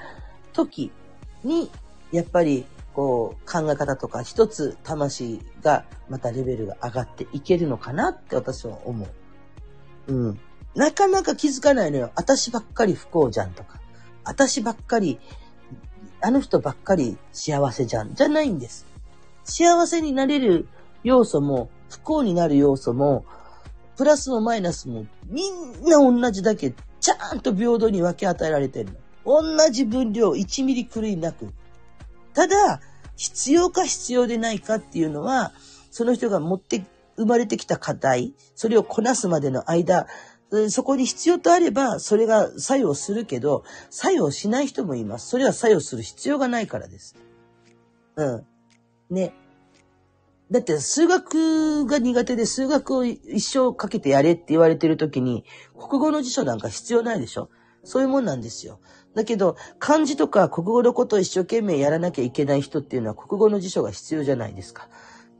[0.52, 0.90] 時
[1.44, 1.70] に、
[2.10, 9.06] やっぱり、こう、考え方とか、一つ魂が、またレベルが上がっていけるのかなって私は思
[10.08, 10.12] う。
[10.12, 10.40] うん。
[10.74, 12.10] なかなか気づかないのよ。
[12.14, 13.80] 私ばっかり不幸じゃんとか。
[14.24, 15.18] 私ばっかり、
[16.20, 18.14] あの人ばっかり幸せじゃん。
[18.14, 18.86] じゃないんです。
[19.44, 20.68] 幸せになれる
[21.02, 23.24] 要素も、不幸になる要素も、
[23.96, 29.42] プラスもマイナスも、みんな同じだけ、ちゃんと平等に分け与えられてるの。
[29.42, 31.52] 同じ分量、1ミリ狂いなく。
[32.32, 32.80] ただ、
[33.16, 35.52] 必要か必要でないかっていうのは、
[35.90, 40.06] その人が持って生まれてきた課題、それをこなすまでの間、
[40.70, 45.28] そこに必要とあれば、それが作用するけど、作用しない人もいます。
[45.28, 47.16] それは作用する必要がないからです。
[48.16, 48.46] うん。
[49.10, 49.34] ね。
[50.52, 55.44] だって数学が苦手で数学を一生かけてやれって言われてる時に、
[55.76, 57.48] 国語の辞書なんか必要ないでしょ？
[57.84, 58.78] そういうもんなんですよ。
[59.14, 64.88] だけど、漢字とか国語のことを一生懸命やらなきゃいけない人っていうのは国語の辞書が必要じゃないですか。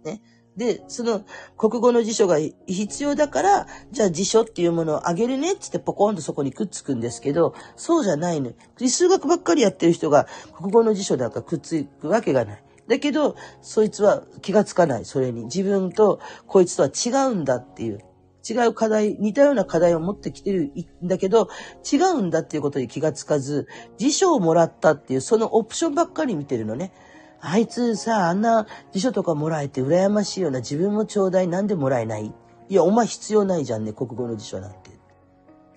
[0.03, 0.23] ね。
[0.57, 1.25] で、その
[1.59, 8.53] 国語の辞書が必要だから、じゃあ辞書っていうものをあげるねってってポコンとそこにくっつくんですけど、そうじゃないの。
[8.79, 12.65] 数学ばっかりやってる人が国語の辞書なんかくっつくわけがない。
[12.89, 15.45] だけど、そいつは気がつかない、それに。
[15.45, 18.01] 自分とこいつとは違うんだっていう。
[18.49, 20.73] 違う課題、似たような課題を持ってきてる
[21.05, 21.49] んだけど、
[21.91, 23.69] 違うんだっていうことに気がつかず、
[23.99, 26.93] 辞書をもらったっていう、そのオプションばっかり見てるのね。
[27.41, 32.35] あいつさ、あんな辞書とかもらえて羨ましいような自分もちょうだいなんでもらえない？
[32.69, 34.82] いや、お前必要ないじゃんね、国語の辞書なんて。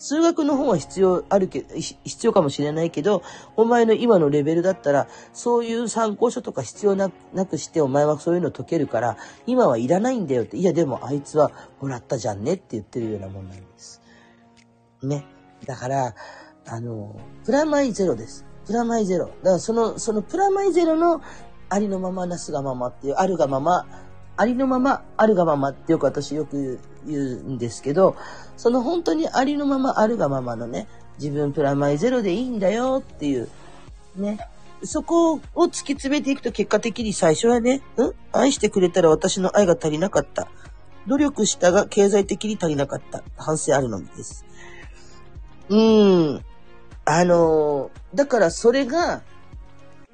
[0.06, 3.24] 数学の本は必要あるけ必要かもしれないけど、
[3.56, 7.10] お前の今のレベルだったら、そういう参考書とか必要な
[7.50, 9.18] くして、お前はそういうの解けるから、
[9.48, 10.58] 今はいらないんだよって。
[10.58, 11.52] いや、でもあいつは
[11.82, 14.00] もらったじゃんねって言ってるようなもんなんです。
[15.02, 15.26] ね。
[15.66, 16.14] だから、
[16.68, 18.46] あの、プラマイゼロです。
[18.68, 19.26] プラマイゼロ。
[19.26, 21.20] だからその、そのプラマイゼロの
[21.68, 23.88] ありのままなすがままっていう、あるがまま、
[24.38, 28.16] ありのまま、あるがままってよく私よく言うんですけど、
[28.58, 30.88] その本当にありのまま、あるがままのね、
[31.20, 33.48] 自分プラマイゼロでいいんだよっていう、
[34.16, 34.40] ね。
[34.84, 38.14] そこを突き詰めていくと結果的に最初はね、うん？
[38.34, 40.48] 愛してくれたら私の愛が足りなかった。
[41.08, 43.24] 努力したが経済的に足りなかった。
[43.38, 44.46] 反省あるのみです。
[45.70, 46.46] うーん。
[47.06, 49.22] あのー、だからそれが、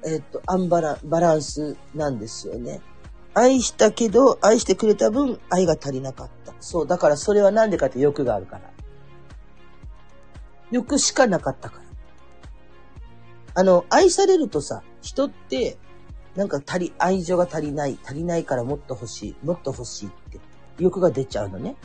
[0.04, 2.80] えっと、アンバラン、バランスなんですよね。
[3.34, 6.54] 愛したけど、愛してくれた分、愛が足りなかった。
[6.60, 8.70] そう、だからそれはなんでかって欲があるから。
[10.70, 11.82] 欲しかなかったから。
[13.54, 15.78] あの、愛されるとさ、人って、
[16.34, 20.40] なんか足り、愛情が足りない、足りないからもっと欲しい、もっと欲しいって。
[20.78, 21.76] 欲が出ちゃうのね。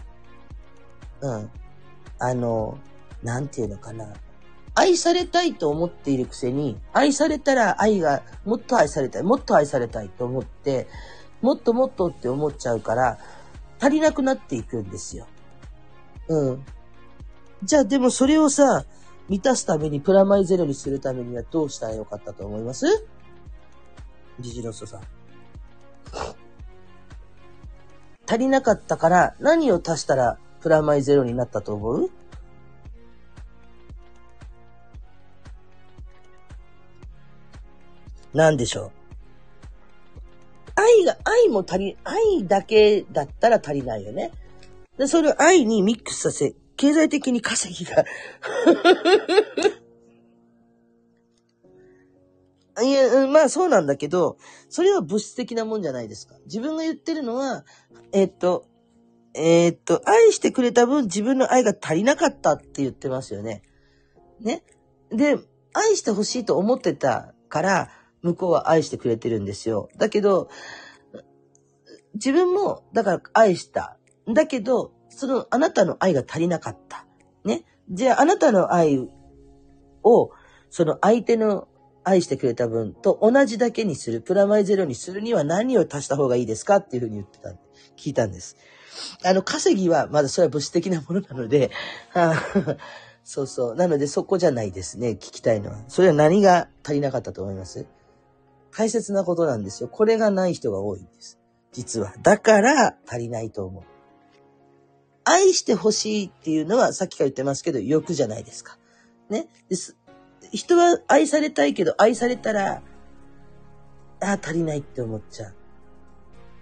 [1.21, 1.51] うん。
[2.19, 2.77] あの、
[3.23, 4.13] なんていうのかな。
[4.75, 10.87] 愛されたいと思っているくせに、愛されたら愛が、もっと愛されたい、もっと愛されたいと思って、
[11.41, 13.19] もっともっとって思っちゃうから、
[13.79, 15.27] 足りなくなっていくんですよ。
[16.27, 16.65] うん。
[17.63, 18.85] じゃあでもそれをさ、
[19.29, 22.85] 満たすためにプラマイゼロにするためにはどうしたらよかったと思います？
[24.39, 25.01] ジジロストさん。
[28.29, 32.09] 足りなかったから何を足したらプラマイゼロになったと思う？
[38.33, 38.96] なんでしょう？
[40.77, 44.31] 愛が、愛も足り、愛だけだったら足りないよね。
[44.97, 48.05] で、それを愛にミックスさせ、経済的に稼ぎが
[52.83, 54.37] いや、まあそうなんだけど、
[54.69, 56.35] それは物質的なもんじゃないですか。
[56.45, 57.65] 自分が言ってるのは、
[58.11, 58.67] えっと、
[59.33, 63.63] えー、っと、愛してくれた分自分の愛が足りなかったって言ってますよね。
[64.39, 64.63] ね。
[65.09, 65.39] で、
[65.73, 67.89] 愛してほしいと思ってたから、
[68.21, 69.89] 向こうは愛してくれてるんですよ。
[69.97, 70.49] だけど、
[72.13, 73.97] 自分も、だから愛した。
[74.27, 77.05] だけど、その、あなたの愛が足りなかった。
[77.43, 77.63] ね。
[77.89, 79.07] じゃあ、あなたの愛
[80.03, 80.31] を、
[80.69, 81.67] その相手の
[82.03, 86.77] 愛してくれた分と同じだけにする、プラマイゼロにするには何を足した方がいいですか？
[86.77, 87.49] っていうふうに言ってた、
[87.97, 88.57] 聞いたんです。
[89.23, 91.71] あの、稼ぎは、まだそれは物質的なものなので、
[93.23, 93.75] そうそう。
[93.75, 95.77] なのでそこじゃないですね、聞きたいのは。
[95.89, 97.85] それは何が足りなかったと思います？
[98.77, 99.89] 大切なことなんですよ。
[99.89, 101.39] これがない人が多いんです。
[101.71, 102.13] 実は。
[102.21, 103.83] だから足りないと思う。
[105.23, 108.77] 愛してほしいっていうのはさっきから言ってますけど、欲じゃないですか。
[109.31, 109.47] ね。
[109.67, 109.97] です。
[110.51, 112.83] 人は愛されたいけど、愛されたら、
[114.19, 115.55] ああ、足りないって思っちゃう。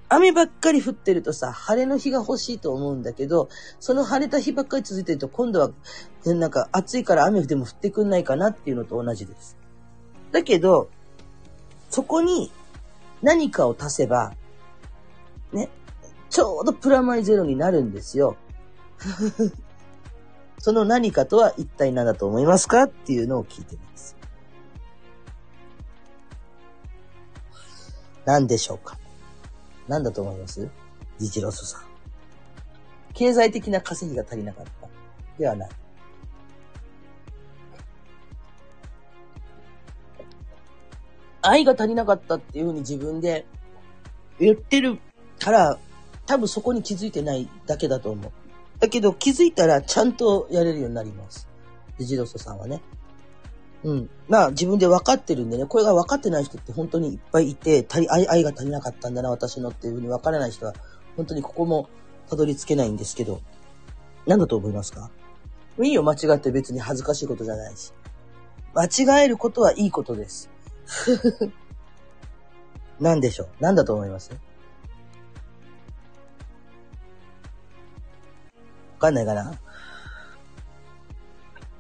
[0.07, 3.49] 雨ばっかり降ってるとさ、晴れの日が欲しいと思うんだけど、
[3.81, 5.71] その晴れた日ばっかり続いてると、今度は、
[6.25, 9.57] なんか暑いから雨でも降ってくんないかなっていうのと同じです。
[10.31, 10.89] だけど、
[11.89, 12.51] そこに
[13.21, 14.33] 何かを足せば、
[15.53, 15.69] ね、
[16.29, 18.35] ちょうどプラマイゼロになるんですよ。
[20.59, 24.15] その何かとは一体何だと思いますかっていうのを聞いてます。
[28.25, 28.97] 何でしょうか？
[29.87, 30.67] 何だと思います？
[31.19, 31.81] ジジロスさん。
[33.13, 34.87] 経済的な稼ぎが足りなかった。
[35.37, 35.69] ではない。
[41.47, 43.45] 愛が足りなかったっていうふうに自分で
[44.39, 44.99] 言ってる
[45.39, 45.79] から、
[46.25, 48.31] 多分そこに気づいてないだけだと思う。
[48.79, 51.47] だけど気づいたらちゃんとやれるようになります。
[51.97, 52.81] ジジロソさんはね。
[53.83, 54.09] うん。
[54.27, 60.73] まあ自分で分かってるんでね、これが分かってない人って本当にいっぱいいて、足り愛愛が足りなかったんだな、私のっていうふうに分からない人は、
[61.15, 61.87] 本当にここも
[62.29, 63.41] たどり着けないんですけど、
[64.25, 65.11] 何だと思いますか？
[65.79, 67.93] いいよ、間違って別に恥ずかしいことじゃないし。
[68.73, 70.49] 間違えることはいいことです。
[72.99, 73.47] 何でしょう？
[73.59, 74.31] 何だと思います？
[74.31, 74.37] わ
[78.99, 79.53] かんないかな？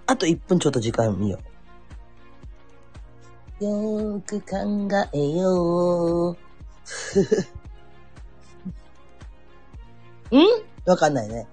[0.07, 1.39] あと1分ちょっと時間見よ
[3.61, 3.63] う。
[3.63, 6.37] よーく考えよう。
[10.35, 10.39] ん？
[10.85, 11.47] わかんないね。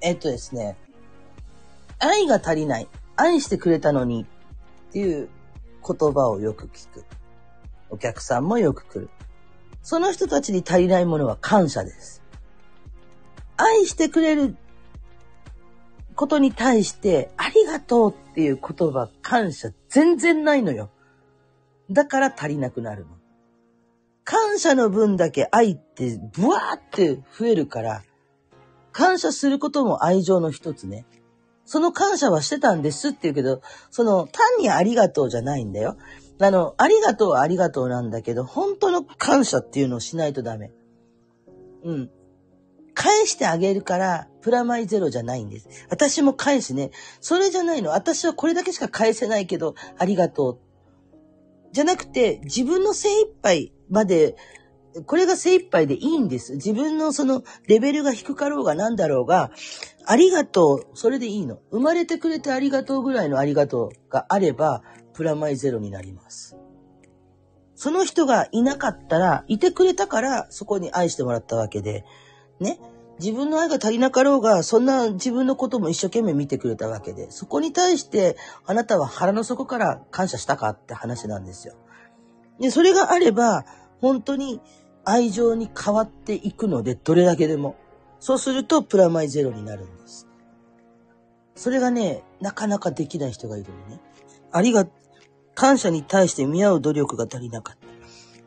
[0.00, 0.76] えっとですね。
[1.98, 2.88] 愛が足りない。
[3.16, 5.28] 愛してくれたのにっていう
[5.86, 7.04] 言葉をよく聞く。
[7.90, 9.10] お客さんもよく来る。
[9.82, 12.22] その人たちに足りないものは感謝です。
[13.56, 14.56] 愛してくれる
[16.14, 20.90] ことに対して、ありがとうっていう言葉、感謝全然ないのよ。
[21.90, 23.10] だから足りなくなるの。
[24.24, 28.02] 感謝の分だけ愛ってブワーって増えるから、
[28.92, 31.06] 感謝することも愛情の一つね。
[31.72, 35.96] その感謝はしてたんですって言うけど、その単にありがとうじゃないんだよ。
[36.38, 40.70] あの、ありがとうはありがとうなんだけど、本当の感謝っていうのをしないとダメ。
[41.82, 42.10] うん。
[42.92, 45.68] 返してあげるから、プラマイゼロじゃないんです。
[45.88, 46.90] 私も返すね。
[47.22, 47.92] それじゃないの。
[47.92, 50.58] 私はこれだけしか返せないけど、ありがとう。
[51.72, 54.36] じゃなくて、自分の精一杯まで、
[55.06, 56.54] これが精一杯でいいんです。
[56.54, 59.50] 自分のそのレベルが低かろうが何だろうが、
[60.04, 60.96] ありがとう。
[60.96, 61.58] それでいいの。
[61.70, 64.82] 生まれてくれてありがとうぐらいのありがとうがあれば、
[65.14, 66.56] プラマイゼロになります。
[67.74, 72.04] その人がいなかったら、いてくれたから、そこに愛してもらったわけで、
[72.60, 72.78] ね。
[73.18, 78.36] 自分の愛が足りなかろうが、そんな自分のことも一生懸命見てくれたわけで、そこに対して、
[78.66, 81.74] あなたは腹の底から感謝したかって話なんですよ。
[82.60, 83.64] で、それがあれば、
[84.00, 84.60] 本当に
[85.04, 87.76] 愛情に変わっていくので、どれだけでも。
[88.20, 90.28] そうするとプラマイゼロになるんです。
[91.56, 94.00] それがね、なかなかできない人がいるのね。
[94.52, 94.86] ありが、
[95.54, 97.76] 感謝に対して見合う努力が足りなかっ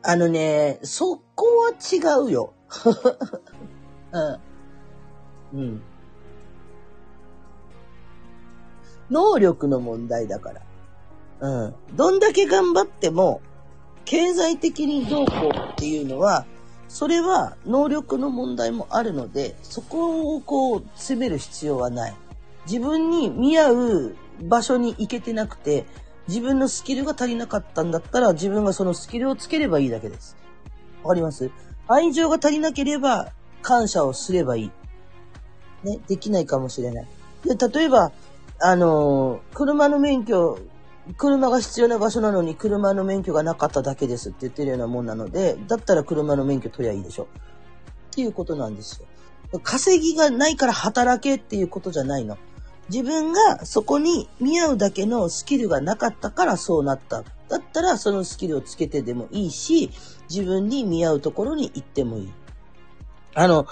[0.02, 0.10] た。
[0.10, 2.52] あのね、そこは違うよ。
[5.52, 5.60] うん。
[5.60, 5.82] うん。
[9.10, 10.62] 能力の問題だから。
[11.40, 11.74] うん。
[11.94, 13.40] どんだけ頑張っても、
[14.06, 16.46] 経済的にどうこうっていうのは、
[16.88, 22.14] それは能力の問題もあるので、そこをこう、責める必要はない。
[22.66, 25.84] 自分に見合う場所に行けてなくて、
[26.28, 30.36] 自分のスキルが足りなかったんだったら、自分がそのスキルをつければいいだけです。
[31.02, 31.50] わかります？
[31.88, 34.70] 愛情が足りなければ、感謝をすればいい。
[35.84, 37.06] ね、できないかもしれない。
[37.44, 38.12] で、例えば、
[38.60, 40.58] あのー、車の免許、
[41.14, 47.24] 車が必要な場所なのに車の免許がなかっただけですって言ってるようなもんなので、だったら車の免許取りゃいいでしょ。
[47.24, 49.60] っていうことなんですよ。
[49.62, 52.36] 稼ぎがないから働けっていうことじゃないの。
[52.88, 57.22] 自分がそこに見合うだけのスキルがなかったからそうなった。
[57.48, 59.90] だったらそのスキルをつけてでもいいし、
[60.28, 62.32] 自分に見合うところに行ってもいい。
[63.34, 63.66] あの、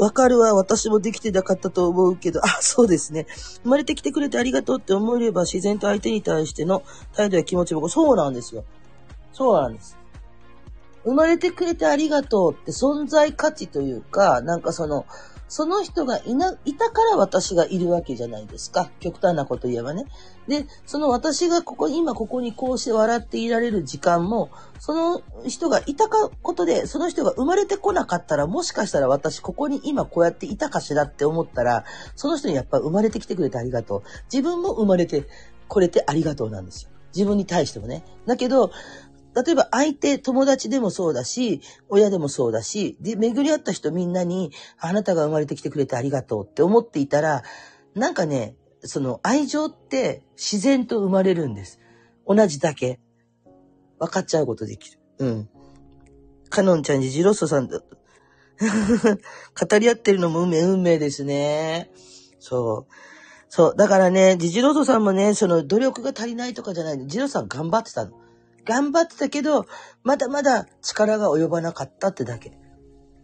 [0.00, 3.26] わかるわ、私もできてなかったと思うけど、あ、そうですね。
[3.62, 6.82] 生まれてきてくれてありがとうって思えれば自然と相手に対しての
[7.12, 8.64] 態度や気持ちも、そうなんですよ。
[9.34, 9.98] そうなんです。
[11.04, 15.04] 生まれてくれてありがとうって存在価値というか、なんかその、
[15.50, 18.88] その人がいな、いたから私がいるわけじゃないですか。
[19.00, 20.06] 極端なこと言えばね。
[20.46, 34.02] で、その私がここ、今ここにこうして笑っていられる時間も、その人がいたかことで、その人が生まれてこなかったら、もしかしたら私ここに今こうやっていたかしらって思ったら、その人にやっぱ生まれてきてくれてありがとう。
[34.32, 35.26] 自分も生まれて
[35.66, 36.90] これてありがとうなんですよ。
[37.12, 38.04] 自分に対してもね。
[38.24, 38.70] だけど、
[39.34, 47.42] 例えば相手、友達でもそうだし、親でもそうだし、で、巡り合った人みんなに、あなたが生まれてきてくれてありがとうって思っていたら、
[47.94, 51.80] なんかね、その愛情って自然と生まれるんです。
[52.26, 53.00] 同じだけ。
[53.98, 54.98] 分かっちゃうことできる。
[55.18, 55.48] うん。
[56.48, 57.80] カノンちゃんにジロッソさんだ。
[58.60, 61.90] 語り合ってるのも運命、運命ですね。
[62.38, 62.92] そう。
[63.48, 63.76] そう。
[63.76, 68.12] だからね、ジジロソさんもね、その努力が足りないとかじゃないジロさん頑張ってたの。
[68.64, 69.66] 頑張ってたけど、
[70.02, 72.58] まだまだ力が及ばなかったってだけ。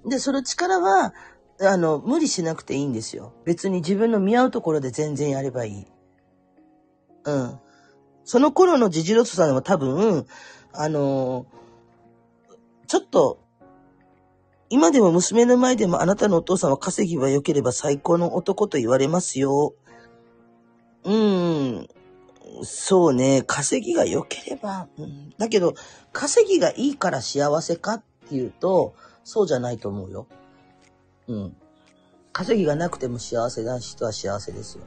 [0.07, 1.15] で、その力は、
[1.61, 3.33] あの、無理しなくていいんですよ。
[3.45, 5.87] 別に自分の見合うところで全然やればいい。
[7.25, 7.59] うん。
[8.25, 10.27] その頃のジジロスさんは多分、
[10.73, 11.47] あの
[12.87, 13.41] ちょっと、
[14.69, 19.75] 今でも娘の前でもあなたのお父さんは稼ぎは良ければ最高の男と言われますよ。
[21.05, 21.89] うん。
[22.63, 25.75] そうね、稼ぎが良ければ、うん、だけど、
[26.13, 30.27] 稼ぎがいいから幸せかっていうと、そうじゃないと思うよ。
[31.29, 31.57] うん。
[32.33, 34.85] 稼ぎがなくても幸せな人は幸せですよ。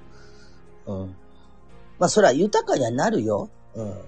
[0.85, 1.15] うん。
[1.99, 3.49] まあ、それは豊かにはなるよ。
[3.75, 4.01] うん。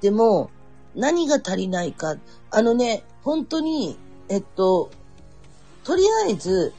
[0.00, 0.50] でも、
[0.94, 2.16] 何が足りないか。
[2.50, 3.98] あのね、本当に、
[4.28, 4.90] えっと、
[5.82, 6.72] とりあえず、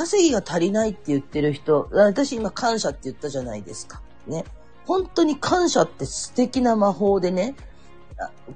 [0.00, 4.00] 稼ぎが足りないって言ってる人、私今感謝って言ったじゃないですか。
[4.26, 4.46] ね。
[4.86, 7.54] 本当に感謝って素敵な魔法でね、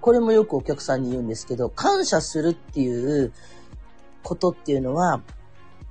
[0.00, 3.30] これもよくお客さんに言うんですけど、感謝するっていう
[4.22, 5.20] ことっていうのは、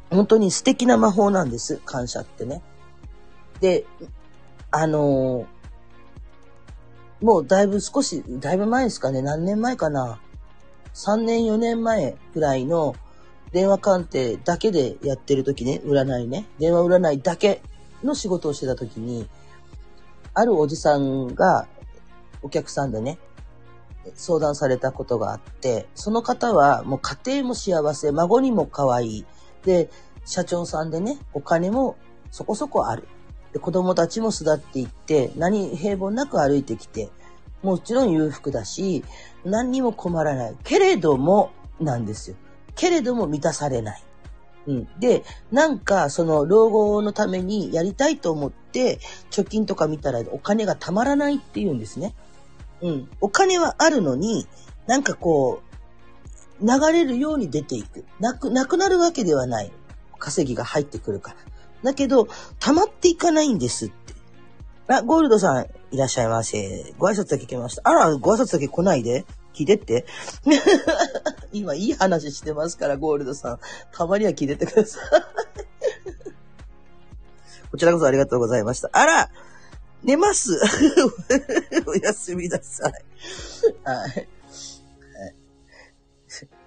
[0.10, 1.78] 本当に素敵な魔法なんです。
[1.86, 2.64] 感謝ってね。
[3.60, 3.86] で、
[4.72, 9.22] あのー、もうだいぶ少し、だいぶ前ですかね。
[9.22, 10.20] 何年前かな。
[10.96, 12.96] 3年4年前ぐらいの
[13.54, 17.62] 電話鑑定だけでやってる時ね、占いね、電話占いだけ
[18.04, 19.30] の仕事をしてた時に、
[20.34, 21.68] あるおじさんが
[22.42, 23.20] お客さんでね、
[24.16, 29.26] 相談されたことがあって、その方はもう家庭も幸せ、孫にも可愛い。
[29.64, 29.90] で、
[30.26, 31.96] 社長さんでね、お金も
[32.32, 33.08] そこそこある。
[33.54, 37.10] で、子供たちも巣立っていって、何平凡なく歩いてきて、
[37.62, 39.06] もちろん裕福だし、
[39.46, 40.58] 何にも困らない。
[40.64, 42.36] けれども、なんですよ。
[42.76, 44.04] けれども満たされない。
[44.68, 44.88] うん。
[45.00, 52.16] で、なんか、その、老後のためにやりたいと思って、貯金とか見たらお金がたまらないって言うんですね。
[52.82, 53.10] うん。
[53.20, 54.48] お金はあるのに、
[54.88, 58.06] なんかこう、流れるように出ていく。
[58.20, 59.72] なく、なくなるわけではない。
[60.18, 61.38] 稼ぎが入ってくるから。
[61.84, 62.28] だけど、
[62.60, 64.14] 溜まっていかないんですって。
[64.88, 66.94] あ、ゴールドさん、いらっしゃいませ。
[66.98, 67.82] ご挨拶だけ来ました。
[67.86, 69.26] あら、ご挨拶だけ来ないで。
[69.54, 70.06] 聞いてって。
[71.52, 73.60] 今いい話してますから、ゴールドさん。
[73.92, 75.04] たまには聞いてってください。
[77.72, 78.90] こちらこそありがとうございました。
[78.92, 79.30] あら
[80.04, 80.52] 寝ます
[81.88, 82.94] おやすみなさい。
[83.84, 84.28] はい。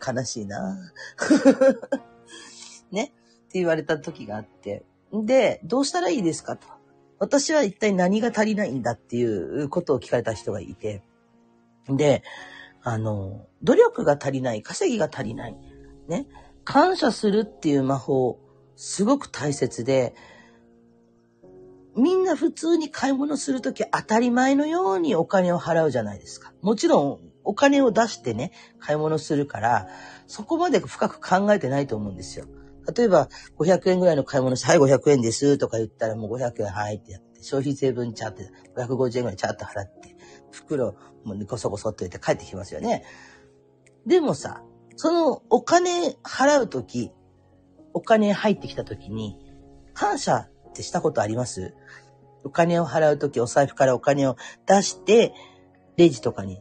[0.07, 0.93] 悲しいな
[2.93, 3.13] ねって
[3.55, 4.85] 言われた時があって。
[5.13, 6.69] で、どうしたらいいですかと。
[7.19, 11.03] 私は一体何が足りないんだっていうことを聞かれた人がいて。
[11.89, 12.23] で、
[12.89, 15.57] あの、努力が足りない、稼ぎが足りない。
[16.07, 16.29] ね。
[16.63, 18.39] 感謝するっていう魔法、
[18.77, 20.15] すごく大切で、
[21.97, 26.53] みんな普通に買い物するとき当たり前のようにお金を払うじゃないですか。
[26.63, 29.89] もちろんお金を出してね、買い物するから、
[30.29, 32.47] そこまで深く考えてないと思うんですよ。
[32.97, 40.16] 例えば、500円ぐらいの買い物して、はい、500円ですとか言ったらもう500円はいってやって、消費税分チャって、550円ぐらいチャッと払って、
[40.51, 40.95] 袋
[41.25, 43.05] もうコソコソっと入れて帰ってきますよね。
[44.07, 44.63] でもさ、
[44.97, 47.13] そのお金払うとき、
[47.93, 49.37] お金入ってきたときに、
[49.95, 51.75] 感謝ってしたことあります？
[52.45, 54.37] お金を払うとき、お財布からお金を
[54.67, 55.35] 出して、
[55.97, 56.61] レジとかに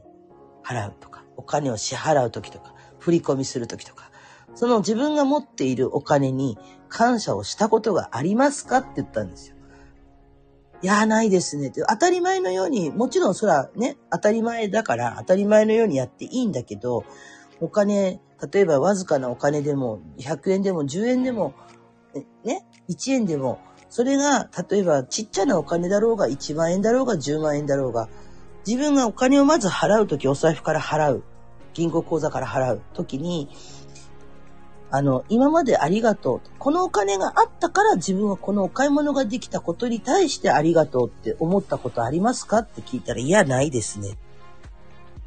[0.63, 4.09] 払うとか、お金を支払うときとか、振り込みするときとか、
[4.55, 6.57] その自分が持っているお金に
[6.87, 9.54] 感謝をしたことがありますかって言ったんですよ。
[10.85, 11.83] いや、ないですねって。
[11.89, 17.05] 当たり前のように、もちろんそらね、当たり前だから当たり前のようにやっていいんだけど、
[17.59, 18.21] お金、
[18.53, 21.55] 例えばわずかなお金でも、100円でも10円でも、
[22.43, 23.57] ね、1円でも、
[23.89, 28.07] それが、例えばちっちゃなお金だろうが、1万円だろうが、10万円だろうが、
[28.67, 31.23] 自分がお金をまず払うとき、お財布から払う。
[31.73, 33.49] 銀行口座から払うときに、
[34.95, 36.41] あの、今までありがとう。
[36.57, 44.17] このお金があったから自分はこのお買い物ができたことに対してありがとうって思ったことありますかって聞いたら、いや、ないですね。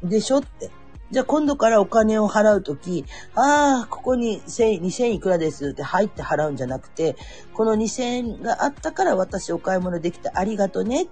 [0.03, 0.71] でしょって。
[1.11, 3.05] じゃあ今度からお金を払うとき、
[3.35, 7.15] ああ、ここに1000、2000いくらですって入って払うんじゃなくて、
[7.53, 11.07] この2000円があったから私お買い物できてありがとね。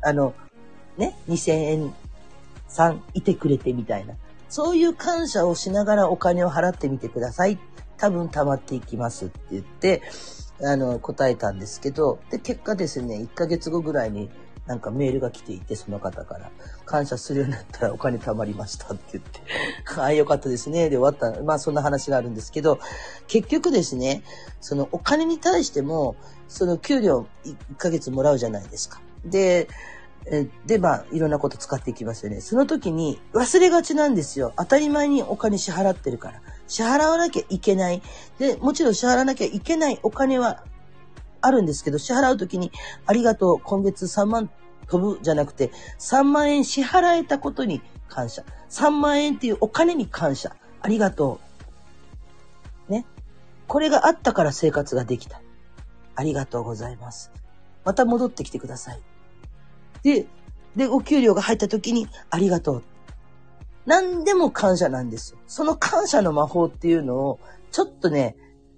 [0.00, 0.34] あの、
[0.96, 1.94] ね、2000円
[2.66, 4.14] さんいてくれてみたいな。
[4.52, 7.58] そういう感謝をしながらお金を払ってみてください。
[7.96, 10.02] 多分溜まっていきますって言って、
[10.62, 14.28] あの、答えたんですけど、で、結果ですね、1ヶ月後ぐらいに
[14.66, 16.50] なんかメールが来ていて、その方から、
[16.84, 19.40] 感謝するようになったらお金貯まりましたって言って、
[19.98, 20.90] ああ、よかったですね。
[20.90, 21.42] で終わった。
[21.42, 22.78] まあそんな話があるんですけど、
[23.28, 24.22] 結局ですね、
[24.60, 26.14] そのお金に対しても、
[26.46, 29.00] その給料1ヶ月もらうじゃないですか。
[29.24, 29.66] で、
[30.66, 32.40] で、まあ、いろんなこと使っていきますよね。
[32.40, 34.52] その時に忘れがちなんですよ。
[34.56, 36.40] 当たり前にお金支払ってるから。
[36.68, 38.02] 支払わなきゃいけない。
[38.38, 40.64] で、もちろん支払わなきゃいけないお金は
[41.40, 42.70] あるんですけど、支払うときに、
[43.04, 44.48] ありがとう、今月3万
[44.86, 48.44] 飛ぶじゃなくて、3万円支払えたことに感謝。
[48.70, 50.54] 3万円っていうお金に感謝。
[50.80, 51.40] ありがと
[52.88, 52.92] う。
[52.92, 53.04] ね。
[53.66, 55.42] これがあったから生活ができた。
[56.14, 57.32] ありがとうございます。
[57.84, 59.00] また戻ってきてください。
[60.02, 60.26] で、
[60.76, 62.82] で、お給料が入った時に、ありがとう。
[63.84, 65.36] 何でも感謝なんです。
[65.46, 68.36] その感謝の魔法っていうのを、ちょっとね、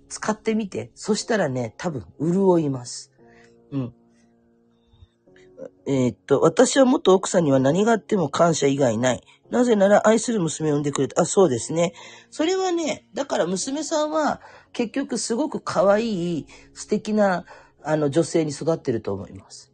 [0.09, 0.91] 使ってみて。
[0.95, 3.13] そしたらね、多分、潤います。
[3.71, 3.95] うん。
[5.87, 9.23] えー、っと、私は元奥さんには何があっても感謝以外ない。
[9.51, 11.23] なぜなら愛する娘を産んでくれた。
[11.23, 11.93] あ、そうですね。
[12.31, 14.41] それはね、だから娘さんは
[14.73, 17.45] 結局すごく可愛い素敵な
[17.83, 19.74] あの女性に育ってると思います。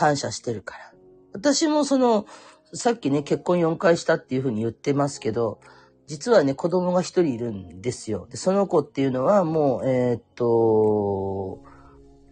[0.00, 0.94] 感謝してるから。
[1.34, 2.24] 私もその、
[2.72, 5.60] さっきね、結婚4回したっていうふうに言ってますけど、
[6.06, 8.26] 実はね、子供が一人いるんですよ。
[8.30, 11.62] で、その子っていうのはもう、えー、っと、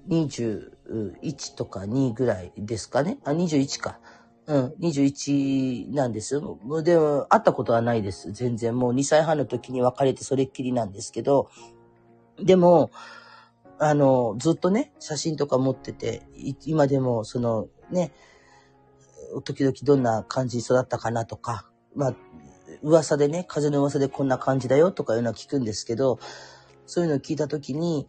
[0.09, 3.19] 21とか2ぐらいですかね。
[3.25, 4.01] あ、21か。
[4.47, 6.59] うん、21なんですよ。
[6.83, 8.33] でも、会ったことはないです。
[8.33, 8.79] 全然。
[8.79, 11.51] もう2歳半の時に別れてそれっきりなんですけど、
[12.43, 12.91] でも、
[13.79, 16.23] あの、ずっとね、写真とか持ってて、
[16.65, 18.13] 今でも、その、ね、
[19.45, 22.15] 時々どんな感じに育ったかなとか、まあ、
[22.83, 26.19] 噂でね、風の噂でこんな感じだよとかいうのは聞くんですけど、
[26.87, 28.09] そういうのを聞いたときに、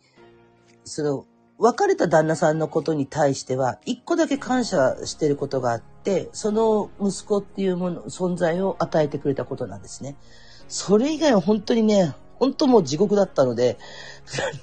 [0.84, 1.26] その、
[1.60, 10.16] 別れた旦那さんのことに対しては、一個だけ感謝してることがあって、その息子っていうもの、存在を与えてくれたことなんですね。
[10.68, 13.78] それ以外は本当にね、本当もう地獄だったので、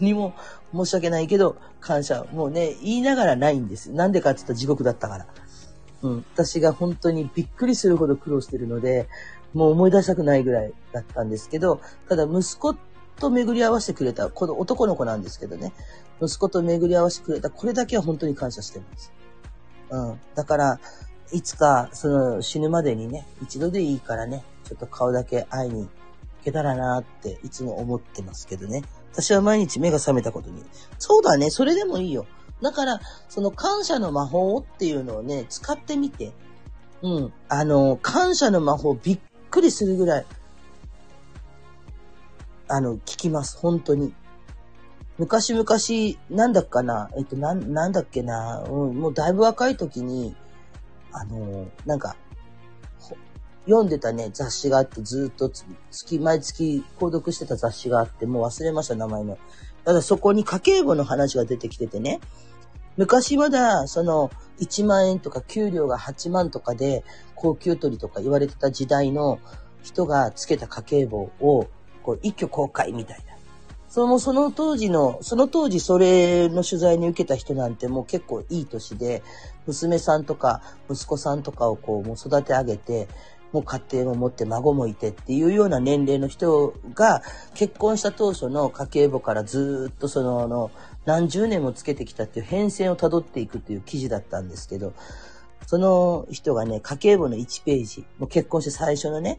[0.00, 0.34] 何も
[0.72, 2.24] 申し訳ないけど、感謝。
[2.32, 3.90] もうね、言いながらないんです。
[3.92, 5.26] なんでかって言ったら地獄だったから。
[6.02, 6.24] うん。
[6.34, 9.08] 私が本当にびっくりするほど苦労してるので、
[9.54, 12.74] もう思い出したくないぐらいだったんですけど、ただ息子
[13.18, 15.72] と巡り合わせてくれた、この男の子なんですけどね、
[16.20, 19.12] 息子と巡り合わせてくれた、これだけは本当に感謝してるんです。
[19.90, 20.20] うん。
[20.34, 20.80] だから、
[21.32, 25.88] いつか、その死ぬまでにね、一度でいいからね、ちょっと顔だけ会いに行
[26.44, 28.82] けたらなっていつも思ってますけどね。
[29.16, 30.62] 私は毎日目が覚めたことに。
[30.98, 32.26] そうだね、それでもいいよ。
[32.60, 36.32] だから、その感謝の魔法っていうのをね、使ってみて。
[37.00, 37.32] うん。
[37.48, 39.20] あの、感謝の魔法びっ
[39.50, 40.26] くりするぐらい。
[42.68, 43.56] あの、聞きます。
[43.56, 44.12] 本当に。
[45.16, 45.66] 昔々、
[46.28, 50.36] なんだっかな、えっと、な、なんだっけな、うん、もうだいぶ若い時に、
[51.10, 52.16] あの、なんか、
[53.66, 55.50] 読んでたね、雑誌があって、ずっと
[55.90, 59.38] 月、毎月購読してた雑誌があって、もう忘れました、名前の。
[59.84, 62.20] ただそこに家計簿の話が出てきててね、
[62.96, 64.30] 昔まだ、その、
[64.60, 69.38] 1万円とか給料が8万とかで、高級取りとか言われてた時代の
[69.82, 71.68] 人がつけた家計簿を、
[72.02, 73.36] こう、一挙公開みたいな。
[73.88, 79.22] その、その当時の、その当時それの取材に受けた人なんてもう結構いい年で、
[79.66, 83.08] 娘さんとか息子さんとかをこう、もう育て上げて、
[83.56, 87.22] もう家庭も持って孫もいてっていうような年齢の人が
[87.54, 90.70] 結婚した当初の家計簿からずっとそのあの
[91.06, 94.92] 何十年もつけてきたっていう変遷をたどっていくっていう記事だったんですけど、
[95.66, 99.38] その人がね、家計簿の1ページ、もう結婚して最初のね、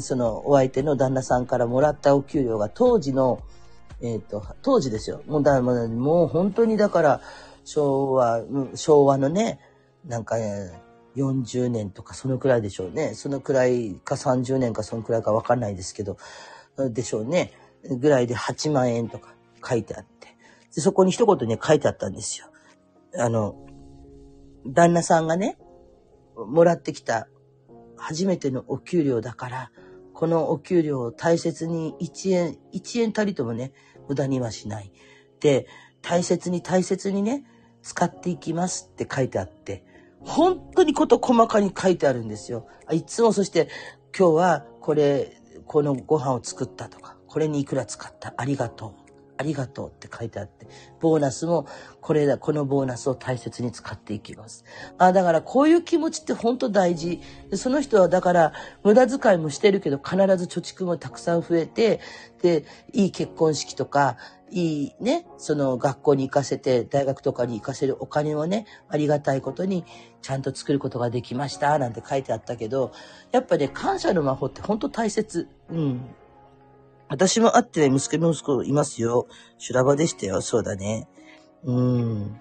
[0.00, 3.42] そのお相手の旦那さんからもらったお給料が当時の、
[4.00, 5.22] えっ、ー、と、当時ですよ。
[5.26, 7.20] もうだもう本当にだから
[7.64, 8.42] 昭和、
[8.76, 9.58] 昭和のね、
[10.06, 10.79] なんか、ね、
[11.16, 13.14] 40年とかそのくらいでしょうね。
[13.14, 16.16] そのくらいか30年かそのくらいかわかんないですけど、
[16.76, 17.52] でしょうね。
[17.84, 19.34] ぐらいで8万円とか
[19.66, 20.36] 書いてあって。
[20.74, 22.46] でそこに一言ね、書いてあったんですよ。
[23.16, 23.56] あの、
[24.66, 25.58] 旦那さんがね、
[26.36, 27.28] もらってきた
[27.96, 29.70] 初めてのお給料だから、
[30.14, 33.72] このお給料を大切に1円、1円たりともね、
[34.08, 34.92] 無駄にはしない。
[35.40, 35.66] で、
[36.02, 37.44] 大切に大切にね、
[37.82, 39.84] 使っていきますって書いてあって、
[40.20, 42.66] 本当にこと細かに書いてあるんですよ。
[42.92, 43.68] いつもそして
[44.16, 49.09] 今日はこれ、このご飯を作ったとか、これにいくら使ったありがとう。
[49.40, 50.66] ありがとうって書いてあって、
[51.00, 51.66] ボーナスも
[52.02, 54.66] これだ、このボーナスを大切に使っていきます。
[54.98, 57.22] あだからこういう気持ちって本当大事。
[57.54, 58.52] その人はだから
[58.84, 62.00] 無駄遣いもしてるけど必ず貯蓄もたくさん増えて、
[62.42, 64.18] で、いい結婚式とか、
[64.50, 69.86] いいね、その学校に行かせて、大学とかに行かせるお金をね、ありがたいことに
[70.20, 72.92] ちゃんと作ることができました、なんて書いてあったけど、
[73.32, 75.48] やっぱね、感謝の魔法って本当大切。
[75.70, 76.00] うん。
[77.10, 79.26] 私も会ってね、息子息子いますよ。
[79.58, 80.40] 修羅場でしたよ。
[80.40, 81.08] そうだね。
[81.64, 82.40] うーん。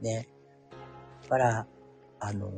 [0.00, 0.28] ね。
[1.22, 1.66] だから、
[2.18, 2.50] あの、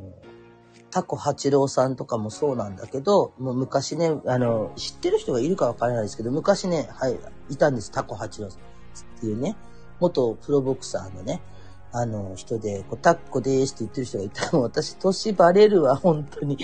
[0.89, 7.19] タコ八郎さんとかもそうなんだけど、もう昔ね、あの、知ってる人がいるかわからないですけど、昔ね、はい、
[7.49, 7.91] いたんです。
[7.91, 8.63] タコ八郎さんっ
[9.19, 9.55] ていうね、
[9.99, 11.43] 元プロボクサーのね、
[11.93, 14.51] あの、人で、こうタッコでーすって言ってる人がいた。
[14.57, 16.57] もう私、年バレるわ、本当に。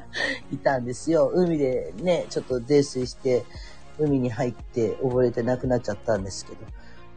[0.52, 1.30] いたんですよ。
[1.34, 3.44] 海でね、ちょっと泥酔して、
[3.98, 6.58] 海に入って溺れて亡くなっちゃったんですけど。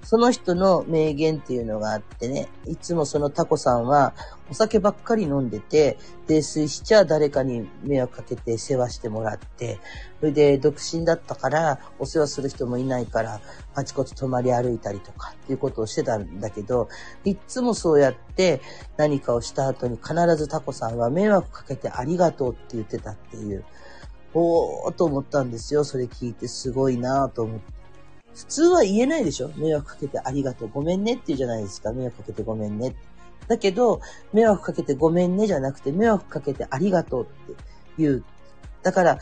[0.05, 4.13] その人の名言っていうのがあってね、いつもそのタコさんは
[4.51, 5.97] お酒ばっかり飲んでて、
[6.27, 9.79] 泥酔しちゃ誰かに迷惑かけて世話してもらって、
[10.25, 13.41] それで独身だったからお世話する人もいないから
[13.75, 16.89] あちこち泊まり歩いたりとかっていうことをしてたんだけど、
[17.25, 18.59] いっつもそうやって
[18.97, 23.63] 何かをした後に必ずタコさんは迷惑かけてありがとうって言ってたっていう。
[24.33, 25.83] おーと思ったんですよ。
[25.83, 27.71] それ聞いてすごいなと思って。
[28.33, 29.51] 普通は言えないでしょ？
[29.55, 30.69] 迷惑かけてありがとう。
[30.69, 31.93] ごめんねって言うじゃないですか。
[31.93, 32.95] 迷惑かけてごめんね。
[33.47, 34.01] だけど、
[34.33, 37.63] 迷惑かけてごめんねじゃなくて、迷惑かけてありがとうって
[37.99, 38.23] 言う。
[38.81, 39.19] だから、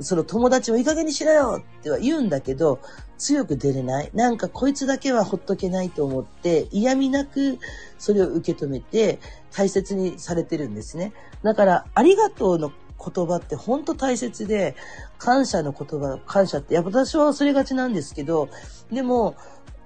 [0.00, 2.80] その友達もいい加減にしろよっては言うんだけど、
[3.18, 4.10] 強く出れない。
[4.14, 7.58] なんかこいつだけはほっとけないと思って、嫌味なく
[7.98, 9.20] それを受け止めて
[9.52, 11.12] 大切にされてるんですね。
[11.42, 14.76] だから、ありがとうの言葉って本当大切で、
[15.18, 18.48] 感謝の言葉、感謝って、や私は忘れがちなんですけど、
[18.90, 19.36] でも、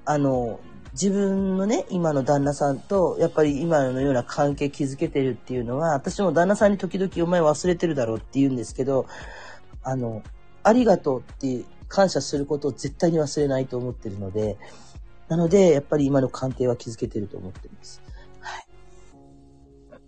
[0.05, 0.61] あの、
[0.93, 9.07] 自分のね、今の旦那さんと、やっぱり今のような関係築けてるっていうのは、私も旦那さんに時々お前忘れてるだろうって言うんですけど、
[9.87, 10.23] あの、
[10.65, 14.59] ありがとうって感謝することを絶対に忘れないと思ってるので、
[15.29, 18.03] なので、やっぱり今の関係は築けてると思ってます。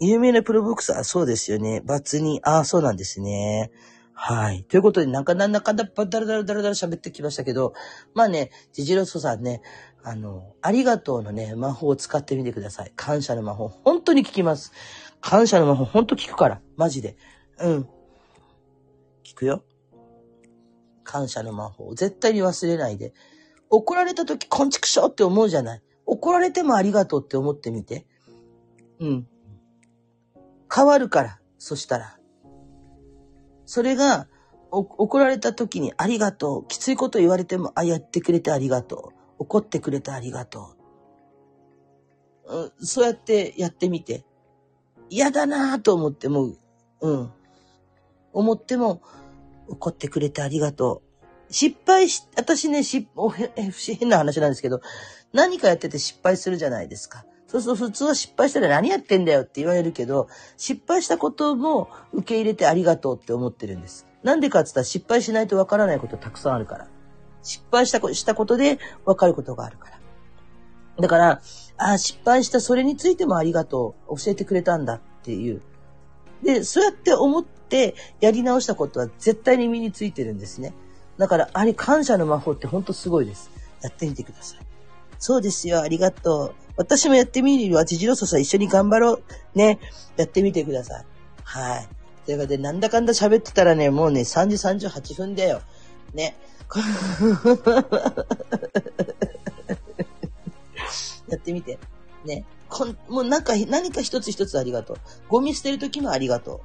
[0.00, 1.80] 有名なプロボクサー、そうですよね。
[1.84, 3.70] バツに、ああ、そうなんですね。
[4.12, 4.64] はい。
[4.64, 7.72] ということで、なんかなんだかんだ、だらだらだらだら喋ってきましたけど、
[8.14, 9.62] まあね、ジジロソさんね、
[10.02, 12.92] あの、ありがとうのね、魔法を使ってみてください。
[12.96, 14.72] 感謝の魔法、本当に聞きます。
[15.20, 16.60] 感謝の魔法、本当聞くから。
[16.76, 17.16] マジで。
[17.60, 17.88] うん。
[19.24, 19.64] 聞くよ。
[21.09, 21.94] 感謝の魔法。
[21.94, 23.14] 絶対に忘れないで。
[23.70, 25.82] 怒られた時、こんちくしょうって思うじゃない。
[26.05, 28.06] 怒られてもありがとうって思ってみて。
[29.01, 29.26] うん。
[30.72, 32.18] 変わるから、そしたら。
[33.64, 34.28] それが、
[34.70, 36.66] 怒られた時にありがとう。
[36.68, 39.44] きついこと言われても、あ、やってくれてありがとう。
[39.44, 40.76] 怒ってくれてありがと
[42.47, 42.55] う。
[42.55, 44.26] うん、そうやってやってみて。
[45.09, 46.52] 嫌だなぁと思っても、
[47.01, 47.32] うん。
[48.35, 49.01] 思っても、
[49.69, 51.53] 怒ってくれてありがとう。
[51.53, 53.51] 失敗し、私ね、し、おへ、
[53.99, 54.81] 変な話なんですけど、
[55.32, 57.24] 何かやってて失敗するじゃないですか。
[57.47, 60.28] そうすると普通は失敗したら何やってんだよって言われるけど、
[60.59, 64.07] 失敗したことも受け入れてありがとうって思ってるんです。
[64.23, 66.89] なんでかって言ったら失敗しないとわからないことたくさんあるから。
[67.43, 69.99] 失敗したしたことでわかることがあるから。
[71.01, 71.40] だから、
[71.78, 74.16] ああ、失敗したそれについてもありがとう。
[74.19, 75.62] 教えてくれたんだっていう。
[76.43, 77.57] で、そうやって思って
[78.20, 80.74] やり直したことは絶対に身についてるんですね。
[81.19, 83.51] だから、あれ感謝の魔法ってほんとすごいです。
[83.82, 84.59] やってみてください。
[85.19, 86.55] そうですよ、ありがとう。
[86.77, 87.85] 私もやってみるよ。
[87.85, 89.23] ジジロソさん一緒に頑張ろう。
[89.55, 89.81] ね。
[90.16, 91.05] やってみてください。
[91.43, 91.89] はい。
[92.24, 95.61] ということで、なんだかんだ喋ってたらね、もうね、3時38分だよ。
[96.15, 96.36] ね。
[101.28, 101.78] やってみて。
[102.24, 102.45] ね。
[102.69, 104.97] こんもうなんか、何か一つ一つありがとう。
[105.28, 106.61] ゴミ捨てる時もありがとう。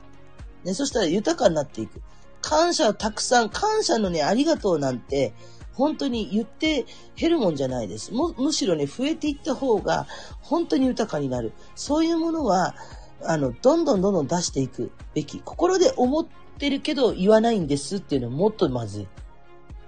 [0.64, 0.74] ね。
[0.74, 2.02] そしたら豊かになっていく。
[2.42, 5.34] 感謝をたくさん、感謝のね、ありがとうなんて、
[5.74, 6.86] 本当に言って
[7.16, 8.14] 減るもんじゃないです。
[8.14, 10.08] むむしろね、増えていった方が
[10.42, 11.54] 本当に豊かになる。
[11.76, 12.76] そういうものは、
[13.24, 15.40] あの、どんどんどんどん出していくべき。
[15.40, 16.28] 心で思っ
[16.60, 19.08] てるけど言わないんですっていうのはもっとまずい。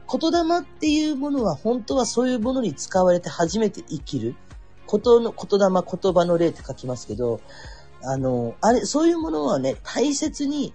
[0.08, 4.36] 言霊っていうものは本当はそういうものに使われて初めて生きる。
[4.88, 7.42] ことの、言霊、言葉の例って書きますけど、
[8.06, 10.74] あの、あれ、そういうものはね、大切に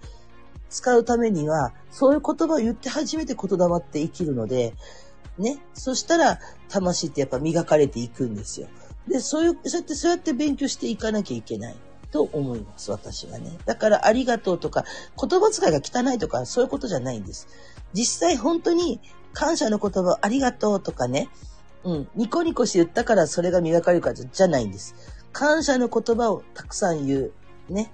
[0.69, 4.73] 使うためには、そういう言葉を言って初めて言霊って生きるので、
[5.37, 5.59] ね。
[5.73, 6.39] そしたら、
[6.69, 8.67] 魂ってやっぱ磨かれていくんですよ。
[9.07, 11.75] で、そういう、そうやって、そうやって勉強していかなきゃいけない。
[12.11, 13.57] と思います、私はね。
[13.65, 14.83] だから、ありがとうとか、
[15.17, 17.47] 言葉遣いが汚いとか、そういうことじゃないんです。
[17.93, 18.99] 実際、本当に、
[19.33, 21.29] 感謝の言葉、ありがとうとかね、
[21.83, 24.95] うん、ニコニコして言ったからそれが磨かれるからじゃないんです。
[25.31, 27.33] 感謝の言葉をたくさん言う。
[27.69, 27.91] ね。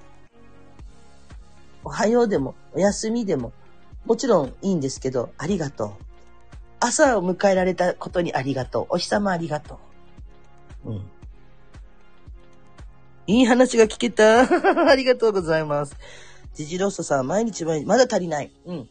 [1.83, 3.53] おはようでも、おやすみでも、
[4.05, 5.91] もちろんいいんですけど、ありがとう。
[6.79, 8.85] 朝を迎えられたことにありがとう。
[8.89, 9.79] お日様ありがと
[10.85, 10.91] う。
[10.91, 11.09] うん。
[13.27, 14.41] いい話が聞けた。
[14.89, 15.95] ありがとうございます。
[16.53, 18.51] ジジロッソさん、毎日毎日、まだ足りない。
[18.65, 18.89] うん。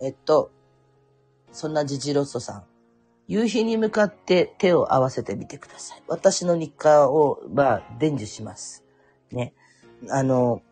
[0.00, 0.50] えっと、
[1.52, 2.64] そんなジジロッソさん。
[3.28, 6.02] 夕日に向かって手を合わせてみてください。
[6.08, 8.84] 私の日課を、まあ、伝授します。
[9.30, 9.52] ね。
[10.08, 10.62] あの、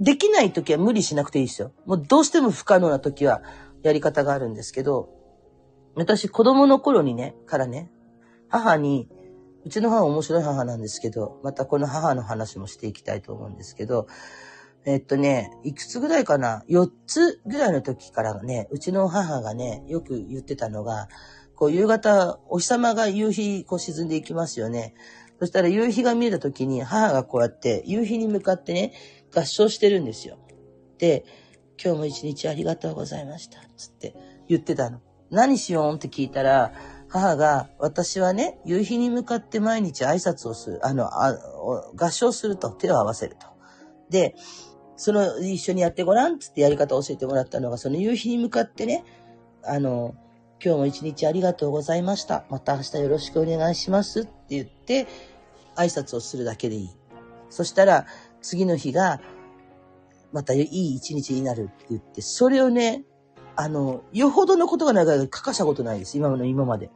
[0.00, 1.72] できない時は無理しなくていいですよ。
[1.84, 3.42] もうどうしても不可能な時は
[3.82, 5.10] やり方があるんですけど、
[5.94, 7.90] 私子供の頃にね、からね、
[8.48, 9.08] 母に、
[9.64, 14.06] うちの母は面白い母なんですけど、またこの母の話もしていきたいと思うんですけど、
[14.86, 21.08] えっとね、いくつぐらいかな ?4 つぐらいの時からね、うちの母がね、よく言ってたのが、
[21.56, 24.94] こう夕方、お日様が夕日こう沈んでいきますよね。
[25.38, 28.92] そしたら夕日が見えた時に母がこうやって夕日に向かってね、
[29.34, 30.38] 合唱してるんですよ。
[30.98, 31.24] で、
[31.82, 33.58] 今日も一日ありがとうございました。
[33.76, 34.14] つって
[34.48, 35.00] 言ってたの。
[35.30, 36.72] 何しようって聞いたら、
[37.08, 41.36] 母が、私はね、夕日に向かって毎日挨拶をする、あの、あ
[41.96, 43.46] 合唱すると、手を合わせると。
[44.10, 44.34] で、
[44.96, 49.04] その、一緒にやってごらんつってやり方を教えてもらったのが、その夕日に向かってね、
[49.62, 50.14] あの、
[50.62, 52.44] 今日も一日ありがとうございました。
[52.50, 55.06] また明日よろしくお願いしますって言って、
[55.76, 56.90] 挨拶をするだけでいい。
[57.50, 58.06] そしたら、
[58.42, 59.20] 次の日が、
[60.32, 63.04] またいい一日になるって言って、それをね、
[63.56, 66.18] あの、よほどのことがないから書かしたことないです。
[66.18, 66.90] 今の今まで。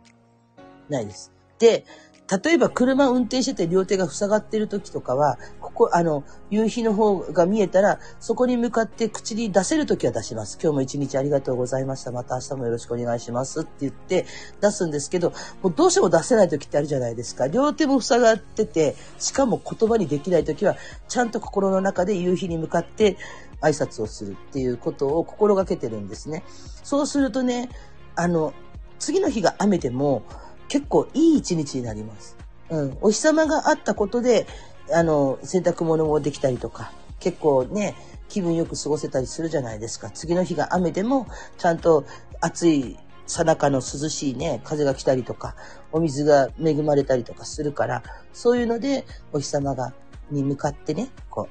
[0.88, 1.32] ないです。
[1.58, 1.84] で、
[2.30, 10.58] 例えば車運転してて両手が塞がってる時とかは、ここ、あの、夕日の方が見えたら、そこに向かって口に出せる時は出します。
[10.62, 12.12] 今日も一日ありがとうございました。
[12.12, 14.26] また明日もよろしくお願いしますって言って
[14.60, 15.32] 出すんですけど、
[15.62, 17.48] もうどうしても出せない時ってあるじゃないですか。
[17.48, 20.76] 両手も塞がってて、しかも言葉にできない時は、
[21.08, 23.16] ちゃんと心の中で夕日に向かって
[23.62, 26.44] 挨拶をするっていうことを心がけてるんですね。
[26.82, 27.70] そうするとね、
[28.16, 28.52] あの、
[28.98, 30.24] 次の日が雨でも、
[30.68, 32.36] 結構いい一日になります。
[32.70, 32.98] うん。
[33.00, 34.46] お日様があったことで、
[34.92, 37.94] あの、洗濯物もできたりとか、結構ね、
[38.28, 40.10] 気分よく過ごせたりするじゃないですか。
[40.10, 41.26] 次の日が雨でも、
[41.56, 42.04] ちゃんと
[42.40, 45.54] 暑いさなかの涼しいね、風が来たりとか、
[45.92, 49.92] お水が恵まれたりとかするから、そういうので、お日様が、
[50.30, 51.48] に向かってね、こ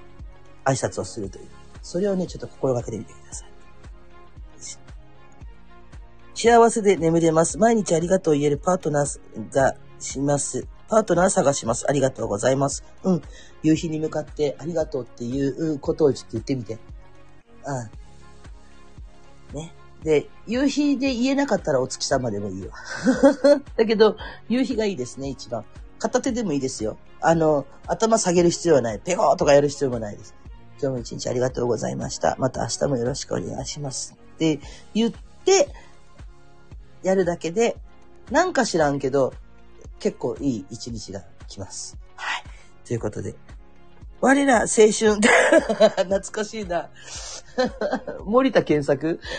[0.66, 1.48] う、挨拶をするという。
[1.82, 3.57] それをね、ちょっと心がけてみてください。
[6.38, 7.58] 幸せで眠れます。
[7.58, 10.68] 毎日ありがとう言えるパートナーがします。
[10.88, 11.90] パートナー探します。
[11.90, 12.84] ありがとうございます。
[13.02, 13.22] うん。
[13.64, 16.78] 夕日に向かってありがとうっていうことをちょっと言ってみて。
[19.54, 19.58] うん。
[19.58, 19.74] ね。
[20.04, 22.76] で、夕日で言えなかったらお月様でもいいわ。
[23.76, 24.16] だけど、
[24.48, 25.66] 夕日がいいですね、一番。
[25.98, 26.98] 片手でもいいですよ。
[27.20, 29.00] あの、頭下げる必要はない。
[29.00, 30.36] ペコーとかやる必要もないです。
[30.80, 32.36] 今日も一日ありがとうございました。
[32.38, 34.16] また明日もよろしくお願いします。
[34.36, 34.60] って
[34.94, 35.12] 言っ
[35.44, 35.70] て、
[37.04, 37.78] やるだけで、
[38.32, 39.34] なんか知らんけど、
[40.00, 41.98] 結構いい一日が来ます。
[42.16, 42.44] はい。
[42.88, 43.36] ということで、
[44.22, 45.16] 我ら青春。
[45.96, 46.90] 懐かしいな。
[48.26, 49.20] 森田健作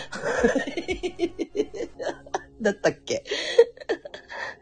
[2.61, 3.23] だったっけ？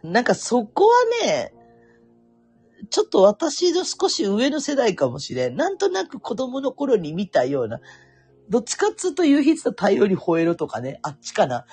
[0.03, 0.94] なんかそこは
[1.26, 1.53] ね、
[2.90, 5.56] ちょっと私の少し上の世代かもしれん。
[5.56, 7.82] なんとなく子供の頃に見たような、
[8.49, 11.65] どっちかっつうと夕日と太陽に吠えろとかね、あっちかな。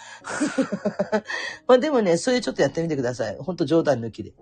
[1.67, 3.37] まあでもね、それちょっとやってみてください。
[3.39, 4.35] ほんと冗談抜きで。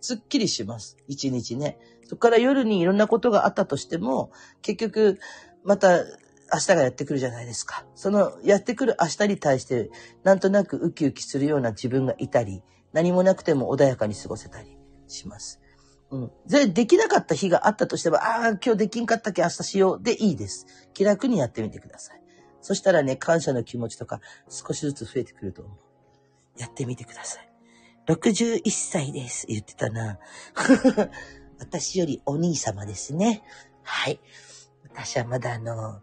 [0.00, 0.96] すっきりします。
[1.06, 1.78] 一日ね。
[2.04, 4.30] そこから夜にいろんなことがあったとしても、
[4.62, 5.18] 結局、
[5.64, 6.04] また
[6.52, 7.84] 明日がやってくるじゃないですか。
[7.94, 9.90] そのやってくる明日に対して、
[10.22, 15.60] なんとなくウキウキするような自分がいたり、何もなくても穏やかに過ごせたりします。
[16.10, 16.30] うん。
[16.46, 20.66] で、できなかった日があったとしても、ああ、今日できんかったっけ明日しようでいいです。
[20.94, 22.22] 気楽にやってみてください。
[22.60, 26.60] そしたらね、感謝の気持ちとか少しずつ増えてくると思う。
[26.60, 27.48] やってみてください。
[28.08, 29.46] 61歳です。
[29.46, 30.18] 言ってたな。
[31.60, 33.42] 私よりお兄様ですね。
[33.82, 34.20] はい。
[34.84, 36.00] 私はまだあの、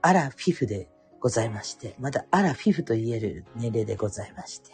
[0.00, 0.88] アラフィフで
[1.20, 4.70] ございまして、まだアラフィフと言える年齢でございまして、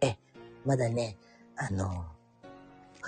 [0.00, 0.18] え、
[0.64, 1.18] まだね、
[1.56, 2.06] あの、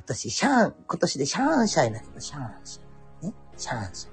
[0.00, 3.26] 今年シャーン、今年でシャーンシャイなけど、シャーンシャイ。
[3.26, 4.10] ね、シャーンシャ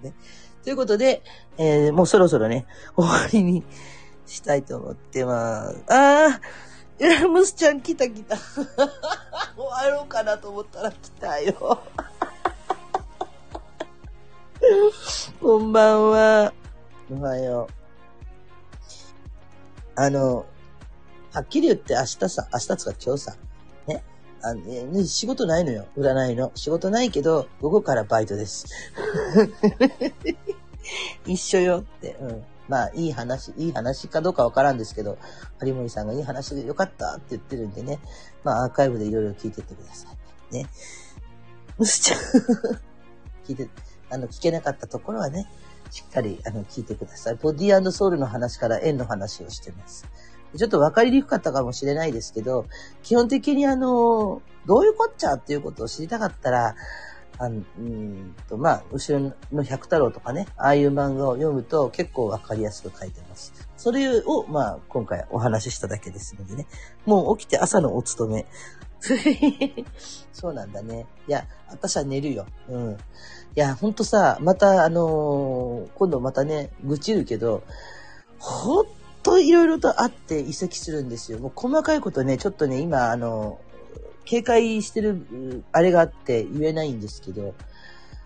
[0.00, 0.06] イ。
[0.06, 0.14] ね、
[0.62, 1.24] ということで、
[1.58, 2.64] えー、もうそろそろね、
[2.94, 3.64] 終わりに
[4.24, 5.82] したいと思ってます。
[5.88, 6.40] あ
[7.24, 8.36] あ、ムスちゃん来た来た。
[9.56, 11.82] 終わろうかなと思ったら来たよ。
[15.42, 16.54] こんばんは。
[17.10, 17.74] おはよう。
[19.96, 20.46] あの、
[21.32, 23.36] はっきり言って明日さ、明日つか今日さ、
[24.42, 25.86] あね、仕事ないのよ。
[25.96, 26.50] 占いの。
[26.54, 28.66] 仕事ないけど、午後からバイトです。
[31.26, 32.16] 一緒よって。
[32.20, 32.44] うん。
[32.68, 35.18] まあ、いい話、いい話かどうかわからんですけど、
[35.62, 38.00] 有森さんがいい話でよかったって言ってるんでね。
[38.44, 40.08] まあ、アーカイブでいろいろ聞いてってくださ
[40.50, 40.54] い。
[40.54, 40.66] ね。
[41.78, 42.18] むすちゃん
[43.46, 43.68] 聞いて、
[44.10, 45.48] あの、聞けなかったところはね、
[45.90, 47.34] しっかり、あの、聞いてください。
[47.36, 50.06] ボディソウルの話から円の話をしてます。
[50.56, 52.66] ちょっと分かりにくかったかもしれないですけど、
[53.02, 56.74] 基本的にあの、どういうこっちゃっていうことを知りたかったら、
[57.38, 63.52] あの、うんと、まあ、後ろの百太郎とかね、ああいう漫画を読むと結構わかりやすく書いてます。
[63.76, 66.66] それを、まあ、今回お話ししただけですのでね。
[67.06, 68.46] もう起きて朝のお勤め。
[70.32, 71.06] そうなんだね。
[71.26, 72.46] いや、私は寝るよ。
[72.68, 72.92] うん。
[72.92, 72.96] い
[73.56, 77.64] や、ほんとさ、また、あのー、今度またね、愚痴るけど、
[78.38, 78.86] ほん
[79.22, 81.38] といろいろとあって移籍するんですよ。
[81.38, 83.60] もう細かいことね、ちょっとね、今、あの
[84.24, 87.54] 警戒してる、あれがあって言えないんですけど、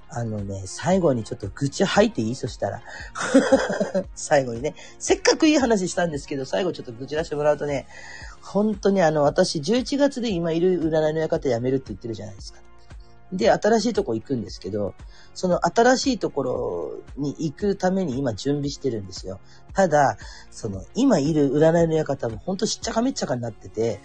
[0.08, 2.34] あのね、最後にちょっと愚痴吐いていい？
[2.34, 2.82] そしたら。
[4.14, 7.86] 最後にね、せっかくいい話したんですけど、最後ちょっと愚痴出してもらうとね、
[8.40, 12.60] 本当にあの、私11月で今いる占いの館辞めるって言ってるじゃないですか。
[13.32, 14.94] で、新しいとこ行くんですけど、
[15.34, 19.40] その新しいところに行くために今準備してるんですよ。
[19.74, 20.16] ただ、
[20.50, 24.00] その、今いる占いの館も本当しっちゃかめっちゃかになってて、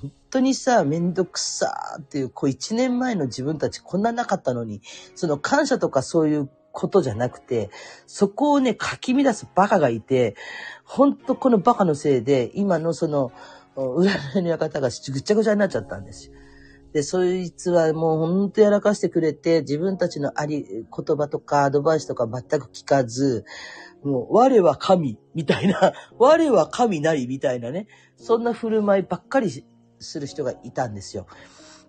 [0.00, 4.82] 本当にさ、めんどくさーっていう、こう一年前の自分たちこんななかったのに、
[5.14, 7.70] その感謝とかそういうことじゃなくて、
[8.06, 10.36] そこをね、かき乱すバカがいて、
[10.84, 13.32] 本当このバカのせいで、今のその、
[13.76, 16.35] 占いの館がぐちゃぐちゃになっちゃったんですよ。
[16.96, 23.44] で、そいつはもうほんとやらかしてくれて、自分たちのあり、言葉とかアドバイスとか全く聞かず、
[24.02, 27.86] もう、我は神、みたいな、 我は神なり、みたいなね、
[28.16, 29.66] そんな振る舞いばっかり
[29.98, 31.26] する人がいたんですよ。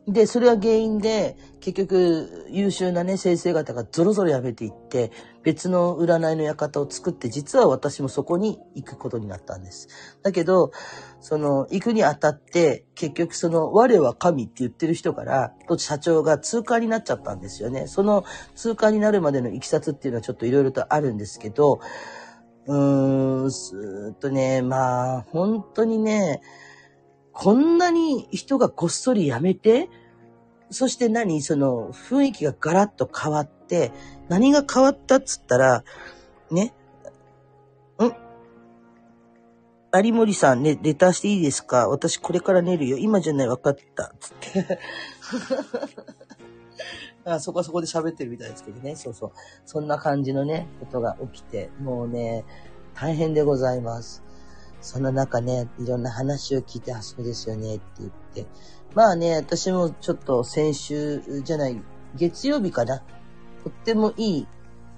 [0.09, 5.11] で、それが原因で、結局、優秀なね、先生方がゾロゾロ辞めていって、
[5.43, 9.87] 別の占いの館を作って、実は私もそこに行くことになったんです。
[10.21, 10.71] だけど、
[11.19, 17.87] その、行くにあたって、結局その、我は神って言ってる人から、社長が通過になっちゃったんですよね。
[17.87, 18.23] その
[18.55, 21.79] 通過になるまでのいきさつっていうのはちょっといろいろとあるんですけど、
[22.67, 26.41] うーん、すーっとね、まあ、本当にね、
[27.31, 29.89] こんなに人がこっそり辞めて、
[30.69, 33.91] そして何その雰囲気がガラッと変わって、
[34.27, 35.83] 何が変わったっつったら、
[36.51, 36.73] ね、
[39.93, 41.87] 有森さんね、レターしていいですか？
[41.87, 42.97] 私これから寝るよ。
[42.97, 44.13] 今じゃない、分かった。
[44.19, 44.79] つって。
[47.25, 48.95] あそこはそこで喋ってるみたいですけどね。
[48.95, 49.31] そうそう。
[49.65, 52.45] そんな感じのね、ことが起きて、もうね、
[52.93, 54.23] 大変でございます。
[54.81, 58.45] その中ね、いろんな話を聞いて、あ、そうですよねって言って。
[58.93, 61.81] まあね、私もちょっと先週じゃない、
[62.15, 62.99] 月曜日かな。
[63.63, 64.47] とってもいい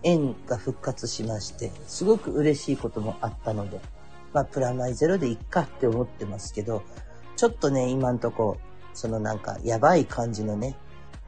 [0.03, 3.79] 縁が復活しまして、すごく嬉しいこともあったので、
[4.33, 6.83] まあ、プラマイゼロでいっかって思ってますけど、
[7.35, 8.57] ちょっとね、今んとこ、
[8.93, 10.75] そのなんか、やばい感じのね、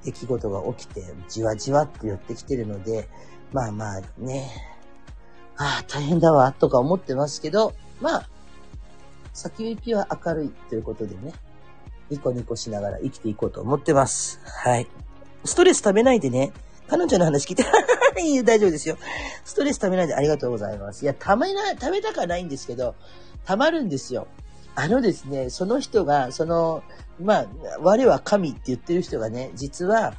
[0.03, 3.07] 出来事が起きて、じわじわって寄ってきてるので、
[3.51, 4.49] まあまあね、
[5.57, 8.29] ああ、大変だわ、とか思ってますけど、まあ、
[9.33, 11.33] 先行きは明るいということでね、
[12.09, 14.39] ニコニコしながら生きていこうと思ってます。
[14.43, 14.87] はい。
[15.45, 16.51] ストレス食べないでね、
[16.91, 17.63] 彼女の話聞いて、
[18.43, 18.97] 大丈夫ですよ。
[19.45, 21.03] ストレス食べないでありがとうございます。
[21.03, 22.95] いや、ためな、食べたくはないんですけど、
[23.45, 24.27] たまるんですよ。
[24.75, 26.83] あのですね、その人が、その、
[27.17, 27.47] まあ、
[27.79, 30.15] 我は神って言ってる人がね、実は、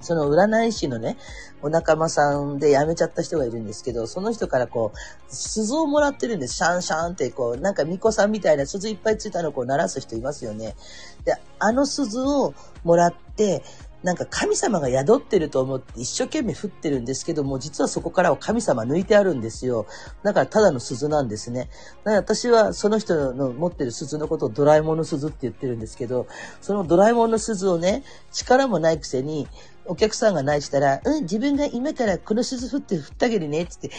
[0.00, 1.16] その占い師のね、
[1.62, 6.54] お仲間さんで辞めちゃった人がいるんですけど、その人からこう、鈴をもらってるんです。
[6.54, 10.76] シャンシャンってこう、なんか巫女さんみたいな鈴いっぱいついたのをこう鳴らす人いますよね。
[11.24, 12.54] で、あの鈴を
[12.84, 13.64] もらって、
[14.02, 19.86] なんか神様が宿ってると思って一生懸命振ってるんですけども、実はそこからは神様抜いてあるんですよ。
[20.22, 21.68] だからただの鈴なんですね。
[22.04, 26.28] 私はその人の持ってる鈴のことをドラえもんの鈴って言ってるんですけど、
[26.60, 29.48] そのドラえもんの鈴をね、力もないくせに、
[29.84, 33.90] お客さんがないしたら、うん、自分が今からこの鈴振って振ってあげるねっ、つって、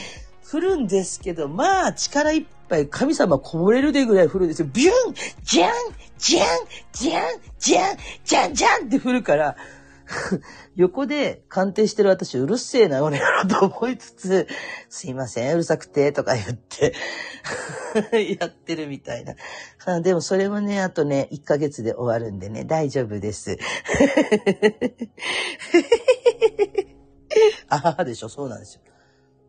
[0.43, 4.67] 振るんですけど、まあ、力いっぱい神様こぼれるでぐらい振るんですよ。
[4.73, 5.13] ビュン
[5.43, 5.71] ジャン
[6.17, 6.43] ジャン
[6.91, 7.21] ジャン
[7.59, 9.55] ジャンジャンジャンって振るから、
[10.75, 14.47] 横で鑑定してる私うるせえな、俺やろと思いつつ、
[14.89, 16.95] すいません、うるさくて、とか言って
[18.39, 19.35] やってるみたいな。
[20.01, 23.57] でもそれもね、あとね、1ヶ月で終わるんでね、大丈夫です。
[27.69, 28.81] ああでしょ、そうなんですよ。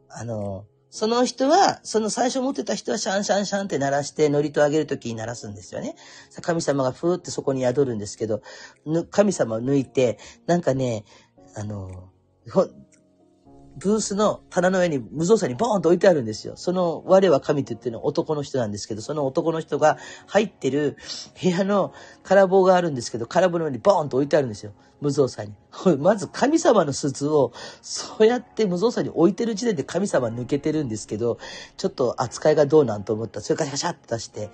[0.09, 5.95] あの、その人は、その最初持ってた人はシャンシャンシャンって鳴らして、祝詞を上げるときに鳴らすんですよね。
[6.43, 8.43] 神様がふーってそこに宿るんですけど、
[9.11, 11.05] 神様を抜いて、なんかね、
[11.55, 12.11] あの、
[13.81, 16.53] ブースの棚の上に無造作にボーンと置いてあるんですよ。
[16.57, 19.97] その我は神って言ってるのは男の人なんですけど、その男の人が
[20.27, 20.99] 入ってる
[21.43, 24.73] 部屋の空棒があるんですけど、空棒の上にボーンと置いてあるんですよ。
[25.01, 25.55] 無造作に。
[25.99, 31.39] まず神様の鈴をそうやって無造作に置いてる時点で神様抜けてるんですけど、
[31.79, 34.51] ちょっと扱いがどうなんと思った、それからシャシャって出して、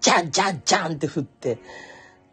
[0.00, 1.58] ジャンジャンジャンって振って、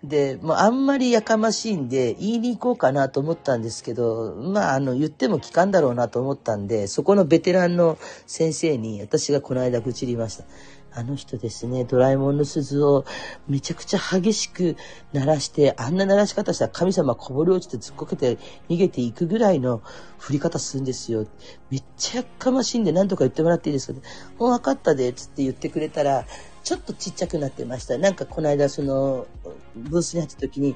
[0.04, 7.98] で、もうあんまりやかましいんで、言いに行こうかなと思ったんですけど、まあ、あの、言っても聞かんだろうなと思ったんで、そこのベテランの
[8.28, 10.46] 先生に私がこの間愚痴りました。
[10.94, 13.06] あの人ですね、ドラえもんの鈴を
[13.48, 14.78] めちゃくちゃ激しく
[15.14, 19.84] 鳴らして、あんな鳴らし方したら神様こぼれ落ちてずっこけて逃げていくぐらいの
[20.18, 21.28] 振り方するんですよ。
[21.70, 24.00] めっちゃやかましいんで何とか言ってもらっていいですか
[24.40, 26.26] もう分かったで、つって言ってくれたら、
[26.68, 27.98] ちょっとちっちゃくなってました。
[27.98, 29.26] なんかこの間その、
[29.74, 30.76] ブースに入った時に、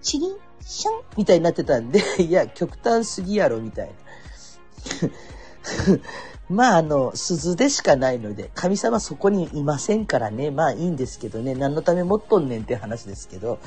[0.00, 3.90] チリン、シャンみたいになってたんで、 いや、極端すぎやろ、みたい
[5.02, 6.00] な。
[6.48, 13.58] まあ、あの、鈴でしかないので、神様そこにいませんからね、まあいいんですけどね、何のため持っとんねんって話ですけど、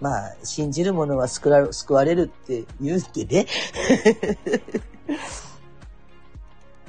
[0.00, 1.50] まあ、信じる者は救
[1.92, 3.46] われるって言うんでね。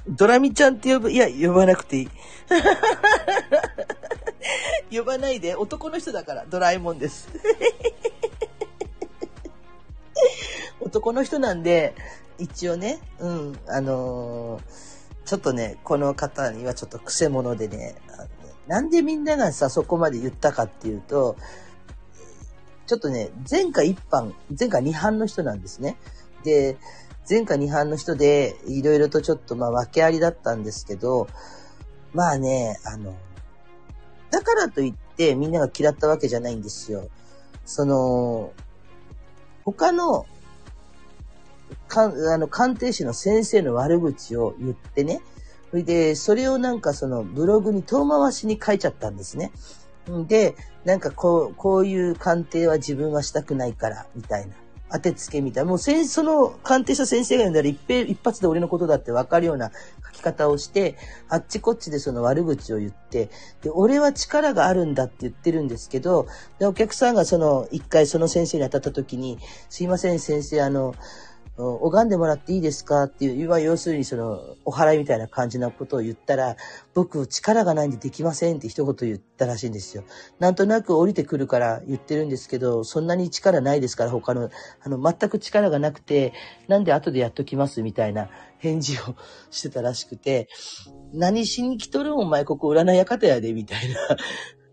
[0.08, 2.10] ドラミちゃんって呼ぶ、いや、呼ばなくていい。
[4.98, 7.30] 呼ばないで、男の人だから、ドラえもんです。
[10.82, 11.96] 男の人なんで、
[12.38, 14.64] 一応ね、うん、あのー、
[15.26, 17.96] ちょっとね、この方にはちょっと癖者でね、
[18.68, 21.38] なんでみんながさ、そこまで言ったかっていうと、
[22.88, 25.98] ちょっとね、前回一般、前回二班の人なんですね。
[26.44, 26.78] で、
[27.30, 31.28] 前回二班の人で、いろいろとちょっとまあ訳ありだったんですけど、
[32.14, 33.16] まあね、あの、
[34.30, 37.08] だからといってみんなが嫌ったわけじゃないんですよ。
[37.66, 38.52] その、
[39.64, 40.26] 他の、
[41.88, 45.22] かあの、鑑定士の先生の悪口を言ってね、
[45.72, 49.52] それで、それをなんかそのブログに遠回しに書いちゃったんですね。
[50.28, 54.56] で、なんかこう、こういう鑑定は自分はしたくないから、みたいな。
[54.94, 55.70] 当てつけみたいな。
[55.70, 59.72] もう先、その鑑定した先生が読んだら一一発で俺のことだって分かるような
[60.06, 60.96] 書き方をして、
[61.30, 63.32] あっちこっちでその悪口を言って、
[63.64, 66.28] で、俺は力があるんだって言ってるんですけど、
[66.60, 70.94] で、お客さんがその、一回その先生に当たった時に、すいません先生、あの、
[71.56, 76.56] 拝んでもらっていいですかっていう、要するにその、お祓いみたいな感じなことを言ったら、
[76.96, 80.04] 僕力がないんでできませんって一言言ったらしいんですよ。
[80.40, 84.50] なんとなく降りてくるから言ってるんですけど、そんなに力ないですから他の、
[84.82, 86.34] あの、全く力がなくて、
[86.68, 89.16] なんで後でやっときますみたいな返事を
[89.52, 90.50] してたらしくて、
[91.14, 94.18] 何しに来とるお前ここ占い館やで、みたいな。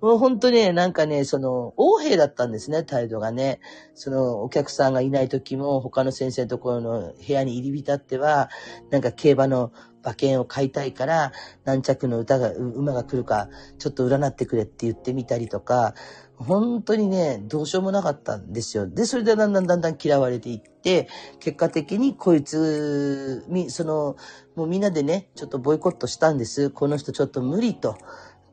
[0.01, 3.61] もう本当ね、なんかね、その、横兵だったんですね、態度がね。
[3.95, 8.49] その、お客さんがいない時も、他の先生のところの部屋に入り浸っては、
[8.91, 9.73] なんか競馬の
[10.03, 11.33] 馬券を買いたいから、
[11.65, 15.95] 何着の歌が、馬が来るか、ちょっと占ってくれって言ってみたりとか、
[16.37, 18.87] 本当にね、どうしようもなかったんですよ。
[18.89, 21.09] で、それでだんだんだんだん嫌われていって、
[21.39, 24.17] 結果的にこいつ、み、その、
[24.57, 26.71] もうみんなでね、ちょっとボイコットしたんです。
[26.71, 27.99] この人ちょっと無理と。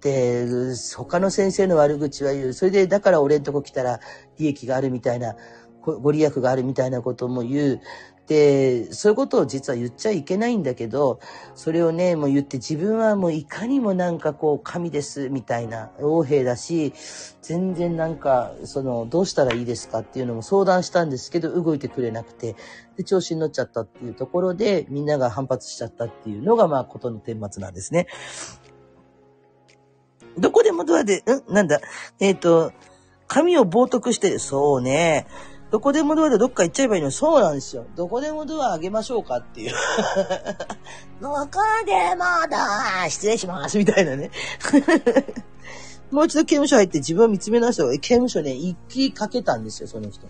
[0.02, 0.46] で、
[0.96, 2.54] 他の先生の悪口は言う。
[2.54, 4.00] それで、だから俺んとこ来たら
[4.38, 5.36] 利益があるみたいな、
[5.82, 7.82] ご利益があるみたいなことも言う。
[8.28, 11.22] で、そういうことを実は言っちゃいけないんだけど、
[11.56, 16.94] それをね、もう言って自分はもういかにもなんかこう神ですみたいな王兵だし、
[17.42, 22.58] 全然なんか、その、どうしたらいいですかっていうのも相談したんですけど、動いてくれなくて、
[22.98, 28.08] で、調子に乗っちゃったっていうところで、みんなが反発しちゃったっていうのが、まあ、ことの顛末なんですね。
[30.38, 31.54] どこでもドアで、ん？
[31.54, 31.80] なんだ？
[32.20, 32.72] えっ、ー、と、
[33.28, 35.28] 髪を冒涜して、そうね。
[35.70, 37.86] どこでもドアでどっか行っちゃえばいいのそうなんですよ。
[37.96, 39.74] どこでもドアあげましょうかっていう。
[41.22, 41.38] どこ
[41.86, 44.32] でもドア失礼しますみたいなね。
[46.10, 50.26] もう一度刑務所入って自分を見つめ直した方が、刑務所ね、行きかけたんですよ、その人。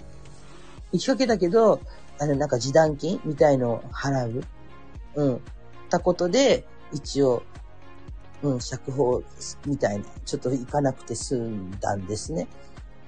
[0.92, 1.82] 行きかけたけど、
[2.18, 4.44] あの、なんか示談金みたいのを払う。
[5.16, 5.42] うん。
[5.90, 7.44] たことで、一応、
[8.44, 9.24] うん、釈放
[9.66, 12.48] みたいな、ちょっと行かなくて済んだんですね。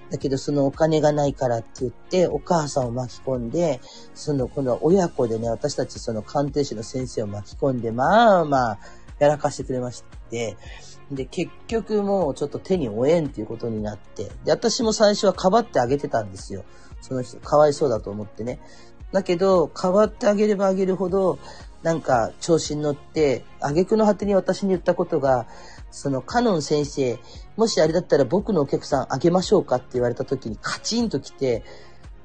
[0.09, 3.79] だけどそのお金がないからって言って、お母さんを巻き込んで、
[4.15, 8.79] その、この親子でね、私たちその鑑定士の先生を巻き込んで、まあまあ、
[9.19, 10.57] やらかしてくれまして、
[11.11, 16.63] で、結局もうちょっと手に負えんっていうことになって、で、私も最初はかばってあげてたんですよ。
[17.01, 18.59] その人、かわいそうだと思ってね。
[19.11, 21.37] だけど、かばってあげればあげるほど、
[21.83, 25.47] なんか調子に乗って、挙句の果てに私に言ったことが、
[25.91, 27.19] そのカノン先生、
[27.55, 31.63] もしあれだったら僕のお客さんあげましょうかって言われた時にカチンと来て、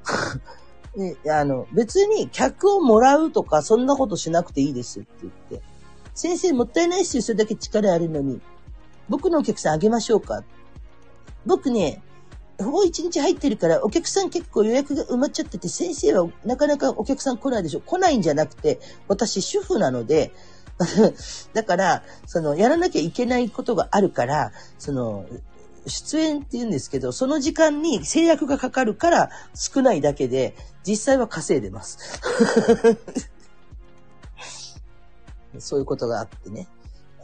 [0.95, 5.61] ね、あの、別に客をもらうとかそんなことしなくていいですって言って。
[6.13, 8.41] 先生もったいないっすよ、それだけ力あるのに。
[9.09, 10.43] 僕のお客さんあげましょうか。
[11.45, 12.01] 僕ね、
[12.59, 17.81] ほぼ一日入ってるから、お客さん結構予約が埋まっちゃってて、先生はなかなかお客さん来ないでしょ。
[17.81, 20.31] 来ないんじゃなくて、私主婦なので、
[21.53, 25.25] だから、その、やらなきゃいけないことがあるから、その、
[25.87, 30.55] 出演って言うんですけど、その時間に制約がかかるから少ないだけで、
[30.85, 32.21] 実際は稼いでます。
[35.59, 36.67] そういうことがあってね。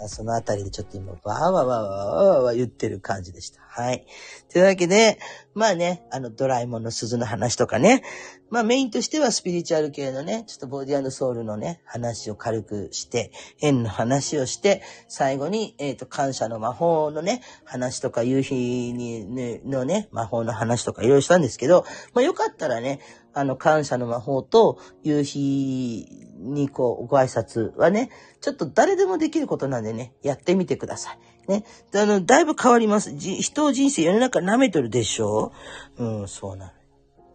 [0.08, 3.62] そのあたりでちょっと今、わーわーわーわーわーわー言ってる感じでした。
[3.62, 4.06] はい。
[4.52, 5.18] というわけで、
[5.54, 8.04] まあね、あの、ドラえもんの鈴の話とかね、
[8.50, 18.56] まあメインとしてはスピリチュアル系のね、ちょっとボディソウルのね、話を軽くして、縁の話をして、最後に、えっ、ー、と、感謝の魔法のね、話とか、夕日
[18.92, 23.00] に、ね、のね、魔法の話とかいろいろしたんですけど、まあよかったらね、
[23.34, 28.10] あの、感謝の魔法と夕日にこう、ご挨拶はね、
[28.42, 31.20] ちょっと誰でもできることなんでね、やってみてください。
[31.48, 31.64] ね。
[31.96, 33.16] あの、だいぶ変わります。
[33.16, 35.52] じ人を人生世の中舐めてるでしょ？
[35.98, 36.74] ううん、そうな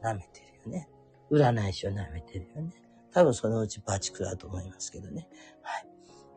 [0.02, 0.10] の。
[0.10, 0.89] 舐めてるよね。
[1.31, 2.73] 占い師を舐めてるよね。
[3.12, 5.28] 多分そのうちバチクラだと思いますけどね。
[5.62, 5.86] はい。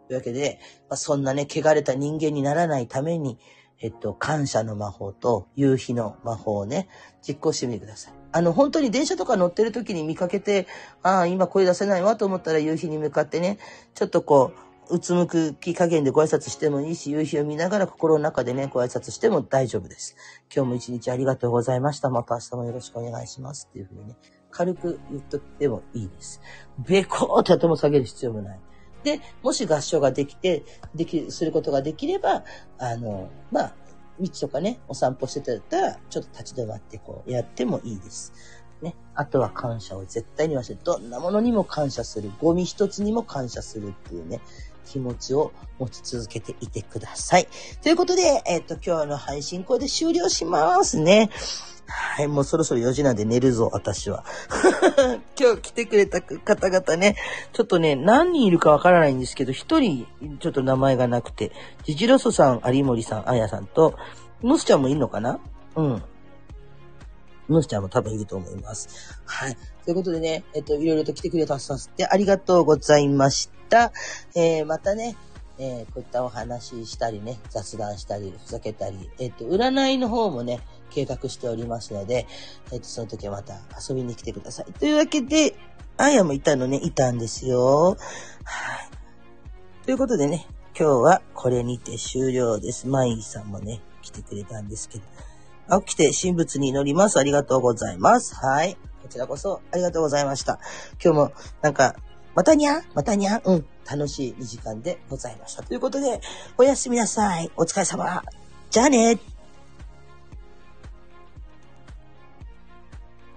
[0.08, 0.60] というわけで、
[0.90, 3.38] まあ、そんなね、汚れた人間にならないために、
[3.82, 6.90] えっと、感謝の魔法と夕日の魔法をね、
[7.22, 8.14] 実行してみてください。
[8.32, 10.68] あの、本当に電車とか乗ってる時に見かけて、
[11.04, 13.58] ああ、今声出せないわと思ったら夕日に向かってね、
[13.96, 20.16] ちょっとこう、うつむく気加減でご挨拶してもいいし、夕日を見ながら心の中でね、ご挨拶しても大丈夫です。
[20.54, 22.10] 今日も一日ありがとうございました。
[22.10, 23.68] また明日もよろしくお願いします。
[23.70, 24.16] っていうふうにね、
[24.50, 26.42] 軽く言っとってもいいです。
[26.80, 28.60] べこーって頭下げる必要もない。
[29.04, 30.64] で、もし合唱ができて、
[30.96, 32.44] でき、することができれば、
[32.80, 33.74] あの、まあ、
[34.20, 38.34] 道とかね、お散歩してたら、ちょっと立ち止まってこう、やってもいいです。
[38.82, 38.96] ね。
[39.16, 42.32] あとは感謝を絶対に忘れるどんなものにも感謝する。
[42.40, 44.42] ゴミ一つにも感謝するっていうね、
[44.86, 47.48] 気持ちを持ち続けていてください。
[47.82, 51.30] ということで、えっ、ー、と、今日の配信これで終了しますね。
[51.90, 54.24] はい、もうそろそろ4時なんで寝るぞ、私は。
[55.40, 57.16] 今日来てくれた方々ね、
[57.54, 60.08] ちょっとね、何人いるかわからないんですけど、一人、
[60.40, 61.52] ちょっと名前がなくて、
[61.84, 63.96] ジジロソさん、有森さん、あやさんと、
[64.42, 65.40] ムスちゃんもいるのかな？
[65.76, 66.04] うん。
[67.48, 69.20] ムスちゃんも多分いると思います。
[69.26, 69.58] はい。
[69.84, 73.92] ということでね、えっと、いろいろと来てくれたさせてありがとうございました。
[74.36, 75.16] えー、またね、
[75.58, 82.28] えー、こういったお話したりね、雑談したり、ふざけたり、えっ、と、占いの方もね、計画しておりますので、
[82.72, 84.74] えっ、と、その時はまた遊びに来てください。
[84.74, 85.56] というわけで、
[85.98, 87.90] あやもいたのね、いたんですよ。
[87.90, 89.86] はい。
[89.86, 90.48] ということでね、
[90.78, 92.88] 今日はこれにて終了です。
[92.88, 95.82] マイさんもね、来てくれたんですけど。
[95.82, 97.20] 起きて神仏に祈ります。
[97.20, 98.36] ありがとうございます。
[98.36, 98.78] はい。
[99.02, 100.60] こちらこそありがとうございました。
[101.04, 101.96] 今日もなんか、
[102.36, 103.66] またにゃまたにゃうん。
[103.90, 105.64] 楽しい2時間でございました。
[105.64, 106.22] ということで、
[106.58, 107.52] おやすみなさい。
[107.58, 108.24] お疲れ様。
[108.70, 109.20] じゃあね。